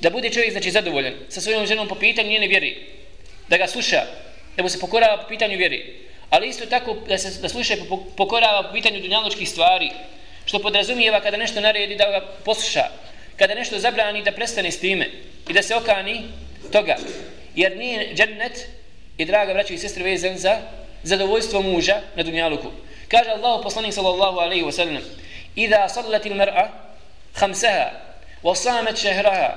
Da 0.00 0.10
bude 0.10 0.30
čovjek 0.30 0.52
znači 0.52 0.70
zadovoljan 0.70 1.14
sa 1.28 1.40
svojom 1.40 1.66
ženom 1.66 1.88
po 1.88 1.94
pitanju 1.94 2.30
njene 2.30 2.46
vjeri. 2.46 2.86
Da 3.48 3.56
ga 3.56 3.66
sluša, 3.66 4.02
da 4.56 4.62
mu 4.62 4.68
se 4.68 4.80
pokorava 4.80 5.22
po 5.22 5.28
pitanju 5.28 5.56
vjeri. 5.56 6.06
Ali 6.30 6.48
isto 6.48 6.66
tako 6.66 6.96
da 7.08 7.18
se 7.18 7.40
da 7.40 7.48
sluša 7.48 7.76
po, 7.88 7.96
pokorava 8.16 8.62
po 8.62 8.72
pitanju 8.72 9.00
dunjaločkih 9.00 9.48
stvari. 9.48 9.90
Što 10.46 10.58
podrazumijeva 10.58 11.20
kada 11.20 11.36
nešto 11.36 11.60
naredi 11.60 11.96
da 11.96 12.10
ga 12.10 12.20
posluša. 12.44 12.84
Kada 13.36 13.54
nešto 13.54 13.78
zabrani 13.78 14.22
da 14.22 14.32
prestane 14.32 14.70
s 14.70 14.80
time. 14.80 15.10
I 15.48 15.52
da 15.52 15.62
se 15.62 15.76
okani 15.76 16.24
toga. 16.72 16.96
Jer 17.56 17.76
nije 17.76 18.14
džennet 18.14 18.68
i 19.18 19.24
draga 19.24 19.52
braćo 19.52 19.74
i 19.74 19.78
sestre 19.78 20.04
vezan 20.04 20.38
za 20.38 20.58
zadovoljstvo 21.02 21.62
muža 21.62 22.00
na 22.16 22.22
dunjaluku. 22.22 22.70
Kaže 23.08 23.30
Allah 23.30 23.60
poslanik 23.62 23.94
sallallahu 23.94 24.38
alaihi 24.38 24.64
wa 24.64 24.72
sallam 24.72 25.02
Iza 25.56 25.88
sallati 25.88 26.28
l-mar'a 26.28 26.68
khamsaha 27.34 27.90
wa 28.42 28.54
samet 28.56 28.96
šehraha 28.96 29.54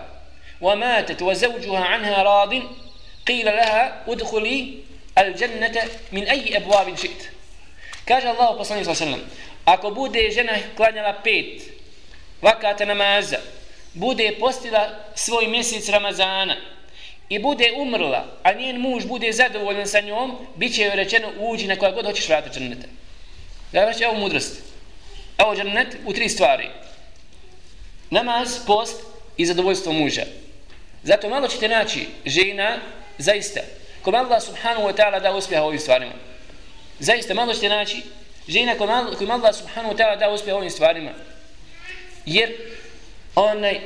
wa 0.62 0.76
matet 0.76 1.22
wa 1.22 1.36
zavđuha 1.36 1.86
anha 1.86 2.24
radin 2.24 2.64
qila 3.26 3.52
laha 3.56 3.92
udhuli 4.08 4.84
al-jannata 5.16 5.82
min 6.12 6.30
aji 6.30 6.56
ebuavin 6.56 6.98
šit. 6.98 7.30
Kaže 8.06 8.28
Allah 8.28 8.56
poslanik 8.58 8.86
sallallahu 8.86 9.04
alaihi 9.04 9.24
wa 9.24 9.28
sallam 9.28 9.50
Ako 9.66 9.92
bude 9.92 10.32
žena 10.32 10.54
klanjala 10.76 11.14
pet 11.24 11.62
vakata 12.42 12.86
namaza 12.86 13.38
bude 13.94 14.36
postila 14.40 14.90
svoj 15.16 15.48
mjesec 15.48 15.90
Ramazana 15.90 16.56
i 17.30 17.40
bude 17.40 17.72
umrla, 17.78 18.26
a 18.44 18.54
njen 18.54 18.78
muž 18.78 19.06
bude 19.06 19.32
zadovoljan 19.32 19.88
sa 19.88 20.00
njom, 20.00 20.38
bit 20.56 20.76
će 20.76 20.82
joj 20.82 20.96
rečeno 20.96 21.28
uđi 21.40 21.68
na 21.68 21.76
koja 21.76 21.92
god 21.92 22.06
hoćeš 22.06 22.30
vratiti 22.30 22.60
džennete. 22.60 22.88
Da 23.72 23.86
vraći 23.86 24.06
ovu 24.06 24.20
mudrost. 24.20 24.62
Evo 25.38 25.56
džennet 25.56 25.98
u 26.06 26.14
tri 26.14 26.30
stvari. 26.30 26.70
Namaz, 28.10 28.66
post 28.68 29.02
i 29.38 29.46
zadovoljstvo 29.46 29.94
muža. 29.94 30.24
Zato 31.04 31.30
malo 31.30 31.48
ćete 31.48 31.68
naći 31.68 32.08
žena, 32.26 32.78
zaista, 33.18 33.60
kom 34.02 34.16
Allah 34.16 34.44
subhanahu 34.44 34.88
wa 34.88 34.96
ta'ala 34.96 35.22
da 35.22 35.36
uspjeha 35.36 35.64
ovim 35.64 35.80
stvarima. 35.80 36.14
Zaista, 37.00 37.34
malo 37.34 37.54
ćete 37.54 37.70
naći 37.70 38.02
žena 38.48 38.76
kom 38.76 38.90
Allah 39.32 39.56
subhanahu 39.56 39.94
wa 39.94 39.98
ta'ala 39.98 40.20
da 40.20 40.30
uspjeha 40.30 40.58
ovim 40.58 40.70
stvarima. 40.70 41.12
Jer, 42.26 42.56
onaj, 43.36 43.80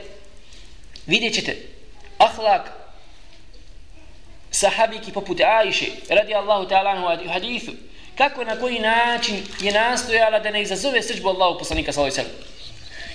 vidjet 1.08 1.34
ćete, 1.34 1.58
ahlak, 2.18 2.83
sahabiki 4.54 5.12
poput 5.12 5.42
Ajše, 5.42 5.86
radi 6.10 6.34
Allahu 6.36 6.68
ta'ala 6.70 7.26
u 7.26 7.30
hadithu, 7.30 7.72
kako 8.18 8.44
na 8.44 8.60
koji 8.60 8.80
način 8.80 9.44
je 9.60 9.72
nastojala 9.72 10.40
da 10.40 10.52
ne 10.52 10.62
izazove 10.62 11.02
srđbu 11.04 11.30
Allahu 11.30 11.60
poslanika 11.60 11.94
sallallahu 11.94 12.16
sallahu 12.16 12.34
sallam. 12.36 12.54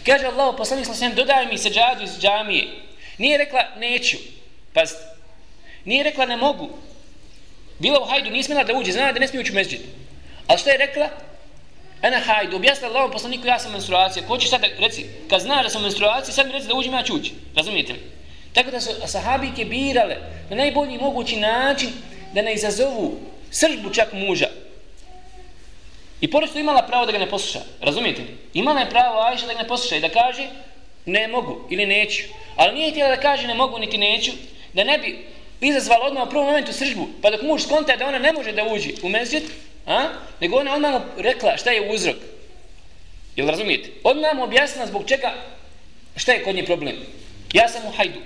Kaže 0.07 0.27
Allahu 0.27 0.57
poslanik 0.57 0.85
sallahu 0.85 0.99
sallam, 0.99 1.17
dodaj 1.17 1.47
mi 1.47 1.59
seđadu 1.59 2.05
iz 2.05 2.19
džamije. 2.21 2.69
Nije 3.19 3.39
rekla 3.39 3.63
neću, 3.77 4.17
pazite. 4.75 5.01
Nije 5.85 6.05
rekla 6.05 6.27
ne 6.27 6.37
mogu. 6.37 6.69
Bila 7.79 8.01
u 8.01 8.05
hajdu, 8.05 8.31
nije 8.31 8.43
smjela 8.43 8.65
da 8.65 8.75
uđe, 8.75 8.93
znala 8.93 9.13
da 9.13 9.21
ne 9.21 9.29
smije 9.29 9.41
ući 9.41 9.53
u 9.53 9.55
mezđid. 9.55 9.81
Ali 10.47 10.59
što 10.59 10.71
je 10.71 10.79
rekla? 10.79 11.09
Ena 12.03 12.19
hajdu, 12.19 12.57
objasnila 12.57 12.91
Allahom 12.91 13.13
poslaniku, 13.13 13.47
ja 13.47 13.59
sam 13.59 13.73
menstruacija. 13.73 14.27
Ko 14.27 14.39
će 14.39 14.49
sad 14.49 14.61
da, 14.61 14.67
reci, 14.79 15.05
kad 15.31 15.41
zna 15.41 15.63
da 15.63 15.69
sam 15.69 15.83
menstruacija, 15.83 16.35
sad 16.35 16.47
mi 16.47 16.53
reci 16.53 16.69
da 16.69 16.75
uđem, 16.75 16.93
ja 16.93 17.03
ću 17.03 17.15
ući. 17.15 17.33
Razumijete 17.57 17.93
li? 17.93 18.18
Tako 18.53 18.71
da 18.71 18.81
su 18.81 18.91
sahabike 19.07 19.65
birale 19.65 20.17
na 20.51 20.57
najbolji 20.57 20.99
mogući 20.99 21.37
način 21.37 21.91
da 22.35 22.43
ne 22.43 22.55
izazovu 22.55 23.21
sržbu 23.51 23.91
čak 23.95 24.13
muža. 24.13 24.49
I 26.21 26.31
pored 26.31 26.51
što 26.51 26.59
imala 26.59 26.83
pravo 26.83 27.07
da 27.07 27.13
ga 27.13 27.19
ne 27.19 27.31
posluša. 27.31 27.61
Razumijete 27.81 28.23
li? 28.23 28.37
Imala 28.55 28.81
je 28.81 28.91
pravo 28.91 29.21
Ajša 29.21 29.47
da 29.47 29.53
ga 29.53 29.63
ne 29.63 29.69
posluša 29.69 29.97
i 29.97 30.01
da 30.01 30.09
kaže 30.09 30.49
ne 31.07 31.29
mogu 31.29 31.61
ili 31.71 31.87
neću. 31.87 32.23
Ali 32.57 32.75
nije 32.75 32.91
htjela 32.91 33.17
da 33.17 33.21
kaže 33.21 33.47
ne 33.47 33.55
mogu 33.55 33.79
niti 33.79 33.99
neću, 33.99 34.33
da 34.73 34.85
ne 34.85 34.99
bi 34.99 35.27
izazvala 35.61 36.07
odmah 36.07 36.27
u 36.27 36.31
prvom 36.31 36.47
momentu 36.47 36.73
sržbu, 36.73 37.09
pa 37.23 37.31
dok 37.31 37.43
muž 37.43 37.63
skonta 37.63 37.97
da 37.97 38.07
ona 38.07 38.19
ne 38.19 38.33
može 38.33 38.53
da 38.53 38.65
uđe 38.65 38.91
u 39.03 39.09
mezđet, 39.09 39.43
a? 39.87 40.09
nego 40.41 40.57
ona 40.57 40.75
odmah 40.75 41.03
rekla 41.17 41.57
šta 41.57 41.71
je 41.71 41.91
uzrok. 41.91 42.17
Jel 43.37 43.49
razumijete? 43.49 43.91
Odmah 44.05 44.35
mu 44.35 44.45
objasnila 44.45 44.87
zbog 44.87 45.03
čega 45.07 45.35
šta 46.17 46.33
je 46.33 46.45
kod 46.45 46.55
nje 46.55 46.65
problem. 46.65 46.97
Ja 47.53 47.69
sam 47.69 47.87
u 47.87 47.91
hajdu. 47.97 48.19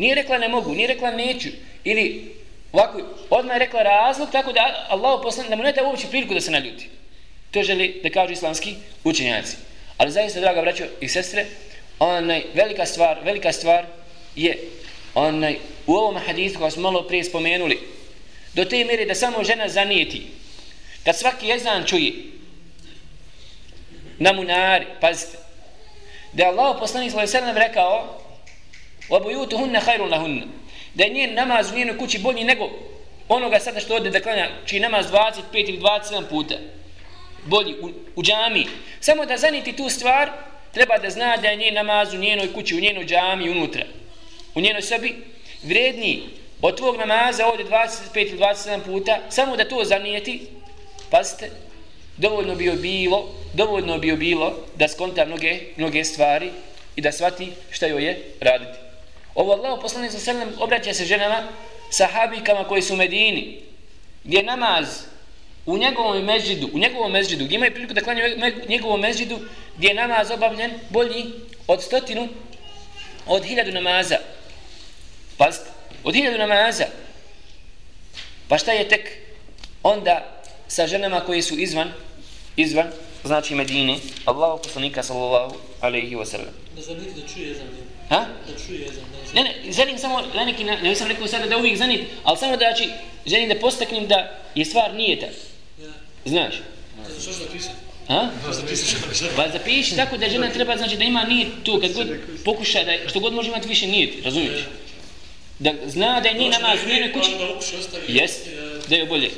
Nije 0.00 0.14
rekla 0.14 0.38
ne 0.38 0.48
mogu, 0.48 0.74
nije 0.74 0.88
rekla 0.88 1.10
neću. 1.10 1.48
Ili 1.84 2.34
ovako, 2.72 3.00
odmah 3.30 3.54
je 3.54 3.58
rekla 3.58 3.82
razlog 3.82 4.28
tako 4.32 4.52
da 4.52 4.86
Allah 4.88 5.20
poslan, 5.22 5.48
da 5.48 5.56
mu 5.56 5.62
ne 5.62 5.72
da 5.72 5.84
uopće 5.84 6.06
priliku 6.06 6.34
da 6.34 6.40
se 6.40 6.50
naljuti. 6.50 6.88
To 7.50 7.62
želi 7.62 8.00
da 8.02 8.10
kažu 8.10 8.32
islamski 8.32 8.74
učenjaci. 9.04 9.56
Ali 9.96 10.10
zaista, 10.10 10.40
draga 10.40 10.60
braćo 10.60 10.84
i 11.00 11.08
sestre, 11.08 11.46
onaj, 11.98 12.42
velika 12.54 12.86
stvar, 12.86 13.18
velika 13.24 13.52
stvar 13.52 13.84
je 14.36 14.58
onaj, 15.14 15.56
u 15.86 15.94
ovom 15.94 16.16
hadisu 16.26 16.58
koja 16.58 16.70
smo 16.70 16.82
malo 16.82 17.02
prije 17.02 17.24
spomenuli, 17.24 17.78
do 18.54 18.64
te 18.64 18.84
mjere 18.84 19.04
da 19.04 19.14
samo 19.14 19.44
žena 19.44 19.68
zanijeti, 19.68 20.26
kad 21.04 21.18
svaki 21.18 21.46
jezan 21.46 21.84
čuje, 21.86 22.12
na 24.18 24.32
munari, 24.32 24.86
pazite, 25.00 25.38
da 26.32 26.42
je 26.42 26.48
Allah 26.48 26.76
poslanik 26.80 27.10
sallallahu 27.10 27.58
rekao 27.58 28.19
وَبُيُوتُهُنَّ 29.09 29.79
خَيْرٌ 29.79 30.09
لَهُنَّ 30.09 30.41
Da 30.93 31.03
je 31.03 31.09
njen 31.09 31.33
namaz 31.33 31.71
u 31.71 31.75
njenoj 31.75 31.97
kući 31.97 32.19
bolji 32.19 32.43
nego 32.43 32.69
onoga 33.29 33.59
sada 33.59 33.79
što 33.79 33.95
ode 33.95 34.09
da 34.09 34.21
klanja, 34.21 34.49
čiji 34.65 34.79
namaz 34.79 35.05
25 35.11 35.41
ili 35.53 35.79
27 35.79 36.23
puta. 36.29 36.55
Bolji 37.45 37.75
u, 37.81 37.89
u 38.15 38.23
džami. 38.23 38.67
Samo 38.99 39.25
da 39.25 39.37
zaniti 39.37 39.73
tu 39.73 39.89
stvar, 39.89 40.29
treba 40.73 40.97
da 40.97 41.09
zna 41.09 41.37
da 41.37 41.47
je 41.47 41.55
njen 41.55 41.73
namaz 41.73 42.13
u 42.13 42.17
njenoj 42.17 42.53
kući, 42.53 42.75
u 42.75 42.79
njenoj 42.79 43.05
džami, 43.05 43.49
unutra. 43.49 43.85
U 44.55 44.61
njenoj 44.61 44.81
sobi 44.81 45.15
vredniji 45.63 46.23
od 46.61 46.77
tvog 46.77 46.97
namaza 46.97 47.47
ovdje 47.47 47.65
25 47.65 48.29
ili 48.29 48.39
27 48.39 48.79
puta, 48.85 49.19
samo 49.29 49.57
da 49.57 49.69
to 49.69 49.83
zanijeti, 49.83 50.47
pazite, 51.11 51.51
dovoljno 52.17 52.55
bi 52.55 52.71
bilo, 52.71 53.35
dovoljno 53.53 53.97
bi 53.97 54.15
bilo 54.15 54.55
da 54.75 54.87
skonta 54.87 55.25
mnoge, 55.25 55.59
mnoge 55.77 56.03
stvari 56.03 56.51
i 56.95 57.01
da 57.01 57.11
svati 57.11 57.51
šta 57.71 57.87
joj 57.87 58.05
je 58.05 58.19
raditi. 58.41 58.78
Ovo 59.34 59.52
Allah 59.52 59.78
poslanik 59.82 60.12
sa 60.12 60.18
sallam 60.18 60.48
obraća 60.58 60.94
se 60.94 61.04
ženama 61.04 61.48
sahabikama 61.90 62.64
koji 62.64 62.82
su 62.82 62.94
u 62.94 62.96
Medini 62.96 63.60
gdje 64.24 64.42
namaz 64.42 64.88
u 65.66 65.78
njegovom 65.78 66.24
mezđidu, 66.24 66.70
u 66.72 66.78
njegovom 66.78 67.12
mezđidu, 67.12 67.44
gdje 67.44 67.54
imaju 67.54 67.72
priliku 67.72 67.94
da 67.94 68.00
klanjaju 68.00 68.36
u 68.36 68.68
njegovom 68.68 69.00
mezđidu, 69.00 69.38
gdje 69.76 69.88
je 69.88 69.94
namaz 69.94 70.30
obavljen 70.30 70.70
bolji 70.90 71.24
od 71.66 71.82
stotinu, 71.82 72.28
od 73.26 73.44
hiljadu 73.44 73.72
namaza. 73.72 74.16
Pazite, 75.36 75.70
od 76.04 76.14
hiljadu 76.14 76.38
namaza. 76.38 76.84
Pa 78.48 78.58
šta 78.58 78.72
je 78.72 78.88
tek 78.88 79.10
onda 79.82 80.42
sa 80.68 80.86
ženama 80.86 81.20
koje 81.20 81.42
su 81.42 81.58
izvan, 81.58 81.92
izvan, 82.56 82.90
znači 83.24 83.54
Medine, 83.54 83.96
Allahu 84.24 84.62
poslanika 84.62 85.02
sallallahu 85.02 85.56
alaihi 85.80 86.16
wa 86.16 86.24
sallam. 86.24 86.54
Da 86.76 86.82
zaniti 86.82 87.20
da 87.20 87.28
čuje 87.34 87.48
jezan. 87.48 87.66
Ha? 88.10 88.26
Da 88.46 88.52
čuje 88.66 88.80
jezan. 88.80 89.04
Ne, 89.34 89.42
ne, 89.42 89.72
želim 89.72 89.98
samo, 89.98 90.22
na 90.34 90.44
neki, 90.44 90.64
ne 90.64 90.94
sam 90.94 91.08
rekao 91.08 91.26
sada 91.26 91.46
da 91.46 91.56
uvijek 91.56 91.76
zanit, 91.76 92.00
ali 92.24 92.38
samo 92.38 92.56
da 92.56 92.64
znači, 92.64 92.90
želim 93.26 93.48
da 93.48 93.54
postaknem 93.54 94.06
da 94.06 94.40
je 94.54 94.64
stvar 94.64 94.94
nijeta. 94.94 95.26
Ja. 95.82 95.88
Znaš? 96.24 96.54
To 96.96 97.20
što 97.22 97.32
zapisati? 97.32 97.74
Ha? 98.08 98.28
Pa 99.36 99.48
zapiši 99.48 99.96
tako 99.96 100.16
da 100.16 100.28
žena 100.28 100.50
treba 100.50 100.76
znači 100.76 100.96
da 100.96 101.04
ima 101.04 101.24
nijet 101.24 101.48
tu 101.64 101.80
kad 101.80 101.92
god 101.92 102.08
pokuša 102.44 102.84
da 102.84 103.08
što 103.08 103.20
god 103.20 103.32
može 103.32 103.48
imati 103.48 103.68
više 103.68 103.86
nijet, 103.86 104.24
razumiješ? 104.24 104.60
Da 105.58 105.72
zna 105.86 106.20
da 106.20 106.28
je 106.28 106.34
nije 106.34 106.50
namaz 106.50 106.78
u 106.84 106.88
njenoj 106.88 107.12
kući. 107.12 107.30
Jest, 108.08 108.46
da 108.88 108.96
je 108.96 109.06
bolje. 109.06 109.30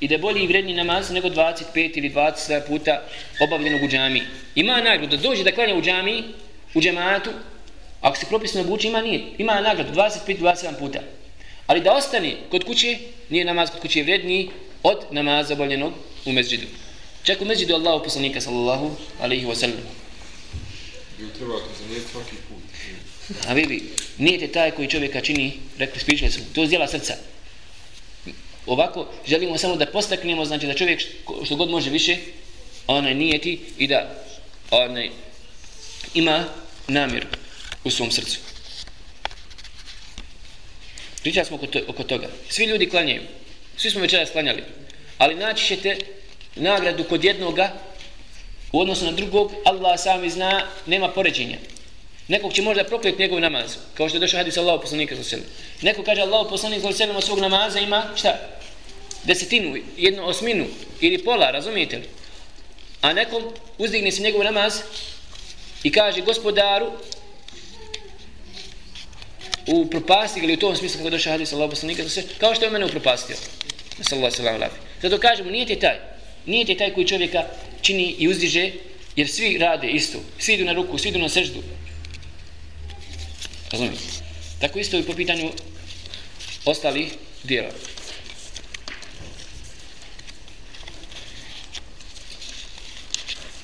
I 0.00 0.08
da 0.08 0.14
je 0.14 0.18
bolji 0.18 0.42
i 0.42 0.46
vredniji 0.46 0.76
namaz 0.76 1.10
nego 1.10 1.28
25 1.28 1.98
ili 1.98 2.10
20 2.10 2.66
puta 2.66 3.02
obavljenog 3.40 3.82
u 3.82 3.88
džami. 3.88 4.22
Ima 4.54 4.80
nagradu 4.80 5.16
da 5.16 5.22
dođe 5.22 5.44
da 5.44 5.52
klanja 5.52 5.74
u 5.74 5.82
džami, 5.82 6.24
u 6.74 6.80
džematu, 6.80 7.30
ako 8.00 8.16
se 8.16 8.26
propisno 8.26 8.60
obuči, 8.60 8.88
ima 8.88 9.00
nije. 9.00 9.22
Ima 9.38 9.60
nagradu 9.60 9.92
25-27 9.92 10.78
puta. 10.78 11.00
Ali 11.66 11.80
da 11.80 11.92
ostane 11.92 12.36
kod 12.50 12.64
kuće, 12.64 12.98
nije 13.28 13.44
namaz 13.44 13.70
kod 13.70 13.80
kuće 13.80 14.02
vredniji 14.02 14.50
od 14.82 14.98
namaza 15.10 15.54
obavljenog 15.54 15.92
u 16.24 16.32
mezđidu. 16.32 16.66
Čak 17.22 17.40
u 17.40 17.44
mezđidu 17.44 17.74
Allahu 17.74 18.04
poslanika 18.04 18.40
sallallahu 18.40 18.90
alaihi 19.20 19.46
wa 19.46 19.54
sallam. 19.54 19.78
Ili 21.18 21.30
treba 21.38 21.52
to 21.52 21.68
zanijeti 21.82 22.10
svaki 22.12 22.36
put. 22.48 22.62
A 23.48 23.52
vidi, 23.52 23.82
nije 24.18 24.38
te 24.38 24.48
taj 24.48 24.70
koji 24.70 24.88
čovjeka 24.88 25.20
čini, 25.20 25.52
rekli, 25.78 26.00
spričali 26.00 26.32
smo, 26.32 26.44
to 26.54 26.60
je 26.60 26.66
zdjela 26.66 26.88
srca. 26.88 27.14
Ovako, 28.66 29.06
želimo 29.26 29.58
samo 29.58 29.76
da 29.76 29.86
postaknemo, 29.86 30.44
znači 30.44 30.66
da 30.66 30.74
čovjek 30.74 31.00
što, 31.44 31.56
god 31.56 31.70
može 31.70 31.90
više, 31.90 32.16
onaj 32.86 33.14
nijeti 33.14 33.60
i 33.78 33.86
da 33.86 34.24
onaj 34.70 35.10
ima 36.14 36.44
namjer 36.88 37.26
u 37.84 37.90
svom 37.90 38.10
srcu. 38.10 38.38
Pričali 41.22 41.46
smo 41.46 41.56
oko, 41.56 41.66
to, 41.66 41.80
oko 41.88 42.04
toga. 42.04 42.28
Svi 42.48 42.64
ljudi 42.64 42.90
klanjaju. 42.90 43.22
Svi 43.76 43.90
smo 43.90 44.00
večeras 44.00 44.30
klanjali. 44.30 44.62
Ali 45.18 45.34
naći 45.34 45.66
ćete 45.66 45.98
nagradu 46.56 47.04
kod 47.04 47.24
jednoga 47.24 47.72
u 48.72 48.80
odnosu 48.80 49.04
na 49.04 49.12
drugog, 49.12 49.52
Allah 49.64 50.00
sami 50.00 50.30
zna, 50.30 50.66
nema 50.86 51.08
poređenja. 51.08 51.56
Nekog 52.28 52.52
će 52.52 52.62
možda 52.62 52.84
prokljeti 52.84 53.22
njegov 53.22 53.40
namaz, 53.40 53.76
kao 53.94 54.08
što 54.08 54.16
je 54.16 54.20
došao 54.20 54.38
hadis 54.38 54.56
Allahu 54.56 54.82
poslanika 54.82 55.16
sa 55.16 55.22
selam. 55.22 55.46
Neko 55.82 56.02
kaže 56.02 56.20
Allahu 56.20 56.50
poslanik 56.50 56.82
sa 56.82 56.92
selam 56.92 57.22
svog 57.22 57.38
namaza 57.38 57.80
ima 57.80 58.04
šta? 58.16 58.38
Desetinu, 59.24 59.76
jednu 59.96 60.26
osminu 60.26 60.66
ili 61.00 61.24
pola, 61.24 61.50
razumijete 61.50 61.96
li? 61.96 62.08
A 63.00 63.12
nekom 63.12 63.42
uzdigne 63.78 64.12
se 64.12 64.22
njegov 64.22 64.44
namaz 64.44 64.74
i 65.82 65.92
kaže 65.92 66.20
gospodaru 66.20 66.92
u 69.66 69.90
propasti 69.90 70.40
ili 70.40 70.54
u 70.54 70.56
tom 70.56 70.76
smislu 70.76 70.98
kako 70.98 71.10
došao 71.10 71.32
hadis 71.32 71.52
Allahu 71.52 71.70
poslanika 71.70 72.08
selam, 72.08 72.30
kao 72.38 72.54
što 72.54 72.64
je 72.64 72.70
mene 72.70 72.84
upropastio. 72.84 73.36
Sallallahu 74.02 74.34
alejhi 74.38 74.52
ve 74.52 74.58
sellem. 74.58 74.70
Zato 75.02 75.18
kažemo 75.18 75.50
nije 75.50 75.66
ti 75.66 75.76
taj, 75.76 75.96
nije 76.46 76.64
ti 76.64 76.76
taj 76.76 76.94
koji 76.94 77.06
čovjeka 77.06 77.44
čini 77.82 78.14
i 78.18 78.28
uzdiže 78.28 78.70
jer 79.16 79.28
svi 79.28 79.58
rade 79.58 79.88
isto. 79.88 80.18
Svi 80.38 80.54
idu 80.54 80.64
na 80.64 80.72
ruku, 80.72 80.98
svi 80.98 81.08
idu 81.08 81.18
na 81.18 81.28
seždu. 81.28 81.62
Razumijete? 83.70 84.04
Tako 84.60 84.78
isto 84.78 84.98
i 84.98 85.02
po 85.02 85.12
pitanju 85.12 85.50
ostalih 86.64 87.12
dijela. 87.44 87.70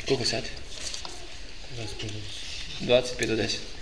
Koliko 0.07 0.25
sati? 0.25 0.51
25 2.81 3.27
do 3.27 3.37
10. 3.37 3.76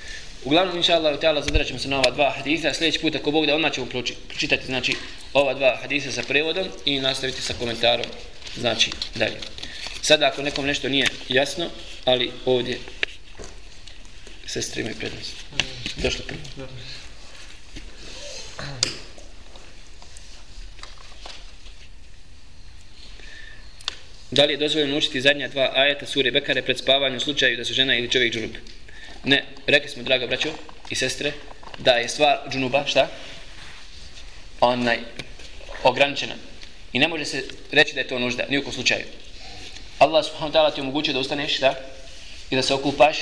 Uglavnom, 0.45 0.77
inša 0.77 0.95
Allah, 0.95 1.21
ta'ala, 1.21 1.43
zadrat 1.45 1.67
ćemo 1.67 1.79
se 1.79 1.89
na 1.89 1.99
ova 1.99 2.11
dva 2.11 2.31
hadisa. 2.31 2.75
Sljedeći 2.75 2.99
put, 2.99 3.15
ako 3.15 3.31
Bog 3.31 3.47
da, 3.47 3.55
odmah 3.55 3.73
ćemo 3.73 3.87
pročitati, 4.29 4.67
znači, 4.67 4.95
ova 5.33 5.55
dva 5.55 5.79
hadisa 5.83 6.13
sa 6.13 6.23
prevodom 6.23 6.69
i 6.85 7.01
nastaviti 7.01 7.43
sa 7.43 7.55
komentarom, 7.59 8.07
znači, 8.57 8.91
dalje. 9.15 9.39
Sada, 10.03 10.27
ako 10.27 10.43
nekom 10.43 10.67
nešto 10.67 10.89
nije 10.89 11.07
jasno, 11.29 11.71
ali 12.05 12.31
ovdje 12.45 12.79
sestre 14.47 14.81
imaju 14.81 14.97
prednost. 14.97 15.33
Došlo 15.97 16.25
prvo. 16.27 16.69
Da 24.31 24.45
li 24.45 24.53
je 24.53 24.57
dozvoljeno 24.57 24.97
učiti 24.97 25.21
zadnja 25.21 25.49
dva 25.49 25.71
ajeta 25.75 26.07
sure 26.07 26.31
Bekare 26.31 26.63
pred 26.63 26.79
spavanjem 26.79 27.17
u 27.17 27.21
slučaju 27.21 27.57
da 27.57 27.65
su 27.65 27.75
žena 27.75 27.97
ili 27.97 28.11
čovjek 28.11 28.35
džunup? 28.35 28.57
Ne, 29.25 29.45
rekli 29.67 29.91
smo, 29.91 30.03
draga 30.03 30.27
braćo 30.27 30.49
i 30.91 30.95
sestre, 30.95 31.33
da 31.79 31.93
je 31.93 32.09
stvar 32.09 32.39
džunuba, 32.51 32.87
šta? 32.87 33.09
Onaj, 34.61 34.99
ograničena. 35.83 36.35
I 36.93 36.99
ne 36.99 37.09
može 37.09 37.25
se 37.25 37.45
reći 37.73 37.95
da 37.95 38.01
je 38.01 38.09
to 38.09 38.19
nužda, 38.19 38.45
nijekom 38.49 38.73
slučaju. 38.73 39.05
Allah 39.99 40.25
subhanahu 40.25 40.53
wa 40.53 40.61
ta'ala 40.61 40.75
ti 40.75 40.81
omogućuje 40.81 41.15
da 41.15 41.21
ustaneš, 41.21 41.57
šta? 41.57 41.75
I 42.51 42.57
da 42.57 42.63
se 42.63 42.75
okupaš, 42.75 43.17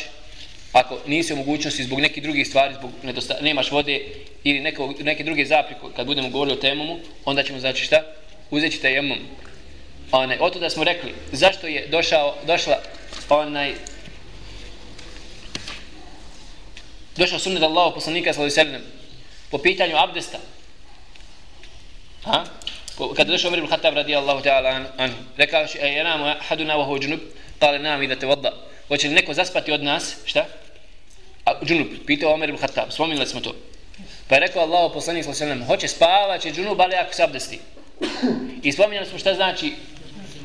ako 0.72 0.98
nisi 1.06 1.32
u 1.32 1.36
mogućnosti 1.36 1.84
zbog 1.84 2.00
nekih 2.00 2.22
drugih 2.22 2.46
stvari, 2.48 2.74
zbog 2.74 2.90
nedosta, 3.02 3.36
nemaš 3.40 3.70
vode 3.70 4.00
ili 4.44 4.60
neko, 4.60 4.94
neke 5.00 5.24
druge 5.24 5.44
zaprike, 5.44 5.80
kad 5.96 6.06
budemo 6.06 6.30
govorili 6.30 6.58
o 6.58 6.60
temomu, 6.60 6.98
onda 7.24 7.42
ćemo 7.42 7.60
znači 7.60 7.84
šta? 7.84 8.02
Uzeći 8.50 8.80
tajemom. 8.80 9.18
Onaj, 10.12 10.38
oto 10.40 10.58
da 10.58 10.70
smo 10.70 10.84
rekli, 10.84 11.14
zašto 11.32 11.66
je 11.66 11.86
došao, 11.86 12.36
došla 12.46 12.78
onaj, 13.28 13.74
došao 17.16 17.38
sunnet 17.38 17.62
Allahu 17.62 17.94
poslanika 17.94 18.32
sallallahu 18.32 18.60
alejhi 18.60 18.70
ve 18.70 18.78
sellem 18.78 18.92
po 19.50 19.58
pitanju 19.58 19.96
abdesta. 19.96 20.38
Ha? 22.24 22.44
Kad 23.16 23.26
došao 23.26 23.48
Omer 23.48 23.58
ibn 23.58 23.68
Khattab 23.68 23.94
radijallahu 23.94 24.42
ta'ala 24.42 24.68
an, 24.68 24.86
an 24.96 25.14
rekao 25.36 25.60
je 25.60 25.68
e, 25.80 25.98
yanamu 25.98 26.24
ahaduna 26.24 26.76
wa 26.76 26.84
huwa 26.86 27.02
junub. 27.02 27.20
Qala 27.60 27.78
nam 27.78 28.02
idha 28.02 28.16
tawadda. 28.16 28.52
Hoće 28.88 29.08
li 29.08 29.14
neko 29.14 29.34
zaspati 29.34 29.72
od 29.72 29.82
nas? 29.82 30.16
Šta? 30.24 30.46
A 31.44 31.52
junub 31.62 31.86
pitao 32.06 32.32
Omer 32.34 32.48
ibn 32.48 32.58
Khattab 32.58 32.90
spominjali 32.90 33.26
smo 33.26 33.40
to. 33.40 33.54
Pa 34.28 34.34
je 34.34 34.40
rekao 34.40 34.62
Allahu 34.62 34.94
poslanik 34.94 35.24
sallallahu 35.24 35.44
alejhi 35.44 35.60
ve 35.60 35.66
sellem 35.66 35.76
hoće 35.76 35.88
spavati 35.88 36.52
junub 36.56 36.80
ali 36.80 36.94
ako 36.94 37.14
se 37.14 37.22
abdesti. 37.22 37.58
I 38.62 38.72
spominjali 38.72 39.06
smo 39.06 39.18
šta 39.18 39.34
znači 39.34 39.72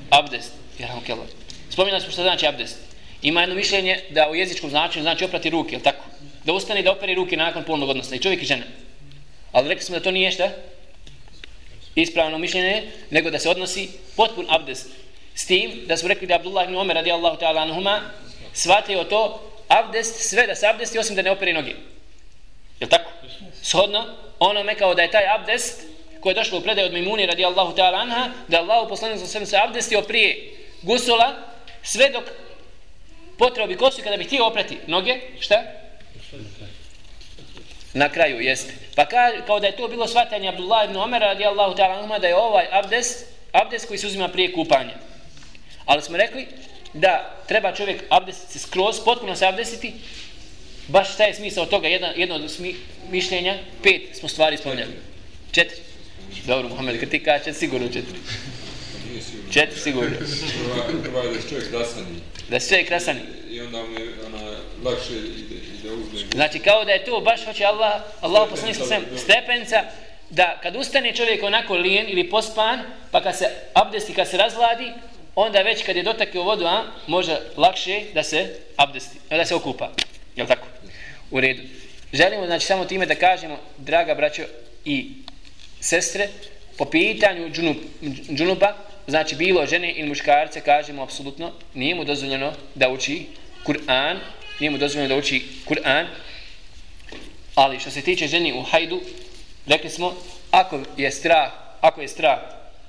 abdest. 0.09 0.51
Jerhamukallah 0.79 1.27
spominjali 1.69 2.01
smo 2.01 2.11
šta 2.11 2.21
znači 2.21 2.47
abdest. 2.47 2.77
Ima 3.21 3.41
jedno 3.41 3.55
mišljenje 3.55 3.99
da 4.09 4.29
u 4.29 4.35
jezičkom 4.35 4.69
značenju 4.69 5.03
znači 5.03 5.25
oprati 5.25 5.49
ruke 5.49 5.75
je 5.75 5.83
tako? 5.83 6.03
Da 6.47 6.53
ustane 6.55 6.81
da 6.81 6.95
opere 6.95 7.15
ruke 7.15 7.37
nakon 7.37 7.63
polnog 7.67 7.89
odnosa 7.89 8.15
i 8.15 8.23
čovjek 8.23 8.41
i 8.43 8.45
žena 8.45 8.63
ali 9.51 9.69
rekli 9.69 9.83
smo 9.83 9.95
da 9.99 10.03
to 10.03 10.11
nije 10.11 10.31
šta 10.31 10.49
ispravno 11.95 12.37
mišljenje, 12.37 12.83
nego 13.09 13.29
da 13.29 13.39
se 13.39 13.49
odnosi 13.49 13.89
potpun 14.15 14.45
abdest. 14.49 14.87
S 15.35 15.45
tim 15.45 15.81
da 15.85 15.97
smo 15.97 16.09
rekli 16.09 16.27
da 16.27 16.35
Abdullah 16.35 16.65
ibn 16.65 16.75
Omer 16.75 16.95
radijallahu 16.95 17.37
ta'ala 17.37 17.61
anhuma 17.61 18.01
shvatio 18.53 19.03
to 19.03 19.51
abdest, 19.67 20.29
sve 20.29 20.47
da 20.47 20.55
se 20.55 20.67
abdesti 20.67 20.99
osim 20.99 21.15
da 21.15 21.21
ne 21.21 21.31
opere 21.31 21.53
noge. 21.53 21.73
Je 22.79 22.89
tako? 22.89 23.11
Shodno, 23.61 24.05
ono 24.39 24.63
me 24.63 24.75
kao 24.75 24.93
da 24.93 25.01
je 25.01 25.11
taj 25.11 25.27
abdest 25.35 25.81
koji 26.19 26.31
je 26.31 26.35
došlo 26.35 26.57
u 26.57 26.61
predaj 26.61 26.85
od 26.85 26.93
Mimuni 26.93 27.25
radijallahu 27.25 27.75
ta'ala 27.75 28.01
anha, 28.01 28.29
da 28.47 28.57
Allah 28.57 28.85
u 28.85 28.89
poslanicu 28.89 29.27
sve 29.27 29.45
se 29.45 29.57
abdestio 29.57 30.01
prije 30.01 30.53
gusula, 30.81 31.35
sve 31.83 32.09
dok 32.09 32.23
potreo 33.37 33.67
bi 33.67 33.77
kosu 33.77 34.01
kada 34.03 34.17
bi 34.17 34.23
htio 34.23 34.45
oprati 34.45 34.77
noge, 34.87 35.19
šta? 35.39 35.63
Na 37.93 38.09
kraju 38.09 38.41
jeste. 38.41 38.73
Pa 38.95 39.05
ka, 39.05 39.31
kao 39.45 39.59
da 39.59 39.67
je 39.67 39.75
to 39.75 39.87
bilo 39.87 40.07
svatanje 40.07 40.49
Abdullah 40.49 40.85
ibn 40.85 40.97
Omer 40.97 41.21
radijallahu 41.21 41.75
ta'ala 41.75 41.95
anhuma 41.95 42.19
da 42.19 42.27
je 42.27 42.35
ovaj 42.35 42.65
abdest, 42.71 43.25
abdest 43.51 43.87
koji 43.87 43.97
se 43.97 44.07
uzima 44.07 44.27
prije 44.27 44.53
kupanja. 44.53 44.93
Ali 45.85 46.01
smo 46.01 46.17
rekli 46.17 46.47
da 46.93 47.35
treba 47.47 47.75
čovjek 47.75 48.03
abdestiti 48.09 48.53
se 48.53 48.59
skroz, 48.59 48.99
potpuno 49.05 49.35
se 49.35 49.45
abdestiti, 49.45 49.93
baš 50.87 51.13
šta 51.13 51.23
je 51.23 51.33
smisao 51.33 51.65
toga, 51.65 51.87
jedna, 51.87 52.07
jedno 52.15 52.35
od 52.35 52.51
smi, 52.51 52.75
mišljenja, 53.11 53.57
pet 53.83 54.01
smo 54.19 54.29
stvari 54.29 54.57
spominjali. 54.57 54.91
Četiri. 55.51 55.81
Dobro, 56.47 56.69
Muhammed, 56.69 56.99
kad 56.99 57.09
ti 57.09 57.23
kaže 57.23 57.53
sigurno 57.53 57.87
četiri. 57.87 58.19
Četiri 59.51 59.79
sigurno. 59.79 60.17
Prva, 61.03 61.23
je 61.23 61.33
da 61.33 61.41
se 61.41 61.49
čovjek 61.49 61.71
rasani. 61.71 62.05
Da 62.49 62.59
se 62.59 62.69
čovjek 62.69 62.89
rasani. 62.89 63.19
I 63.49 63.61
onda 63.61 63.77
mu 63.77 63.99
je 63.99 64.13
ona, 64.25 64.57
lakše 64.83 65.13
ide. 65.13 65.55
Znači 66.33 66.59
kao 66.59 66.85
da 66.85 66.91
je 66.91 67.05
to 67.05 67.21
baš 67.21 67.45
hoće 67.45 67.65
Allah, 67.65 68.01
Allah 68.21 68.49
poslanik 68.49 68.75
sa 68.75 68.85
svem 68.85 69.05
stepenca 69.17 69.83
da 70.29 70.59
kad 70.63 70.75
ustane 70.75 71.15
čovjek 71.15 71.43
onako 71.43 71.73
lijen 71.75 72.05
ili 72.09 72.29
pospan, 72.29 72.79
pa 73.11 73.23
kad 73.23 73.37
se 73.37 73.45
abdesti, 73.73 74.13
kad 74.13 74.29
se 74.29 74.37
razladi, 74.37 74.91
onda 75.35 75.61
već 75.61 75.83
kad 75.83 75.95
je 75.95 76.03
dotakio 76.03 76.43
vodu, 76.43 76.65
a, 76.65 76.83
može 77.07 77.37
lakše 77.57 78.01
da 78.13 78.23
se 78.23 78.55
abdesti, 78.75 79.17
da 79.29 79.45
se 79.45 79.55
okupa. 79.55 79.89
Je 80.35 80.47
tako? 80.47 80.67
U 81.31 81.39
redu. 81.39 81.61
Želimo, 82.13 82.45
znači, 82.45 82.65
samo 82.65 82.85
time 82.85 83.05
da 83.05 83.15
kažemo, 83.15 83.57
draga 83.77 84.15
braćo 84.15 84.43
i 84.85 85.11
sestre, 85.79 86.27
po 86.77 86.85
pitanju 86.85 87.49
džunup, 87.49 87.77
džunupa, 88.35 88.75
znači 89.07 89.35
bilo 89.35 89.65
žene 89.65 89.91
ili 89.91 90.07
muškarce, 90.07 90.61
kažemo 90.61 91.03
apsolutno, 91.03 91.51
nije 91.73 91.95
mu 91.95 92.03
dozvoljeno 92.03 92.53
da 92.75 92.89
uči 92.89 93.25
Kur'an, 93.65 94.17
nije 94.59 94.69
mu 94.69 94.77
dozvoljeno 94.77 95.15
da 95.15 95.19
uči 95.19 95.43
Kur'an, 95.65 96.05
ali 97.55 97.79
što 97.79 97.91
se 97.91 98.01
tiče 98.01 98.27
ženi 98.27 98.53
u 98.53 98.63
hajdu, 98.63 99.01
rekli 99.67 99.89
smo, 99.89 100.13
ako 100.51 100.79
je 100.97 101.11
strah, 101.11 101.51
ako 101.81 102.01
je 102.01 102.07
strah, 102.07 102.39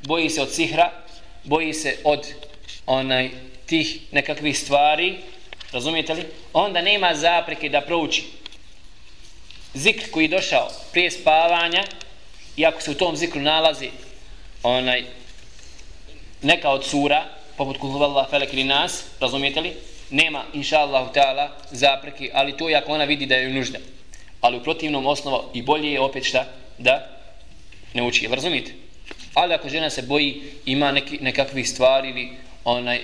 boji 0.02 0.30
se 0.30 0.42
od 0.42 0.54
sihra, 0.54 0.92
boji 1.44 1.74
se 1.74 1.96
od 2.04 2.26
onaj 2.86 3.30
tih 3.66 3.98
nekakvih 4.12 4.58
stvari, 4.58 5.16
razumijete 5.72 6.14
li? 6.14 6.24
Onda 6.52 6.82
nema 6.82 7.14
zapreke 7.14 7.68
da 7.68 7.80
prouči 7.80 8.24
zikr 9.74 10.10
koji 10.10 10.24
je 10.24 10.28
došao 10.28 10.70
prije 10.92 11.10
spavanja, 11.10 11.84
i 12.56 12.66
ako 12.66 12.80
se 12.80 12.90
u 12.90 12.94
tom 12.94 13.16
zikru 13.16 13.40
nalazi 13.40 13.90
onaj 14.62 15.04
neka 16.42 16.70
od 16.70 16.84
sura, 16.84 17.24
poput 17.56 17.78
kuhvala 17.78 18.26
felek 18.30 18.52
ili 18.52 18.64
nas, 18.64 19.04
razumijete 19.20 19.60
li? 19.60 19.76
Nema, 20.10 20.44
inša 20.54 21.12
taala 21.12 21.56
zapreke, 21.70 22.30
ali 22.34 22.56
to 22.56 22.68
je 22.68 22.76
ako 22.76 22.92
ona 22.92 23.04
vidi 23.04 23.26
da 23.26 23.34
je 23.34 23.48
nužda. 23.48 23.78
Ali 24.40 24.56
u 24.56 24.62
protivnom 24.62 25.06
osnovu 25.06 25.42
i 25.54 25.62
bolje 25.62 25.92
je 25.92 26.00
opet 26.00 26.24
šta? 26.24 26.44
Da 26.78 27.08
ne 27.94 28.02
uči, 28.02 28.24
jel 28.24 28.32
razumijete? 28.32 28.72
Ali 29.34 29.54
ako 29.54 29.68
žena 29.68 29.90
se 29.90 30.02
boji, 30.02 30.42
ima 30.66 30.92
neki, 30.92 31.18
nekakvih 31.20 31.68
stvari 31.68 32.08
ili 32.08 32.28
onaj 32.64 33.00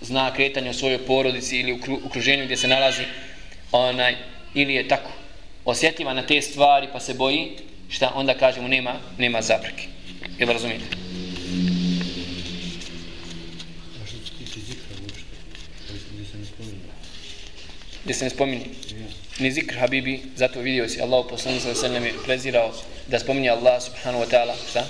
zna 0.00 0.34
kretanje 0.34 0.70
u 0.70 0.74
svojoj 0.74 1.06
porodici 1.06 1.60
ili 1.60 1.72
u 1.72 1.78
okruženju 2.06 2.44
gdje 2.44 2.56
se 2.56 2.68
nalazi 2.68 3.02
onaj, 3.72 4.16
ili 4.54 4.74
je 4.74 4.88
tako 4.88 5.10
osjetljiva 5.64 6.14
na 6.14 6.26
te 6.26 6.42
stvari 6.42 6.88
pa 6.92 7.00
se 7.00 7.14
boji, 7.14 7.50
šta 7.88 8.12
onda 8.14 8.34
kažemo 8.34 8.68
nema, 8.68 8.94
nema 9.18 9.42
zapreke. 9.42 9.84
Jel 10.38 10.48
razumijete? 10.48 11.07
Gdje 18.08 18.14
se 18.14 18.24
ne 18.24 18.30
spominje? 18.30 18.64
Ni 19.38 19.52
zikr 19.52 19.76
Habibi, 19.76 20.22
zato 20.36 20.60
vidio 20.60 20.88
si 20.88 21.00
Allah 21.00 21.26
poslani 21.30 21.60
sa 21.60 21.74
sallam 21.74 22.04
je 22.04 22.14
prezirao 22.24 22.72
da 23.08 23.18
spominje 23.18 23.50
Allah 23.50 23.82
subhanahu 23.82 24.24
wa 24.24 24.28
ta'ala, 24.30 24.54
šta? 24.70 24.86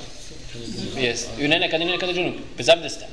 Jes. 1.00 1.26
I 1.38 1.48
ne 1.48 1.58
nekada, 1.58 1.84
ne 1.84 1.90
nekada 1.90 2.12
džunup, 2.12 2.36
bez 2.56 2.68
abdesta. 2.68 3.06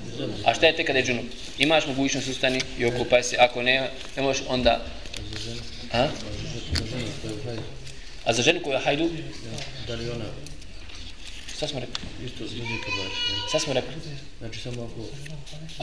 A 0.45 0.53
šta 0.53 0.68
je 0.68 0.76
te 0.76 0.86
kada 0.86 0.99
je 0.99 1.06
džunup? 1.06 1.26
Imaš 1.58 1.88
mogućnost 1.88 2.28
ustani 2.28 2.62
i 2.78 2.86
okupaj 2.86 3.24
se, 3.24 3.38
ako 3.39 3.62
ne, 3.62 3.89
ne 4.16 4.22
možeš 4.22 4.43
onda... 4.47 4.86
A? 5.93 6.08
A 8.26 8.34
za 8.34 8.41
ženu 8.41 8.62
koja 8.62 8.80
hajdu? 8.80 9.10
Da 9.88 9.95
li 9.95 10.10
ona 10.10 10.26
Šta 11.56 11.68
smo 11.68 11.80
rekli? 11.80 11.95
isto 12.26 12.47
zikr 12.47 12.89
baš? 12.97 13.14
Šta 13.49 13.60
smo 13.60 13.74
rekli? 13.74 13.93
Znači 14.39 14.60
samo 14.60 14.84
ako 14.84 15.06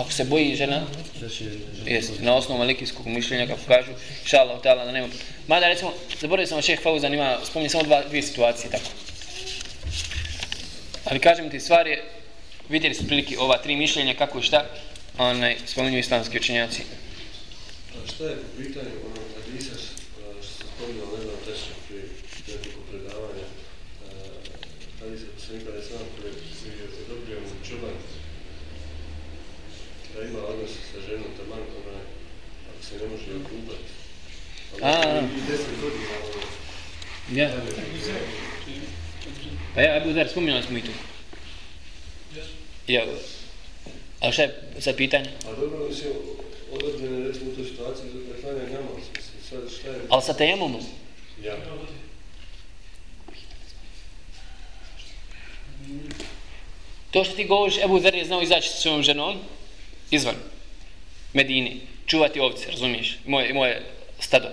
Ako 0.01 0.12
se 0.12 0.25
boji 0.25 0.57
žena, 0.57 0.83
da 1.20 1.29
će... 1.29 1.45
jest, 1.87 2.12
na 2.20 2.35
osnovu 2.35 2.59
malikijskog 2.59 3.07
mišljenja, 3.07 3.47
kako 3.47 3.61
kažu, 3.68 3.91
šala 4.25 4.59
u 4.59 4.62
tala, 4.62 4.85
da 4.85 4.93
nema. 4.93 5.09
Mada, 5.47 5.68
recimo, 5.68 5.93
zaboravio 6.20 6.47
sam 6.47 6.62
šeh 6.62 6.81
Fauzan, 6.83 7.14
ima, 7.14 7.39
spominje 7.45 7.68
samo 7.68 7.85
dva, 7.85 8.03
dvije 8.09 8.23
situacije, 8.23 8.70
tako. 8.70 8.91
Ali 11.05 11.20
kažem 11.20 11.51
ti, 11.51 11.61
stvar 11.61 11.87
je, 11.87 12.05
vidjeli 12.68 12.95
su 12.95 13.07
prilike 13.07 13.39
ova 13.39 13.59
tri 13.59 13.77
mišljenja, 13.77 14.14
kako 14.14 14.39
i 14.39 14.43
šta, 14.43 14.66
onaj, 15.18 15.57
spominju 15.66 15.99
islamski 15.99 16.39
učenjaci. 16.39 16.83
A 17.95 18.07
šta 18.09 18.25
je 18.25 18.37
po 18.37 18.62
pitanju 18.62 18.91
onog 19.07 19.27
hadisa 19.37 19.75
što 19.75 20.43
se 20.43 20.64
spominjao, 20.77 21.07
ne 21.16 21.23
znam, 21.23 21.37
tečno 21.47 21.75
prije 21.89 22.05
nekoliko 22.49 22.81
predavanja, 22.91 23.47
hadisa 25.01 25.27
poslanika 25.37 25.70
je 25.70 25.83
sam 25.83 26.07
koji 26.16 26.33
se 26.61 26.68
je 26.79 26.85
odobrio 27.05 27.41
mu 27.41 27.66
čuban 27.68 27.97
da 30.14 30.23
ima 30.23 30.41
odnos 30.51 30.70
sa 30.93 30.99
ženom 31.07 31.33
taman, 31.39 31.64
onaj, 31.81 32.07
ako 32.70 32.81
se 32.87 32.95
ne 33.01 33.07
može 33.12 33.31
okupati. 33.41 33.91
A, 34.83 35.01
ono, 35.09 35.28
ja. 37.33 37.51
Pa 39.74 39.80
ja, 39.80 39.97
Abu 39.97 40.12
Dhar, 40.12 40.28
spominjali 40.28 40.62
smo 40.62 40.78
i 40.78 40.83
tu. 40.83 40.91
Ja, 42.87 43.05
a 44.20 44.33
šta 44.33 44.43
je 44.43 44.62
sad 44.80 44.97
pitanje? 44.97 45.30
a 45.47 45.61
dobro, 45.61 45.89
mislim, 45.89 46.12
određene, 46.72 47.28
recimo, 47.28 47.51
u 47.51 47.55
toj 47.55 47.64
situaciji 47.64 48.07
da 48.07 48.41
klanja 48.41 48.62
namaz, 48.62 49.05
mislim, 49.16 49.43
sad 49.51 49.78
šta 49.80 49.89
je... 49.89 50.01
Ali 50.09 50.22
sa 50.22 50.33
tejemomom? 50.33 50.83
Ja. 51.43 51.57
To 57.11 57.24
što 57.24 57.37
ti 57.37 57.45
govoriš, 57.45 57.78
Ebu 57.85 58.01
Zer 58.01 58.14
je 58.14 58.24
znao 58.24 58.43
izaći 58.43 58.68
sa 58.68 58.76
svojom 58.76 59.03
ženom 59.03 59.39
izvan 60.11 60.35
Medine, 61.33 61.76
čuvati 62.07 62.41
ovce, 62.41 62.70
razumiješ, 62.70 63.18
moje, 63.26 63.55
moje 63.55 63.83
stado. 64.20 64.49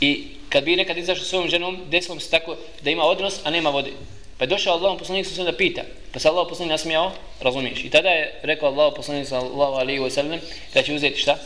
I 0.00 0.24
kad 0.48 0.64
bi 0.64 0.76
nekad 0.76 0.98
izašao 0.98 1.24
svojom 1.24 1.48
ženom, 1.48 1.78
desilo 1.90 2.20
se 2.20 2.30
tako 2.30 2.56
da 2.82 2.90
ima 2.90 3.04
odnos, 3.04 3.40
a 3.44 3.50
nema 3.50 3.70
vode. 3.70 3.90
Pa 4.38 4.44
je 4.44 4.48
došao 4.48 4.74
Allahom 4.74 4.98
poslanik 4.98 5.26
sa 5.26 5.44
da 5.44 5.52
pita, 5.52 5.82
pa 6.12 6.18
se 6.18 6.28
Allah 6.28 6.46
poslanik 6.48 6.70
nasmijao, 6.70 7.12
razumiješ. 7.40 7.84
I 7.84 7.90
tada 7.90 8.08
je 8.08 8.40
rekao 8.42 8.68
Allah 8.68 8.92
poslanik 8.96 9.28
sa 9.28 9.36
Allahu 9.36 9.72
alaihi 9.72 10.00
wa 10.00 10.10
sallam 10.10 10.40
da 10.74 10.82
će 10.82 10.94
uzeti 10.94 11.20
šta? 11.20 11.38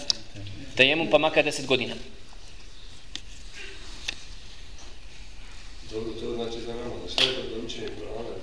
Tejemum 0.77 1.11
pa 1.11 1.19
makar 1.19 1.45
deset 1.45 1.67
godina. 1.67 1.95
Dobro, 5.91 6.13
to 6.21 6.35
znači 6.35 6.61
za 6.61 6.75
namaz. 6.75 7.13
Šta 7.13 7.25
je 7.25 7.35
to 7.35 7.43
da 7.43 7.67
učenje 7.67 7.87
Kur'ana? 7.87 8.35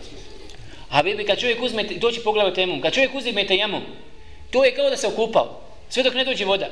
A 0.89 1.25
kad 1.27 1.39
čovjek 1.39 1.61
uzme, 1.61 1.83
doći 1.83 2.19
pogledaj 2.19 2.53
tejemum, 2.53 2.81
kad 2.81 2.93
čovjek 2.93 3.15
uzme 3.15 3.47
tejemum, 3.47 3.81
to 4.49 4.65
je 4.65 4.75
kao 4.75 4.89
da 4.89 4.97
se 4.97 5.07
okupao, 5.07 5.61
sve 5.89 6.03
dok 6.03 6.13
ne 6.13 6.25
dođe 6.25 6.45
voda. 6.45 6.69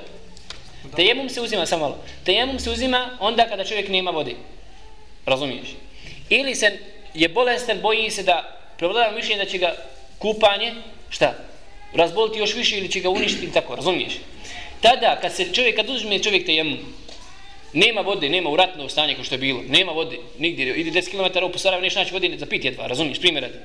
Tejemum 0.96 1.30
se 1.30 1.42
uzima 1.42 1.66
samo 1.66 1.82
malo. 1.82 1.98
Tejemum 2.24 2.60
se 2.60 2.70
uzima 2.70 3.18
onda 3.20 3.48
kada 3.50 3.64
čovjek 3.64 3.90
nema 3.90 4.12
vode. 4.12 4.36
Razumiješ? 5.26 5.68
Ili 6.30 6.56
se 6.56 6.80
je 7.14 7.30
bolestan, 7.30 7.82
boji 7.82 8.10
se 8.10 8.24
da 8.24 8.60
prevladava 8.78 9.16
mišljenje 9.16 9.44
da 9.44 9.50
će 9.50 9.58
ga 9.58 9.76
kupanje, 10.20 10.74
šta? 11.10 11.34
Razboliti 11.94 12.40
još 12.40 12.56
više 12.56 12.78
ili 12.78 12.92
će 12.92 13.00
ga 13.00 13.10
uništiti 13.10 13.44
ili 13.44 13.54
tako, 13.54 13.76
razumiješ? 13.76 14.14
Tada, 14.82 15.20
kad 15.22 15.36
se 15.36 15.54
čovjek, 15.54 15.76
kad 15.76 15.90
uzme 15.90 16.20
čovjek 16.20 16.46
tejemum, 16.46 16.78
nema 17.74 18.02
vode, 18.02 18.30
nema 18.30 18.50
u 18.86 18.90
stanje 18.90 19.16
kao 19.16 19.24
što 19.24 19.36
je 19.36 19.40
bilo, 19.40 19.62
nema 19.68 19.92
vode, 19.92 20.18
nigdje, 20.40 20.76
idi 20.76 20.92
10 20.92 21.12
km 21.12 21.46
u 21.46 21.52
Posaravu, 21.52 21.82
neš 21.82 21.96
naći 21.96 22.14
vode 22.14 22.38
za 22.38 22.46
pit 22.46 22.66
jedva, 22.66 22.88
razumiješ, 22.88 23.20
primjer 23.20 23.44
radi. 23.44 23.58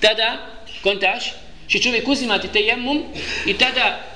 Tada, 0.00 0.36
kontaš, 0.82 1.32
će 1.68 1.78
čovjek 1.78 2.08
uzimati 2.08 2.48
tejemum 2.48 3.04
i 3.46 3.54
tada 3.58 4.13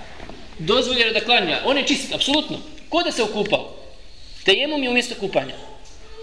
dozvoljeno 0.59 1.12
da 1.12 1.20
klanja. 1.20 1.61
On 1.64 1.78
je 1.78 1.86
čist, 1.86 2.14
apsolutno. 2.14 2.59
Ko 2.88 3.02
da 3.02 3.12
se 3.12 3.22
okupao? 3.22 3.76
Tejemum 4.44 4.82
je 4.82 4.90
umjesto 4.90 5.14
kupanja. 5.20 5.54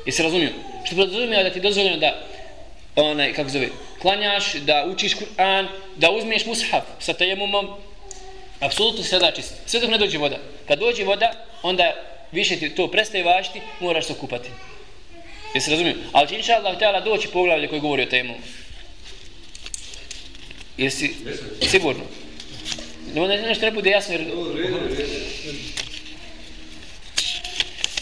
Jesi 0.05 0.23
razumio? 0.23 0.49
Što 0.85 0.95
podrazumio 0.95 1.43
da 1.43 1.49
ti 1.49 1.59
dozvoljeno 1.59 1.97
da 1.97 2.25
onaj, 2.95 3.33
kako 3.33 3.49
zove, 3.49 3.69
klanjaš, 4.01 4.53
da 4.53 4.85
učiš 4.91 5.13
Kur'an, 5.15 5.67
da 5.95 6.11
uzmeš 6.11 6.45
mushaf 6.45 6.83
sa 6.99 7.13
tejemumom, 7.13 7.67
apsolutno 8.59 9.03
se 9.03 9.09
sada 9.09 9.31
čist. 9.31 9.53
Sve 9.65 9.79
dok 9.79 9.89
ne 9.89 9.97
dođe 9.97 10.17
voda. 10.17 10.37
Kad 10.67 10.79
dođe 10.79 11.03
voda, 11.03 11.31
onda 11.63 11.93
više 12.31 12.55
ti 12.55 12.75
to 12.75 12.87
prestaje 12.87 13.23
važiti, 13.23 13.61
moraš 13.79 14.05
se 14.05 14.13
okupati. 14.13 14.49
Jesi 15.53 15.71
razumio? 15.71 15.95
Ali 16.11 16.27
će 16.27 16.35
inša 16.35 16.53
Allah 16.53 16.75
htjela 16.75 17.01
doći 17.01 17.27
poglavlje 17.27 17.67
koji 17.67 17.81
govori 17.81 18.03
o 18.03 18.09
temu. 18.09 18.33
Jesi 20.77 21.15
sigurno? 21.61 22.03
No, 23.13 23.27
ne, 23.27 23.41
nešto 23.41 23.65
ne 23.65 23.71
bude 23.71 23.89
jasno 23.89 24.13
jer... 24.13 24.25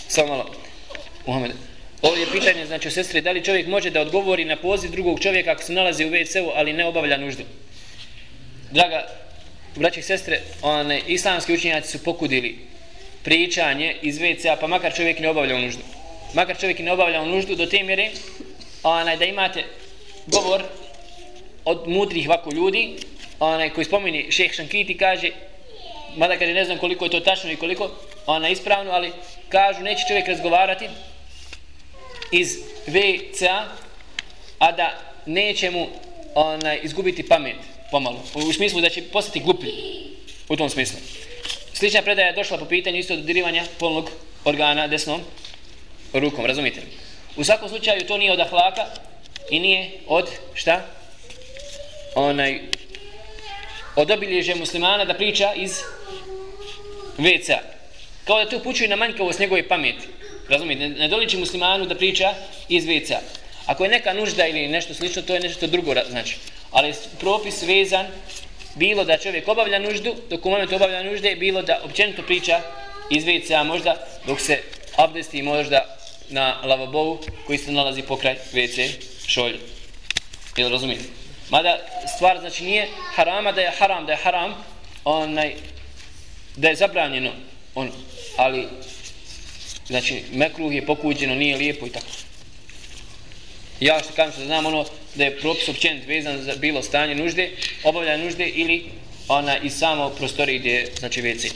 Samo 0.08 0.28
malo. 0.28 0.56
Muhammed. 1.26 1.52
Ovo 2.02 2.16
je 2.16 2.32
pitanje, 2.32 2.66
znači, 2.66 2.88
o 2.88 2.92
sestri, 2.92 3.22
da 3.22 3.32
li 3.32 3.44
čovjek 3.44 3.68
može 3.68 3.90
da 3.90 4.02
odgovori 4.02 4.46
na 4.46 4.56
poziv 4.56 4.92
drugog 4.92 5.20
čovjeka 5.20 5.52
ako 5.52 5.64
se 5.64 5.74
nalazi 5.74 6.06
u 6.06 6.10
WC-u, 6.10 6.52
ali 6.56 6.74
ne 6.74 6.86
obavlja 6.86 7.18
nuždu? 7.18 7.44
Draga, 8.72 9.08
braći 9.76 10.00
i 10.00 10.04
sestre, 10.04 10.42
one, 10.62 11.02
islamski 11.08 11.54
učenjaci 11.54 11.92
su 11.92 12.04
pokudili 12.04 12.58
pričanje 13.24 13.96
iz 14.02 14.20
WC-a, 14.20 14.56
pa 14.56 14.68
makar 14.68 14.96
čovjek 14.96 15.20
ne 15.20 15.30
obavlja 15.30 15.60
nuždu. 15.60 15.82
Makar 16.34 16.60
čovjek 16.60 16.80
ne 16.80 16.92
obavlja 16.92 17.26
nuždu 17.26 17.56
do 17.56 17.66
te 17.66 17.84
mjere 17.84 18.10
onaj, 18.84 19.18
da 19.18 19.26
imate 19.26 19.64
govor 20.28 20.64
od 21.66 21.88
mudrih 21.88 22.30
ovako 22.30 22.52
ljudi, 22.52 22.96
onaj, 23.44 23.70
koji 23.70 23.86
spomini 23.86 24.32
šeh 24.32 24.54
Šankiti 24.54 24.98
kaže, 24.98 25.32
mada 26.16 26.38
kaže 26.38 26.54
ne 26.54 26.66
znam 26.66 26.78
koliko 26.78 27.06
je 27.06 27.12
to 27.12 27.20
tačno 27.20 27.52
i 27.52 27.56
koliko 27.56 27.92
ona 28.26 28.50
ispravno, 28.50 28.92
ali 28.92 29.12
kažu 29.50 29.82
neće 29.82 30.04
čovjek 30.08 30.28
razgovarati 30.28 30.90
iz 32.32 32.58
WC-a 32.88 33.66
a 34.60 34.72
da 34.72 35.00
neće 35.26 35.72
mu 35.72 35.88
onaj, 36.36 36.80
izgubiti 36.84 37.28
pamet 37.28 37.56
pomalo. 37.92 38.24
U 38.34 38.54
smislu 38.54 38.82
da 38.82 38.90
će 38.90 39.02
postati 39.02 39.40
gluplji. 39.40 39.72
U 40.50 40.56
tom 40.56 40.70
smislu. 40.70 41.00
Slična 41.74 42.02
predaja 42.02 42.28
je 42.28 42.34
došla 42.34 42.58
po 42.58 42.66
pitanju 42.66 42.98
isto 42.98 43.16
dodirivanja 43.16 43.64
polnog 43.80 44.10
organa 44.46 44.88
desnom 44.88 45.22
rukom, 46.14 46.46
razumite 46.46 46.80
li? 46.80 46.88
U 47.36 47.44
svakom 47.44 47.70
slučaju 47.70 48.08
to 48.08 48.18
nije 48.18 48.32
od 48.32 48.40
ahlaka 48.40 48.86
i 49.50 49.60
nije 49.60 49.92
od 50.08 50.30
šta? 50.54 50.86
Onaj 52.16 52.62
od 53.96 54.12
obilježja 54.12 54.56
muslimana 54.56 55.06
da 55.06 55.14
priča 55.14 55.54
iz 55.56 55.72
WC. 57.18 57.58
Kao 58.26 58.44
da 58.44 58.50
to 58.50 58.58
upućuje 58.58 58.88
na 58.88 58.96
manjkavost 58.96 59.40
njegove 59.40 59.68
pameti. 59.68 60.08
Razumite? 60.50 60.90
Ne, 60.90 61.08
doliči 61.08 61.38
muslimanu 61.38 61.86
da 61.86 61.96
priča 61.96 62.34
iz 62.70 62.86
WC. 62.86 63.16
Ako 63.66 63.84
je 63.84 63.90
neka 63.90 64.14
nužda 64.14 64.48
ili 64.48 64.68
nešto 64.68 64.94
slično, 64.94 65.22
to 65.22 65.34
je 65.34 65.40
nešto 65.40 65.68
drugo, 65.68 65.94
znači. 66.10 66.36
Ali 66.72 66.94
propis 67.20 67.62
vezan 67.62 68.08
bilo 68.76 69.04
da 69.04 69.18
čovjek 69.18 69.48
obavlja 69.48 69.80
nuždu, 69.80 70.16
dok 70.30 70.46
u 70.46 70.50
momentu 70.50 70.76
obavlja 70.76 71.04
nužde, 71.04 71.36
bilo 71.36 71.62
da 71.62 71.82
općenito 71.84 72.22
priča 72.22 72.62
iz 73.10 73.24
WC, 73.24 73.64
možda 73.64 74.08
dok 74.28 74.40
se 74.40 74.62
abdesti 74.96 75.42
možda 75.42 75.98
na 76.30 76.62
lavabovu 76.64 77.20
koji 77.48 77.58
se 77.58 77.72
nalazi 77.72 78.02
pokraj 78.02 78.36
WC 78.54 78.92
šolje. 79.28 79.60
Jel 80.58 80.70
razumijete? 80.70 81.23
Mada 81.54 81.78
stvar 82.16 82.40
znači 82.40 82.64
nije 82.64 82.90
harama 83.16 83.52
da 83.52 83.62
je 83.62 83.72
haram, 83.80 84.06
da 84.06 84.12
je 84.12 84.18
haram, 84.18 84.54
onaj, 85.04 85.56
da 86.56 86.68
je 86.68 86.76
zabranjeno 86.76 87.32
ono, 87.76 87.92
ali 88.38 88.68
znači 89.88 90.24
mekruh 90.32 90.74
je 90.74 90.86
pokuđeno, 90.86 91.36
nije 91.36 91.58
lijepo 91.58 91.86
i 91.86 91.90
tako. 91.90 92.06
Ja 93.80 94.00
što 94.00 94.14
kažem 94.16 94.32
što 94.32 94.46
znam 94.46 94.66
ono 94.66 94.86
da 95.16 95.24
je 95.24 95.40
propis 95.40 95.70
općenit 95.70 96.08
vezan 96.08 96.42
za 96.42 96.56
bilo 96.56 96.82
stanje 96.82 97.16
nužde, 97.16 97.52
obavljanje 97.84 98.24
nužde 98.24 98.48
ili 98.48 98.86
ona 99.28 99.58
i 99.58 99.70
samo 99.70 100.10
prostorije 100.10 100.60
gdje 100.60 100.72
je 100.72 100.92
znači 101.00 101.22
WC. 101.22 101.52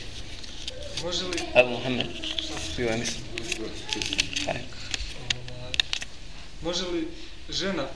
Može 1.04 1.24
li, 1.24 1.38
Evo 1.56 1.70
Muhammed, 1.70 2.08
bio 2.78 2.90
je 2.90 2.98
mislim. 2.98 3.24
Može 6.62 6.84
li 6.84 7.08
žena 7.50 7.88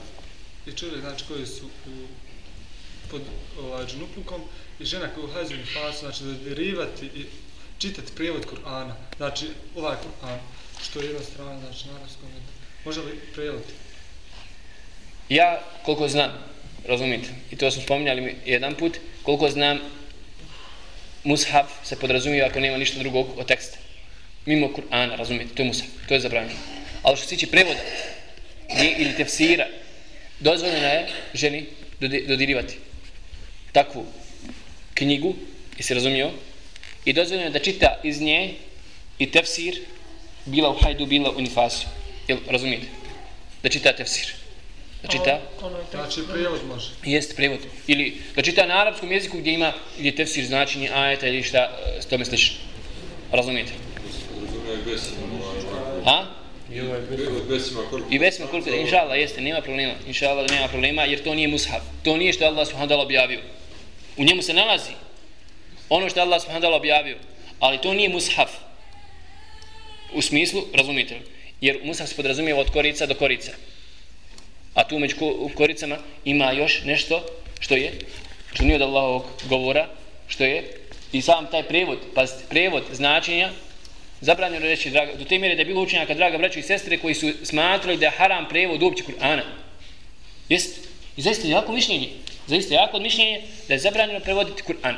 i 0.66 0.72
čovjek 0.72 1.00
znači 1.00 1.24
koji 1.28 1.46
su 1.46 1.66
u, 1.66 2.06
pod 3.10 3.22
ovaj, 3.60 3.86
džunuplukom 3.86 4.40
i 4.80 4.84
žena 4.84 5.08
koja 5.14 5.24
ulazi 5.24 5.34
u 5.34 5.34
hajzinu 5.34 5.62
fasu, 5.74 5.98
znači 5.98 6.24
dodirivati 6.24 7.06
i 7.06 7.24
čitati 7.78 8.12
prijevod 8.16 8.46
Kur'ana, 8.46 8.92
znači 9.16 9.46
ovaj 9.76 9.96
Kur'an, 9.96 10.38
što 10.82 11.00
je 11.00 11.06
jedna 11.06 11.22
strana, 11.22 11.60
znači 11.60 11.88
na 11.88 11.94
arabskom, 11.96 12.28
može 12.84 13.00
li 13.00 13.20
prijevod? 13.34 13.62
Ja, 15.28 15.60
koliko 15.84 16.08
znam, 16.08 16.30
razumite, 16.88 17.28
i 17.50 17.56
to 17.56 17.70
smo 17.70 17.82
spominjali 17.82 18.36
jedan 18.46 18.74
put, 18.74 18.98
koliko 19.22 19.50
znam, 19.50 19.78
mushaf 21.24 21.70
se 21.84 21.98
podrazumijeva 21.98 22.48
ako 22.48 22.60
nema 22.60 22.76
ništa 22.76 22.98
drugog 22.98 23.26
od 23.36 23.46
teksta. 23.46 23.78
Mimo 24.46 24.68
Kur'ana, 24.68 25.16
razumite, 25.16 25.54
to 25.54 25.62
je 25.62 25.66
mushaf, 25.66 25.86
to 26.08 26.14
je 26.14 26.20
zabranjeno. 26.20 26.60
Ali 27.02 27.16
što 27.16 27.26
se 27.26 27.34
tiče 27.34 27.46
prevoda 27.46 27.80
ili 28.98 29.16
tefsira, 29.16 29.66
dozvoljeno 30.42 30.86
je 30.86 31.08
ženi 31.34 31.66
dodi- 32.00 32.26
dodirivati 32.26 32.74
takvu 33.72 34.06
knjigu, 34.94 35.34
i 35.78 35.82
se 35.82 35.94
razumio, 35.94 36.30
i 37.04 37.12
dozvoljeno 37.12 37.46
je 37.46 37.50
da 37.50 37.58
čita 37.58 38.00
iz 38.02 38.20
nje 38.20 38.54
i 39.18 39.30
tefsir, 39.30 39.80
bila 40.44 40.70
u 40.70 40.78
hajdu, 40.82 41.06
bila 41.06 41.30
u 41.30 41.40
nifasu. 41.40 41.86
Jel 42.28 42.38
razumijete? 42.48 42.86
Da 43.62 43.68
čita 43.68 43.92
tefsir. 43.92 44.34
Da 45.02 45.08
čita? 45.08 45.40
Znači 45.90 46.20
prijevod 46.32 46.60
može. 46.68 46.90
jest 47.04 47.36
prevod 47.36 47.58
ili 47.86 48.16
da 48.36 48.42
čita 48.42 48.66
na 48.66 48.80
arapskom 48.80 49.12
jeziku 49.12 49.38
gdje 49.38 49.52
ima 49.52 49.72
gdje 49.98 50.08
je 50.08 50.16
tefsir 50.16 50.46
značenje 50.46 50.90
ajeta 50.94 51.26
ili 51.28 51.42
šta 51.42 51.58
e, 51.58 52.02
s 52.02 52.06
tome 52.06 52.24
slično. 52.24 52.56
Razumijete? 53.32 53.72
Razumije 54.42 54.76
besima, 54.84 55.16
ovaj, 55.42 56.04
Ha? 56.04 56.41
I 56.74 56.80
ovaj 56.80 57.00
besima 57.48 57.80
koliko... 57.90 58.08
I 58.14 58.18
vesme 58.18 58.46
koliko 58.46 58.70
da 58.70 58.76
inshallah 58.76 59.18
jeste, 59.18 59.40
nema 59.40 59.60
problema. 59.60 59.92
Inshallah 60.06 60.46
da 60.46 60.54
nema 60.54 60.68
problema 60.68 61.04
jer 61.04 61.22
to 61.22 61.34
nije 61.34 61.48
mushaf. 61.48 61.82
To 62.02 62.16
nije 62.16 62.32
što 62.32 62.44
je 62.44 62.48
Allah 62.48 62.66
subhanahu 62.66 62.92
wa 62.92 62.96
ta'ala 62.96 63.02
objavio. 63.04 63.40
U 64.16 64.24
njemu 64.24 64.42
se 64.42 64.54
nalazi 64.54 64.90
ono 65.88 66.08
što 66.08 66.20
je 66.20 66.22
Allah 66.22 66.40
subhanahu 66.42 66.64
wa 66.64 66.68
ta'ala 66.68 66.76
objavio, 66.76 67.16
ali 67.60 67.80
to 67.80 67.94
nije 67.94 68.08
mushaf. 68.08 68.50
U 70.14 70.22
smislu, 70.22 70.62
razumijete 70.74 71.14
li? 71.14 71.20
Jer 71.60 71.78
mushaf 71.84 72.08
se 72.08 72.16
podrazumijeva 72.16 72.60
od 72.60 72.70
korica 72.70 73.06
do 73.06 73.14
korica. 73.14 73.52
A 74.74 74.88
tu 74.88 74.98
među 74.98 75.16
ko- 75.16 75.50
koricama 75.54 75.98
ima 76.24 76.52
još 76.52 76.82
nešto 76.84 77.24
što 77.60 77.74
je, 77.74 77.92
što 78.54 78.64
nije 78.64 78.76
od 78.76 78.82
Allahovog 78.82 79.24
govora, 79.48 79.88
što 80.28 80.44
je 80.44 80.76
i 81.12 81.22
sam 81.22 81.46
taj 81.50 81.62
prevod, 81.62 81.98
pazite, 82.14 82.44
prevod 82.48 82.82
značenja 82.92 83.50
zabranjeno 84.22 84.66
reći, 84.66 84.90
draga, 84.90 85.14
do 85.14 85.24
te 85.24 85.38
mjere 85.38 85.54
da 85.54 85.60
je 85.60 85.66
bilo 85.66 85.82
učenjaka, 85.82 86.14
draga 86.14 86.38
braćo 86.38 86.58
i 86.58 86.62
sestre, 86.62 86.98
koji 86.98 87.14
su 87.14 87.32
smatrali 87.42 87.96
da 87.96 88.06
je 88.06 88.10
haram 88.10 88.48
prevod 88.48 88.82
uopće 88.82 89.04
Kur'ana. 89.04 89.42
Jeste. 90.48 90.80
I 91.16 91.22
zaista 91.22 91.48
je 91.48 91.50
jako 91.50 91.72
mišljenje. 91.72 92.08
Zaista 92.46 92.74
je 92.74 92.78
jako 92.78 92.98
mišljenje 92.98 93.42
da 93.68 93.74
je 93.74 93.80
zabranjeno 93.80 94.20
prevoditi 94.20 94.62
Kur'an. 94.62 94.94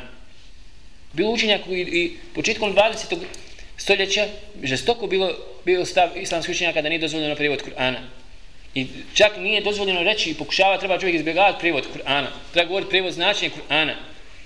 Bilo 1.13 1.31
učenjak 1.31 1.61
i, 1.67 1.81
i 1.81 2.17
početkom 2.35 2.75
20. 2.75 3.17
stoljeća 3.77 4.27
žestoko 4.63 5.07
bilo, 5.07 5.31
bio 5.65 5.85
stav 5.85 6.09
islamskih 6.15 6.55
učenjaka 6.55 6.81
da 6.81 6.89
nije 6.89 6.99
dozvoljeno 6.99 7.35
prevod 7.35 7.63
Kur'ana. 7.65 7.97
I 8.75 8.87
čak 9.13 9.37
nije 9.37 9.61
dozvoljeno 9.61 10.03
reći 10.03 10.29
i 10.29 10.33
pokušava 10.33 10.77
treba 10.77 10.99
čovjek 10.99 11.15
izbjegavati 11.15 11.59
prevod 11.59 11.83
Kur'ana. 11.95 12.27
Treba 12.53 12.67
govoriti 12.67 12.89
prevod 12.89 13.13
značenja 13.13 13.51
Kur'ana. 13.51 13.93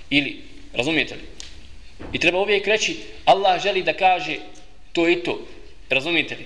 Ili, 0.10 0.42
razumijete 0.74 1.16
li? 1.16 1.22
I 2.14 2.20
treba 2.20 2.40
uvijek 2.40 2.68
reći, 2.68 2.98
Allah 3.26 3.64
želi 3.64 3.84
da 3.84 3.94
kaže 3.94 4.38
to 4.94 5.08
i 5.10 5.16
to. 5.24 5.40
Razumijete 5.90 6.36
li? 6.36 6.46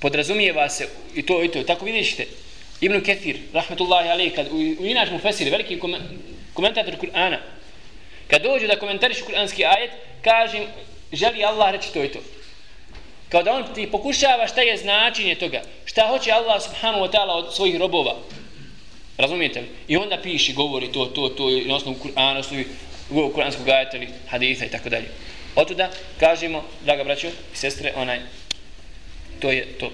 Podrazumijeva 0.00 0.68
se 0.68 0.88
i 1.14 1.22
to 1.22 1.42
i 1.44 1.48
to. 1.48 1.62
Tako 1.62 1.84
vidite, 1.84 2.26
Ibn 2.80 3.00
Kethir, 3.00 3.36
rahmetullahi 3.54 4.08
alaih, 4.08 4.32
kad 4.34 4.48
u, 4.50 4.56
u 4.56 4.86
inač 4.86 5.10
mu 5.10 5.18
fesir, 5.18 5.50
veliki 5.50 5.78
komen, 5.78 6.00
komentator 6.54 6.96
Kur'ana, 6.98 7.38
kad 8.26 8.42
dođu 8.42 8.66
da 8.66 8.78
komentarišu 8.78 9.24
kur'anski 9.24 9.64
ajet, 9.64 9.90
kaže, 10.22 10.66
želi 11.12 11.44
Allah 11.44 11.70
reći 11.72 11.92
to 11.92 12.04
i 12.04 12.08
to. 12.08 12.18
Kao 13.28 13.42
da 13.42 13.52
on 13.52 13.74
ti 13.74 13.86
pokušava 13.90 14.46
šta 14.46 14.60
je 14.60 14.76
značenje 14.76 15.34
toga. 15.34 15.62
Šta 15.84 16.06
hoće 16.08 16.32
Allah 16.32 16.62
subhanahu 16.62 17.04
wa 17.04 17.10
ta'ala 17.12 17.32
od 17.32 17.54
svojih 17.54 17.76
robova. 17.76 18.16
Razumijete 19.18 19.60
li? 19.60 19.66
I 19.88 19.96
onda 19.96 20.18
piši, 20.22 20.52
govori 20.52 20.92
to, 20.92 21.04
to, 21.06 21.28
to, 21.28 21.50
na 21.66 21.76
osnovu 21.76 21.96
Kur'ana, 22.02 22.32
na 22.32 22.38
osnovu 22.38 22.64
kuranskog 23.34 23.68
ajeta 23.68 23.96
ili 23.96 24.08
haditha 24.28 24.64
i 24.64 24.70
tako 24.70 24.88
dalje. 24.88 25.08
Otuda 25.56 25.90
kažemo, 26.20 26.64
draga 26.84 27.04
braćo 27.04 27.26
i 27.26 27.56
sestre, 27.56 27.92
onaj, 27.96 28.20
to 29.40 29.50
je 29.50 29.66
to. 29.78 29.92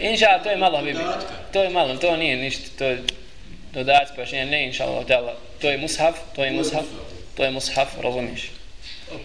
Inša, 0.00 0.38
to 0.42 0.50
je 0.50 0.56
malo. 0.56 0.82
Dodatka. 0.82 1.34
To 1.52 1.62
je 1.62 1.70
malo, 1.70 1.96
to 1.96 2.16
nije 2.16 2.36
ništa, 2.36 2.64
to 2.78 2.84
je 2.84 3.02
dodac, 3.72 4.08
pa 4.16 4.24
ne, 4.32 4.46
ne, 4.46 4.66
inša 4.66 4.84
Allah. 4.84 5.04
To 5.60 5.70
je 5.70 5.78
mushaf, 5.78 6.16
to 6.36 6.44
je 6.44 6.50
mushaf, 6.52 6.84
to 7.36 7.44
je 7.44 7.50
mushaf, 7.50 7.88
razumiješ. 8.02 8.50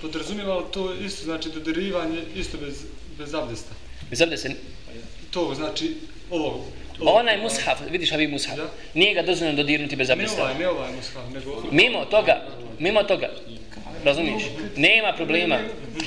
Podrazumijeva 0.02 0.62
to 0.72 0.94
isto, 1.06 1.24
znači 1.24 1.50
dodirivanje 1.50 2.22
isto 2.36 2.58
bez, 2.58 2.76
bez 3.18 3.34
abdesta? 3.34 3.72
Bez 4.10 4.22
obde 4.22 4.38
se, 4.38 4.52
To 5.32 5.54
znači 5.56 5.96
ovo. 6.32 6.66
ovo. 7.00 7.12
onaj 7.12 7.38
mushaf, 7.38 7.80
vidiš 7.90 8.12
Habib 8.12 8.32
mushaf, 8.32 8.56
Da. 8.56 8.70
nije 8.94 9.14
ga 9.14 9.22
dozvoljeno 9.22 9.58
dodirnuti 9.58 9.96
bez 9.96 10.08
Ne 10.08 10.14
abdesta. 10.14 10.42
ovaj, 10.42 10.56
ne 10.60 10.68
ovaj 10.68 10.92
mushaf, 10.92 11.34
nego... 11.34 11.64
Mimo 11.72 12.06
toga, 12.06 12.42
mimo 12.80 13.04
toga, 13.04 13.30
razumiješ, 14.04 14.44
nema 14.78 15.14
problema, 15.14 15.60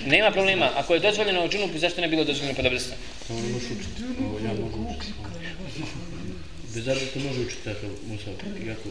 nema 0.07 0.31
problema. 0.31 0.71
Ako 0.77 0.95
je 0.95 1.01
dozvoljeno 1.01 1.45
u 1.45 1.49
džunupu, 1.49 1.79
zašto 1.79 2.01
ne 2.01 2.09
bilo 2.09 2.25
dozvoljeno 2.25 2.57
pod 2.57 2.67
abdestom? 2.67 2.97
Ovo 3.31 3.41
ne 3.41 3.49
možeš 3.49 3.71
učiti. 3.71 4.03
Ovo 4.21 4.39
ja 4.39 4.53
mogu 4.61 4.95
učiti. 4.99 5.13
Bez 6.75 6.89
arbeta 6.89 7.19
može 7.21 7.41
učiti 7.41 7.65
takav 7.65 7.91
musav. 8.09 8.35
Iako 8.67 8.89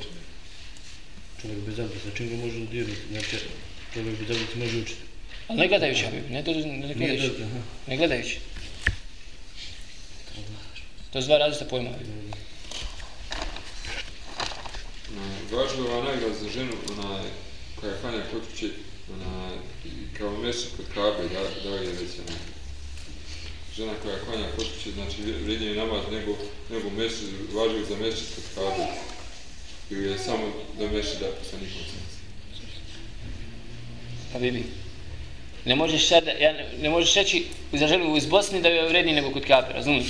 čovjek 1.42 1.60
bez 1.60 1.80
arbeta, 1.80 2.10
čim 2.18 2.30
ga 2.30 2.36
može 2.46 2.60
dodirnuti? 2.60 3.02
Znači, 3.12 3.36
čovjek 3.94 4.20
bez 4.20 4.30
arbeta 4.38 4.60
može 4.60 4.78
učiti. 4.78 5.02
Ali 5.48 5.60
ne 5.60 5.68
gledajući, 5.68 6.04
Habib, 6.04 6.32
ne, 6.32 6.44
to, 6.44 6.52
ne 6.54 6.94
gledajući. 6.94 7.32
aha. 7.44 7.60
Ne 7.88 7.98
gledajući. 7.98 8.38
To 11.14 11.22
su 11.22 11.28
dva 11.28 11.38
različita 11.38 11.70
pojma. 11.70 11.90
Važno 15.52 15.86
je 15.86 15.92
ova 15.92 16.04
nagrada 16.04 16.36
za 16.36 16.50
ženu, 16.50 16.72
ona 16.92 17.22
koja 17.76 17.92
je 17.92 17.98
klanja 18.02 18.22
kod 18.32 18.42
kuće, 18.52 18.70
ona 19.14 19.50
kao 20.18 20.38
mešćin 20.38 20.70
kod 20.78 20.86
kabe, 20.94 21.24
da, 21.34 21.70
da 21.70 21.76
je 21.76 21.88
već. 21.88 22.12
Žena 23.76 23.94
koja 24.04 24.20
klanja 24.20 24.48
kod 24.56 24.66
kuće, 24.66 24.92
znači 24.92 25.22
vrijednije 25.22 25.76
namaz 25.76 26.04
nego, 26.12 26.38
nego 26.70 26.90
mešćin, 26.90 27.28
važio 27.54 27.86
za 27.86 27.96
mešćin 27.96 28.26
kod 28.36 28.44
kabe. 28.56 28.86
Ili 29.90 30.12
je 30.12 30.18
samo 30.18 30.44
da 30.80 30.88
mešćin 30.88 31.20
da 31.20 31.28
poslanikom 31.40 31.82
sam. 31.92 32.06
Pa 34.32 34.34
Habibi. 34.34 34.64
Ne 35.66 35.76
možeš 35.76 36.08
sad, 36.08 36.28
ja 36.40 36.54
ne, 36.54 36.66
ne 36.82 36.90
možeš 36.90 37.16
reći 37.16 37.46
za 37.74 37.88
ženu 37.88 38.18
iz 38.18 38.26
Bosne 38.26 38.62
da 38.62 38.70
je 38.70 38.90
vredniji 38.90 39.16
nego 39.16 39.32
kod 39.32 39.46
Kabe, 39.46 39.74
razumiješ? 39.74 40.08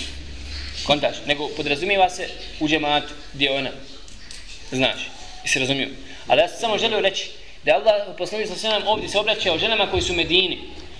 Kontaš, 0.85 1.15
nego 1.27 1.47
podrazumijeva 1.47 2.09
se 2.09 2.27
u 2.59 2.67
džematu, 2.67 3.13
gdje 3.33 3.51
ona. 3.51 3.71
Znaš, 4.71 4.99
i 5.45 5.47
se 5.47 5.59
razumiju. 5.59 5.89
Ali 6.27 6.41
ja 6.41 6.47
sam 6.47 6.59
samo 6.59 6.77
želio 6.77 6.99
reći 6.99 7.29
da 7.65 7.71
je 7.71 7.77
Allah 7.77 8.15
poslanik 8.17 8.47
sa 8.47 8.69
nam 8.69 8.87
ovdje 8.87 9.09
se 9.09 9.19
obraćao 9.19 9.57
ženama 9.57 9.91
koji 9.91 10.01
su 10.01 10.13
u 10.13 10.15
Medini, 10.15 10.57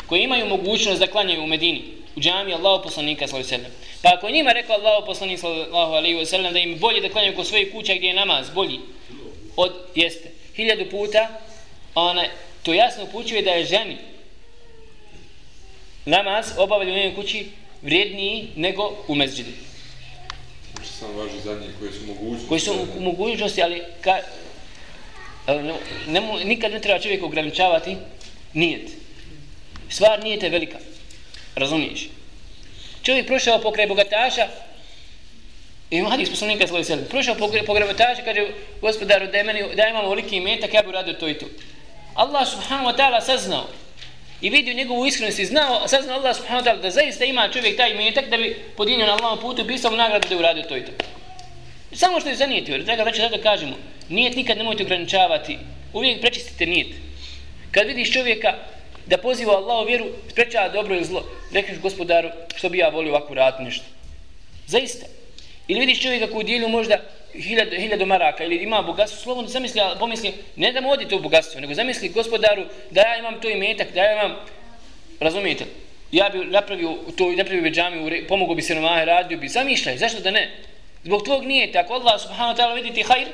koji 0.07 0.21
imaju 0.21 0.45
mogućnost 0.45 0.99
da 0.99 1.07
klanjaju 1.07 1.43
u 1.43 1.47
Medini, 1.47 1.81
u 2.15 2.19
džami 2.19 2.53
Allahu 2.53 2.83
poslanika 2.83 3.27
sallallahu 3.27 3.53
alejhi 3.53 3.63
ve 3.63 3.69
sellem. 3.69 3.85
Pa 4.01 4.09
ako 4.17 4.29
njima 4.29 4.51
rekao 4.51 4.75
Allahu 4.75 5.05
poslanik 5.05 5.39
sallallahu 5.39 5.93
alejhi 5.93 6.17
ve 6.17 6.25
sellem 6.25 6.53
da 6.53 6.59
im 6.59 6.79
bolje 6.79 7.01
da 7.01 7.09
klanjaju 7.09 7.35
kod 7.35 7.47
svojih 7.47 7.71
kuća 7.71 7.93
gdje 7.95 8.07
je 8.07 8.13
namaz 8.13 8.49
bolji 8.49 8.79
od 9.55 9.73
jeste 9.95 10.31
hiljadu 10.55 10.89
puta, 10.91 11.29
ona 11.95 12.25
to 12.63 12.73
jasno 12.73 13.03
upućuje 13.03 13.41
da 13.41 13.51
je 13.51 13.65
ženi 13.65 13.97
namaz 16.05 16.45
obavlja 16.57 16.93
u 16.93 16.95
njenoj 16.95 17.15
kući 17.15 17.47
vrijedniji 17.81 18.47
nego 18.55 18.97
u 19.07 19.15
mezđidi. 19.15 19.51
Znači 20.73 20.89
samo 20.89 21.13
važi 21.13 21.39
za 21.43 21.53
njih 21.53 21.69
koji 21.79 21.91
su 21.91 22.05
mogućnosti. 22.07 22.47
Koji 22.47 22.59
su 22.59 22.73
u 22.97 23.01
mogućnosti, 23.01 23.63
ali 23.63 23.81
ka, 24.01 24.19
ne, 25.47 25.73
ne, 26.07 26.21
nikad 26.45 26.71
ne 26.71 26.81
treba 26.81 26.99
čovjek 26.99 27.23
ograničavati 27.23 27.97
nijet. 28.53 28.89
Stvar 29.89 30.23
nijete 30.23 30.49
velika. 30.49 30.77
Razumiješ? 31.55 32.09
Čovjek 33.03 33.27
prošao 33.27 33.61
pokraj 33.61 33.87
bogataša 33.87 34.47
i 35.91 35.97
ima 35.97 36.09
hadis 36.09 36.29
poslanika 36.29 36.67
svoj 36.67 36.83
sebe. 36.83 37.03
Prošao 37.09 37.35
pokraj 37.35 37.61
bogataša, 37.67 38.23
kaže 38.25 38.47
gospodaru 38.81 39.27
daj 39.27 39.43
meni, 39.43 39.63
daj 39.75 39.89
imam 39.89 40.09
veliki 40.09 40.35
imetak 40.35 40.73
ja 40.73 40.81
bih 40.81 40.93
radio 40.93 41.13
to 41.13 41.27
i 41.27 41.33
to. 41.33 41.45
Allah 42.15 42.47
subhanahu 42.47 42.89
wa 42.89 42.97
ta'ala 42.97 43.21
saznao 43.21 43.67
i 44.41 44.49
vidio 44.49 44.73
njegovu 44.73 45.05
iskrenost 45.05 45.39
i 45.39 45.45
znao, 45.45 45.87
saznao 45.87 46.17
Allah 46.17 46.35
subhanahu 46.35 46.65
wa 46.65 46.69
ta'ala 46.69 46.81
da 46.81 46.89
zaista 46.89 47.25
ima 47.25 47.49
čovjek 47.53 47.77
taj 47.77 47.91
imetak 47.91 48.29
da 48.29 48.37
bi 48.37 48.55
podinio 48.77 49.05
na 49.05 49.13
Allahom 49.13 49.39
putu 49.39 49.61
i 49.61 49.67
pisao 49.67 49.91
nagradu 49.91 50.27
da 50.27 50.35
je 50.35 50.39
uradio 50.39 50.63
to 50.63 50.77
i 50.77 50.85
to. 50.85 50.91
Samo 51.95 52.19
što 52.19 52.29
je 52.29 52.35
zanijetio, 52.35 52.77
draga 52.77 53.03
braća, 53.03 53.21
zato 53.21 53.43
kažemo, 53.43 53.75
nijet 54.09 54.35
nikad 54.35 54.57
nemojte 54.57 54.83
ograničavati, 54.83 55.57
uvijek 55.93 56.21
prečistite 56.21 56.65
nijet. 56.65 56.87
Kad 57.71 57.87
vidiš 57.87 58.13
čovjeka 58.13 58.53
da 59.05 59.17
poziva 59.17 59.57
Allah 59.57 59.83
u 59.83 59.87
vjeru, 59.87 60.05
sprečava 60.29 60.69
dobro 60.69 60.95
ili 60.95 61.05
zlo, 61.05 61.25
rekneš 61.53 61.79
gospodaru, 61.79 62.29
što 62.55 62.69
bi 62.69 62.77
ja 62.77 62.89
volio 62.89 63.11
ovako 63.11 63.33
raditi 63.33 63.63
nešto. 63.63 63.85
Zaista. 64.67 65.05
Ili 65.67 65.79
vidiš 65.79 66.01
čovjeka 66.01 66.27
koji 66.27 66.43
dijelu 66.43 66.69
možda 66.69 66.97
hiljadu, 67.33 67.75
hiljadu 67.75 68.05
maraka 68.05 68.43
ili 68.43 68.55
ima 68.55 68.81
bogatstvo, 68.81 69.19
slobodno 69.23 69.49
zamisli, 69.49 69.81
pomisli, 69.99 70.33
ne 70.55 70.71
da 70.71 70.81
mu 70.81 70.91
odi 70.91 71.07
to 71.07 71.19
bogatstvo, 71.19 71.61
nego 71.61 71.73
zamisli 71.73 72.09
gospodaru 72.09 72.65
da 72.91 73.01
ja 73.01 73.17
imam 73.17 73.41
to 73.41 73.49
imetak, 73.49 73.93
da 73.93 74.03
ja 74.03 74.13
imam, 74.13 74.35
razumijete, 75.19 75.65
ja 76.11 76.29
bi 76.29 76.45
napravio 76.45 76.95
to 77.17 77.31
i 77.31 77.35
napravio 77.35 77.63
bi 77.63 77.71
džami, 77.71 78.27
pomogao 78.27 78.55
bi 78.55 78.61
se 78.61 78.75
na 78.75 79.03
radio 79.03 79.37
bi, 79.37 79.47
zamišljaj, 79.47 79.97
zašto 79.97 80.19
da 80.21 80.31
ne? 80.31 80.51
Zbog 81.05 81.23
tvog 81.23 81.45
nije 81.45 81.71
tako, 81.71 81.93
Allah 81.93 82.21
subhanahu 82.21 82.57
wa 82.57 82.57
ta'ala 82.57 82.75
vidi 82.75 82.93
ti 82.93 83.03
hajr 83.03 83.27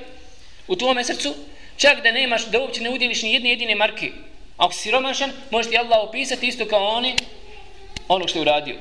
u 0.68 0.76
tvome 0.76 1.04
srcu, 1.04 1.36
čak 1.78 2.04
da 2.04 2.12
nemaš, 2.12 2.46
da 2.46 2.60
uopće 2.60 2.82
ne 2.82 2.90
udjeliš 2.90 3.22
ni 3.22 3.34
jedne 3.34 3.50
jedine 3.50 3.76
marke. 3.76 4.12
Ako 4.58 4.74
si 4.74 4.80
siromašan, 4.80 5.32
može 5.52 5.70
ti 5.70 5.78
Allah 5.78 6.00
opisati 6.04 6.48
isto 6.48 6.66
kao 6.66 6.88
oni, 6.88 7.16
ono 8.08 8.28
što 8.28 8.40
je 8.40 8.42
uradio. 8.42 8.76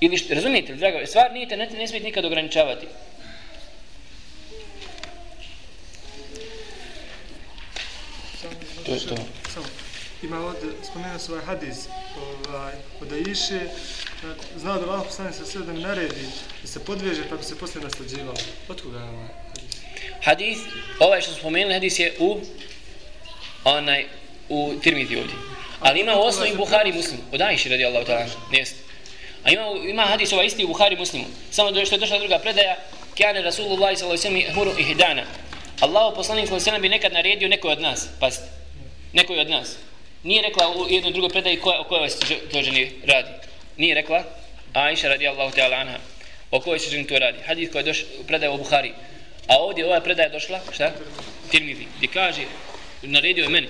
Ili 0.00 0.18
što, 0.18 0.34
razumijete 0.34 0.72
li, 0.72 0.78
drago, 0.78 1.06
stvar 1.06 1.32
nije 1.32 1.48
te, 1.48 1.56
ne, 1.56 1.66
ne 1.66 1.88
smijete 1.88 2.06
nikad 2.06 2.24
ograničavati. 2.24 2.86
To 8.86 8.92
je 8.92 9.00
to. 9.00 9.16
Samo, 9.54 9.66
ima 10.22 10.40
ovdje, 10.40 10.70
spomenuo 10.90 11.18
se 11.18 11.32
ovaj 11.32 11.44
hadis 11.44 11.76
ovaj, 12.48 12.74
od 13.00 13.12
Aisha, 13.12 13.60
znao 14.56 14.78
da 14.78 14.86
Allah 14.86 15.06
poslani 15.06 15.32
sa 15.32 15.44
sve 15.44 15.60
da 15.60 15.72
mi 15.72 15.80
naredi 15.80 16.26
da 16.62 16.68
se 16.68 16.84
podveže 16.84 17.22
pa 17.30 17.36
bi 17.36 17.44
se 17.44 17.58
poslije 17.58 17.84
naslađivalo. 17.84 18.38
Od 18.68 18.82
koga 18.82 18.98
je 18.98 19.04
ovaj 19.04 19.28
hadis? 19.48 19.76
Hadis, 20.22 20.58
ovaj 20.98 21.20
što 21.20 21.30
smo 21.30 21.38
spomenuli, 21.38 21.74
hadis 21.74 21.98
je 21.98 22.14
u 22.18 22.40
onaj, 23.64 24.06
u 24.48 24.74
Tirmidhi 24.82 25.16
ovdje. 25.16 25.34
Ali 25.80 26.00
ima 26.00 26.16
u 26.16 26.20
osnovi 26.20 26.56
Buhari 26.56 26.92
muslim. 26.92 27.20
Od 27.32 27.40
Ajši 27.40 27.68
radi 27.68 27.84
Allah 27.84 28.06
ta'ala. 28.06 28.28
Jest. 28.52 28.76
A 29.44 29.50
ima, 29.50 29.62
ima 29.88 30.02
hadis 30.02 30.32
ovaj 30.32 30.46
isti 30.46 30.64
u 30.64 30.68
Buhari 30.68 30.96
muslimu. 30.96 31.26
Samo 31.50 31.84
što 31.84 31.94
je 31.94 31.98
došla 31.98 32.18
druga 32.18 32.38
predaja. 32.38 32.76
Kjane 33.14 33.42
Rasulullah 33.42 33.98
s.a.v. 33.98 34.52
huru 34.54 34.72
i 34.78 34.82
hidana. 34.82 35.22
Allah 35.80 36.12
poslanik 36.16 36.48
s.a.v. 36.48 36.78
bi 36.78 36.88
nekad 36.88 37.12
naredio 37.12 37.48
nekoj 37.48 37.72
od 37.72 37.80
nas. 37.80 38.08
Pazite. 38.20 38.46
Nekoj 39.12 39.38
od 39.38 39.50
nas. 39.50 39.76
Nije 40.22 40.42
rekla 40.42 40.68
u 40.68 40.86
jednoj 40.88 41.12
drugoj 41.12 41.30
predaji 41.30 41.60
koja, 41.60 41.80
o 41.80 41.84
kojoj 41.84 42.10
se 42.10 42.18
to 42.52 42.62
ženi 42.62 42.92
radi 43.06 43.47
nije 43.78 43.94
rekla 43.94 44.24
Aisha 44.72 45.08
radijallahu 45.08 45.56
ta'ala 45.56 45.80
anha. 45.80 45.98
O 46.50 46.60
kojoj 46.60 46.78
se 46.78 46.90
ženi 46.90 47.06
to 47.06 47.18
radi? 47.18 47.38
Hadis 47.46 47.70
koji 47.72 47.80
je 47.80 47.84
došao 47.84 48.06
predaje 48.26 48.50
u 48.50 48.58
Buhari. 48.58 48.92
A 49.48 49.56
ovdje 49.58 49.86
ova 49.86 50.00
predaja 50.00 50.28
došla 50.28 50.60
šta? 50.72 50.92
Tirmidhi 51.50 51.86
gdje 51.96 52.08
kaže 52.08 52.42
naredio 53.02 53.42
je 53.42 53.48
meni. 53.48 53.68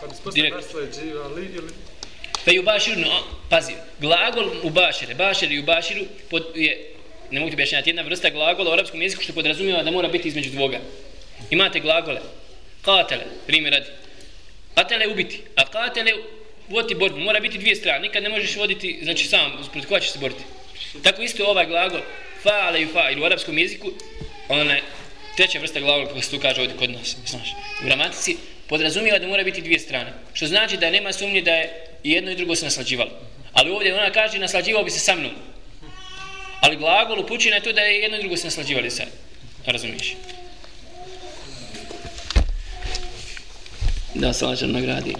Pa 0.00 0.06
bi 0.06 0.14
spostavio 0.14 0.44
ili 1.36 1.68
Fe 2.44 2.54
ju 2.54 2.62
baširu, 2.62 3.00
no, 3.00 3.22
pazi, 3.50 3.72
glagol 3.98 4.50
u 4.62 4.70
bašire, 4.70 5.14
bašire 5.14 5.54
i 5.54 5.58
u 5.58 5.62
baširu 5.62 6.04
pod, 6.30 6.46
je, 6.54 6.94
ne 7.30 7.40
mogu 7.40 7.50
ti 7.50 7.54
objašnjati, 7.54 7.90
jedna 7.90 8.02
vrsta 8.02 8.30
glagola 8.30 8.70
u 8.70 8.72
arapskom 8.72 9.02
jeziku 9.02 9.22
što 9.22 9.32
podrazumijeva 9.32 9.82
da 9.82 9.90
mora 9.90 10.08
biti 10.08 10.28
između 10.28 10.50
dvoga. 10.50 10.80
Imate 11.50 11.80
glagole, 11.80 12.20
katele, 12.82 13.24
primjer 13.46 13.72
radi, 13.72 13.86
katele 14.74 15.08
ubiti, 15.08 15.42
a 15.56 15.66
katele 15.66 16.12
voditi 16.70 16.94
borbu, 16.94 17.18
mora 17.18 17.40
biti 17.40 17.58
dvije 17.58 17.76
strane, 17.76 18.00
nikad 18.00 18.22
ne 18.22 18.28
možeš 18.28 18.56
voditi, 18.56 18.98
znači 19.02 19.26
sam, 19.26 19.68
protiv 19.72 19.88
koja 19.88 20.00
ćeš 20.00 20.10
se 20.10 20.18
boriti. 20.18 20.42
Tako 21.02 21.22
isto 21.22 21.46
ovaj 21.46 21.66
glagol, 21.66 22.00
fa 22.42 22.50
ale 22.50 22.86
fa, 22.92 23.10
ili 23.10 23.20
u 23.20 23.24
arapskom 23.24 23.58
jeziku, 23.58 23.90
ona 24.48 24.74
je 24.74 24.82
treća 25.36 25.58
vrsta 25.58 25.80
glagola 25.80 26.08
kako 26.08 26.22
se 26.22 26.30
tu 26.30 26.38
kaže 26.42 26.60
ovdje 26.60 26.76
kod 26.76 26.90
nas, 26.90 27.16
znaš. 27.26 27.48
U 27.82 27.84
gramatici 27.84 28.36
podrazumijeva 28.68 29.18
da 29.18 29.26
mora 29.26 29.44
biti 29.44 29.62
dvije 29.62 29.78
strane, 29.78 30.12
što 30.32 30.46
znači 30.46 30.76
da 30.76 30.90
nema 30.90 31.12
sumnje 31.12 31.42
da 31.42 31.50
je 31.50 31.86
jedno 32.04 32.30
i 32.30 32.36
drugo 32.36 32.56
se 32.56 32.64
naslađivalo. 32.64 33.10
Ali 33.52 33.70
ovdje 33.70 33.94
ona 33.94 34.10
kaže 34.10 34.38
naslađivao 34.38 34.84
bi 34.84 34.90
se 34.90 34.98
sa 34.98 35.14
mnom. 35.14 35.32
Ali 36.60 36.76
glagol 36.76 37.20
upućuje 37.20 37.54
na 37.54 37.60
to 37.60 37.72
da 37.72 37.80
je 37.80 38.00
jedno 38.00 38.16
i 38.16 38.20
drugo 38.20 38.36
se 38.36 38.46
naslađivali 38.46 38.90
sad. 38.90 39.06
Razumiješ? 39.66 40.14
Da, 44.14 44.32
slađan 44.32 44.70
nagradi. 44.70 45.14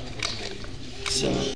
максимум. 1.11 1.54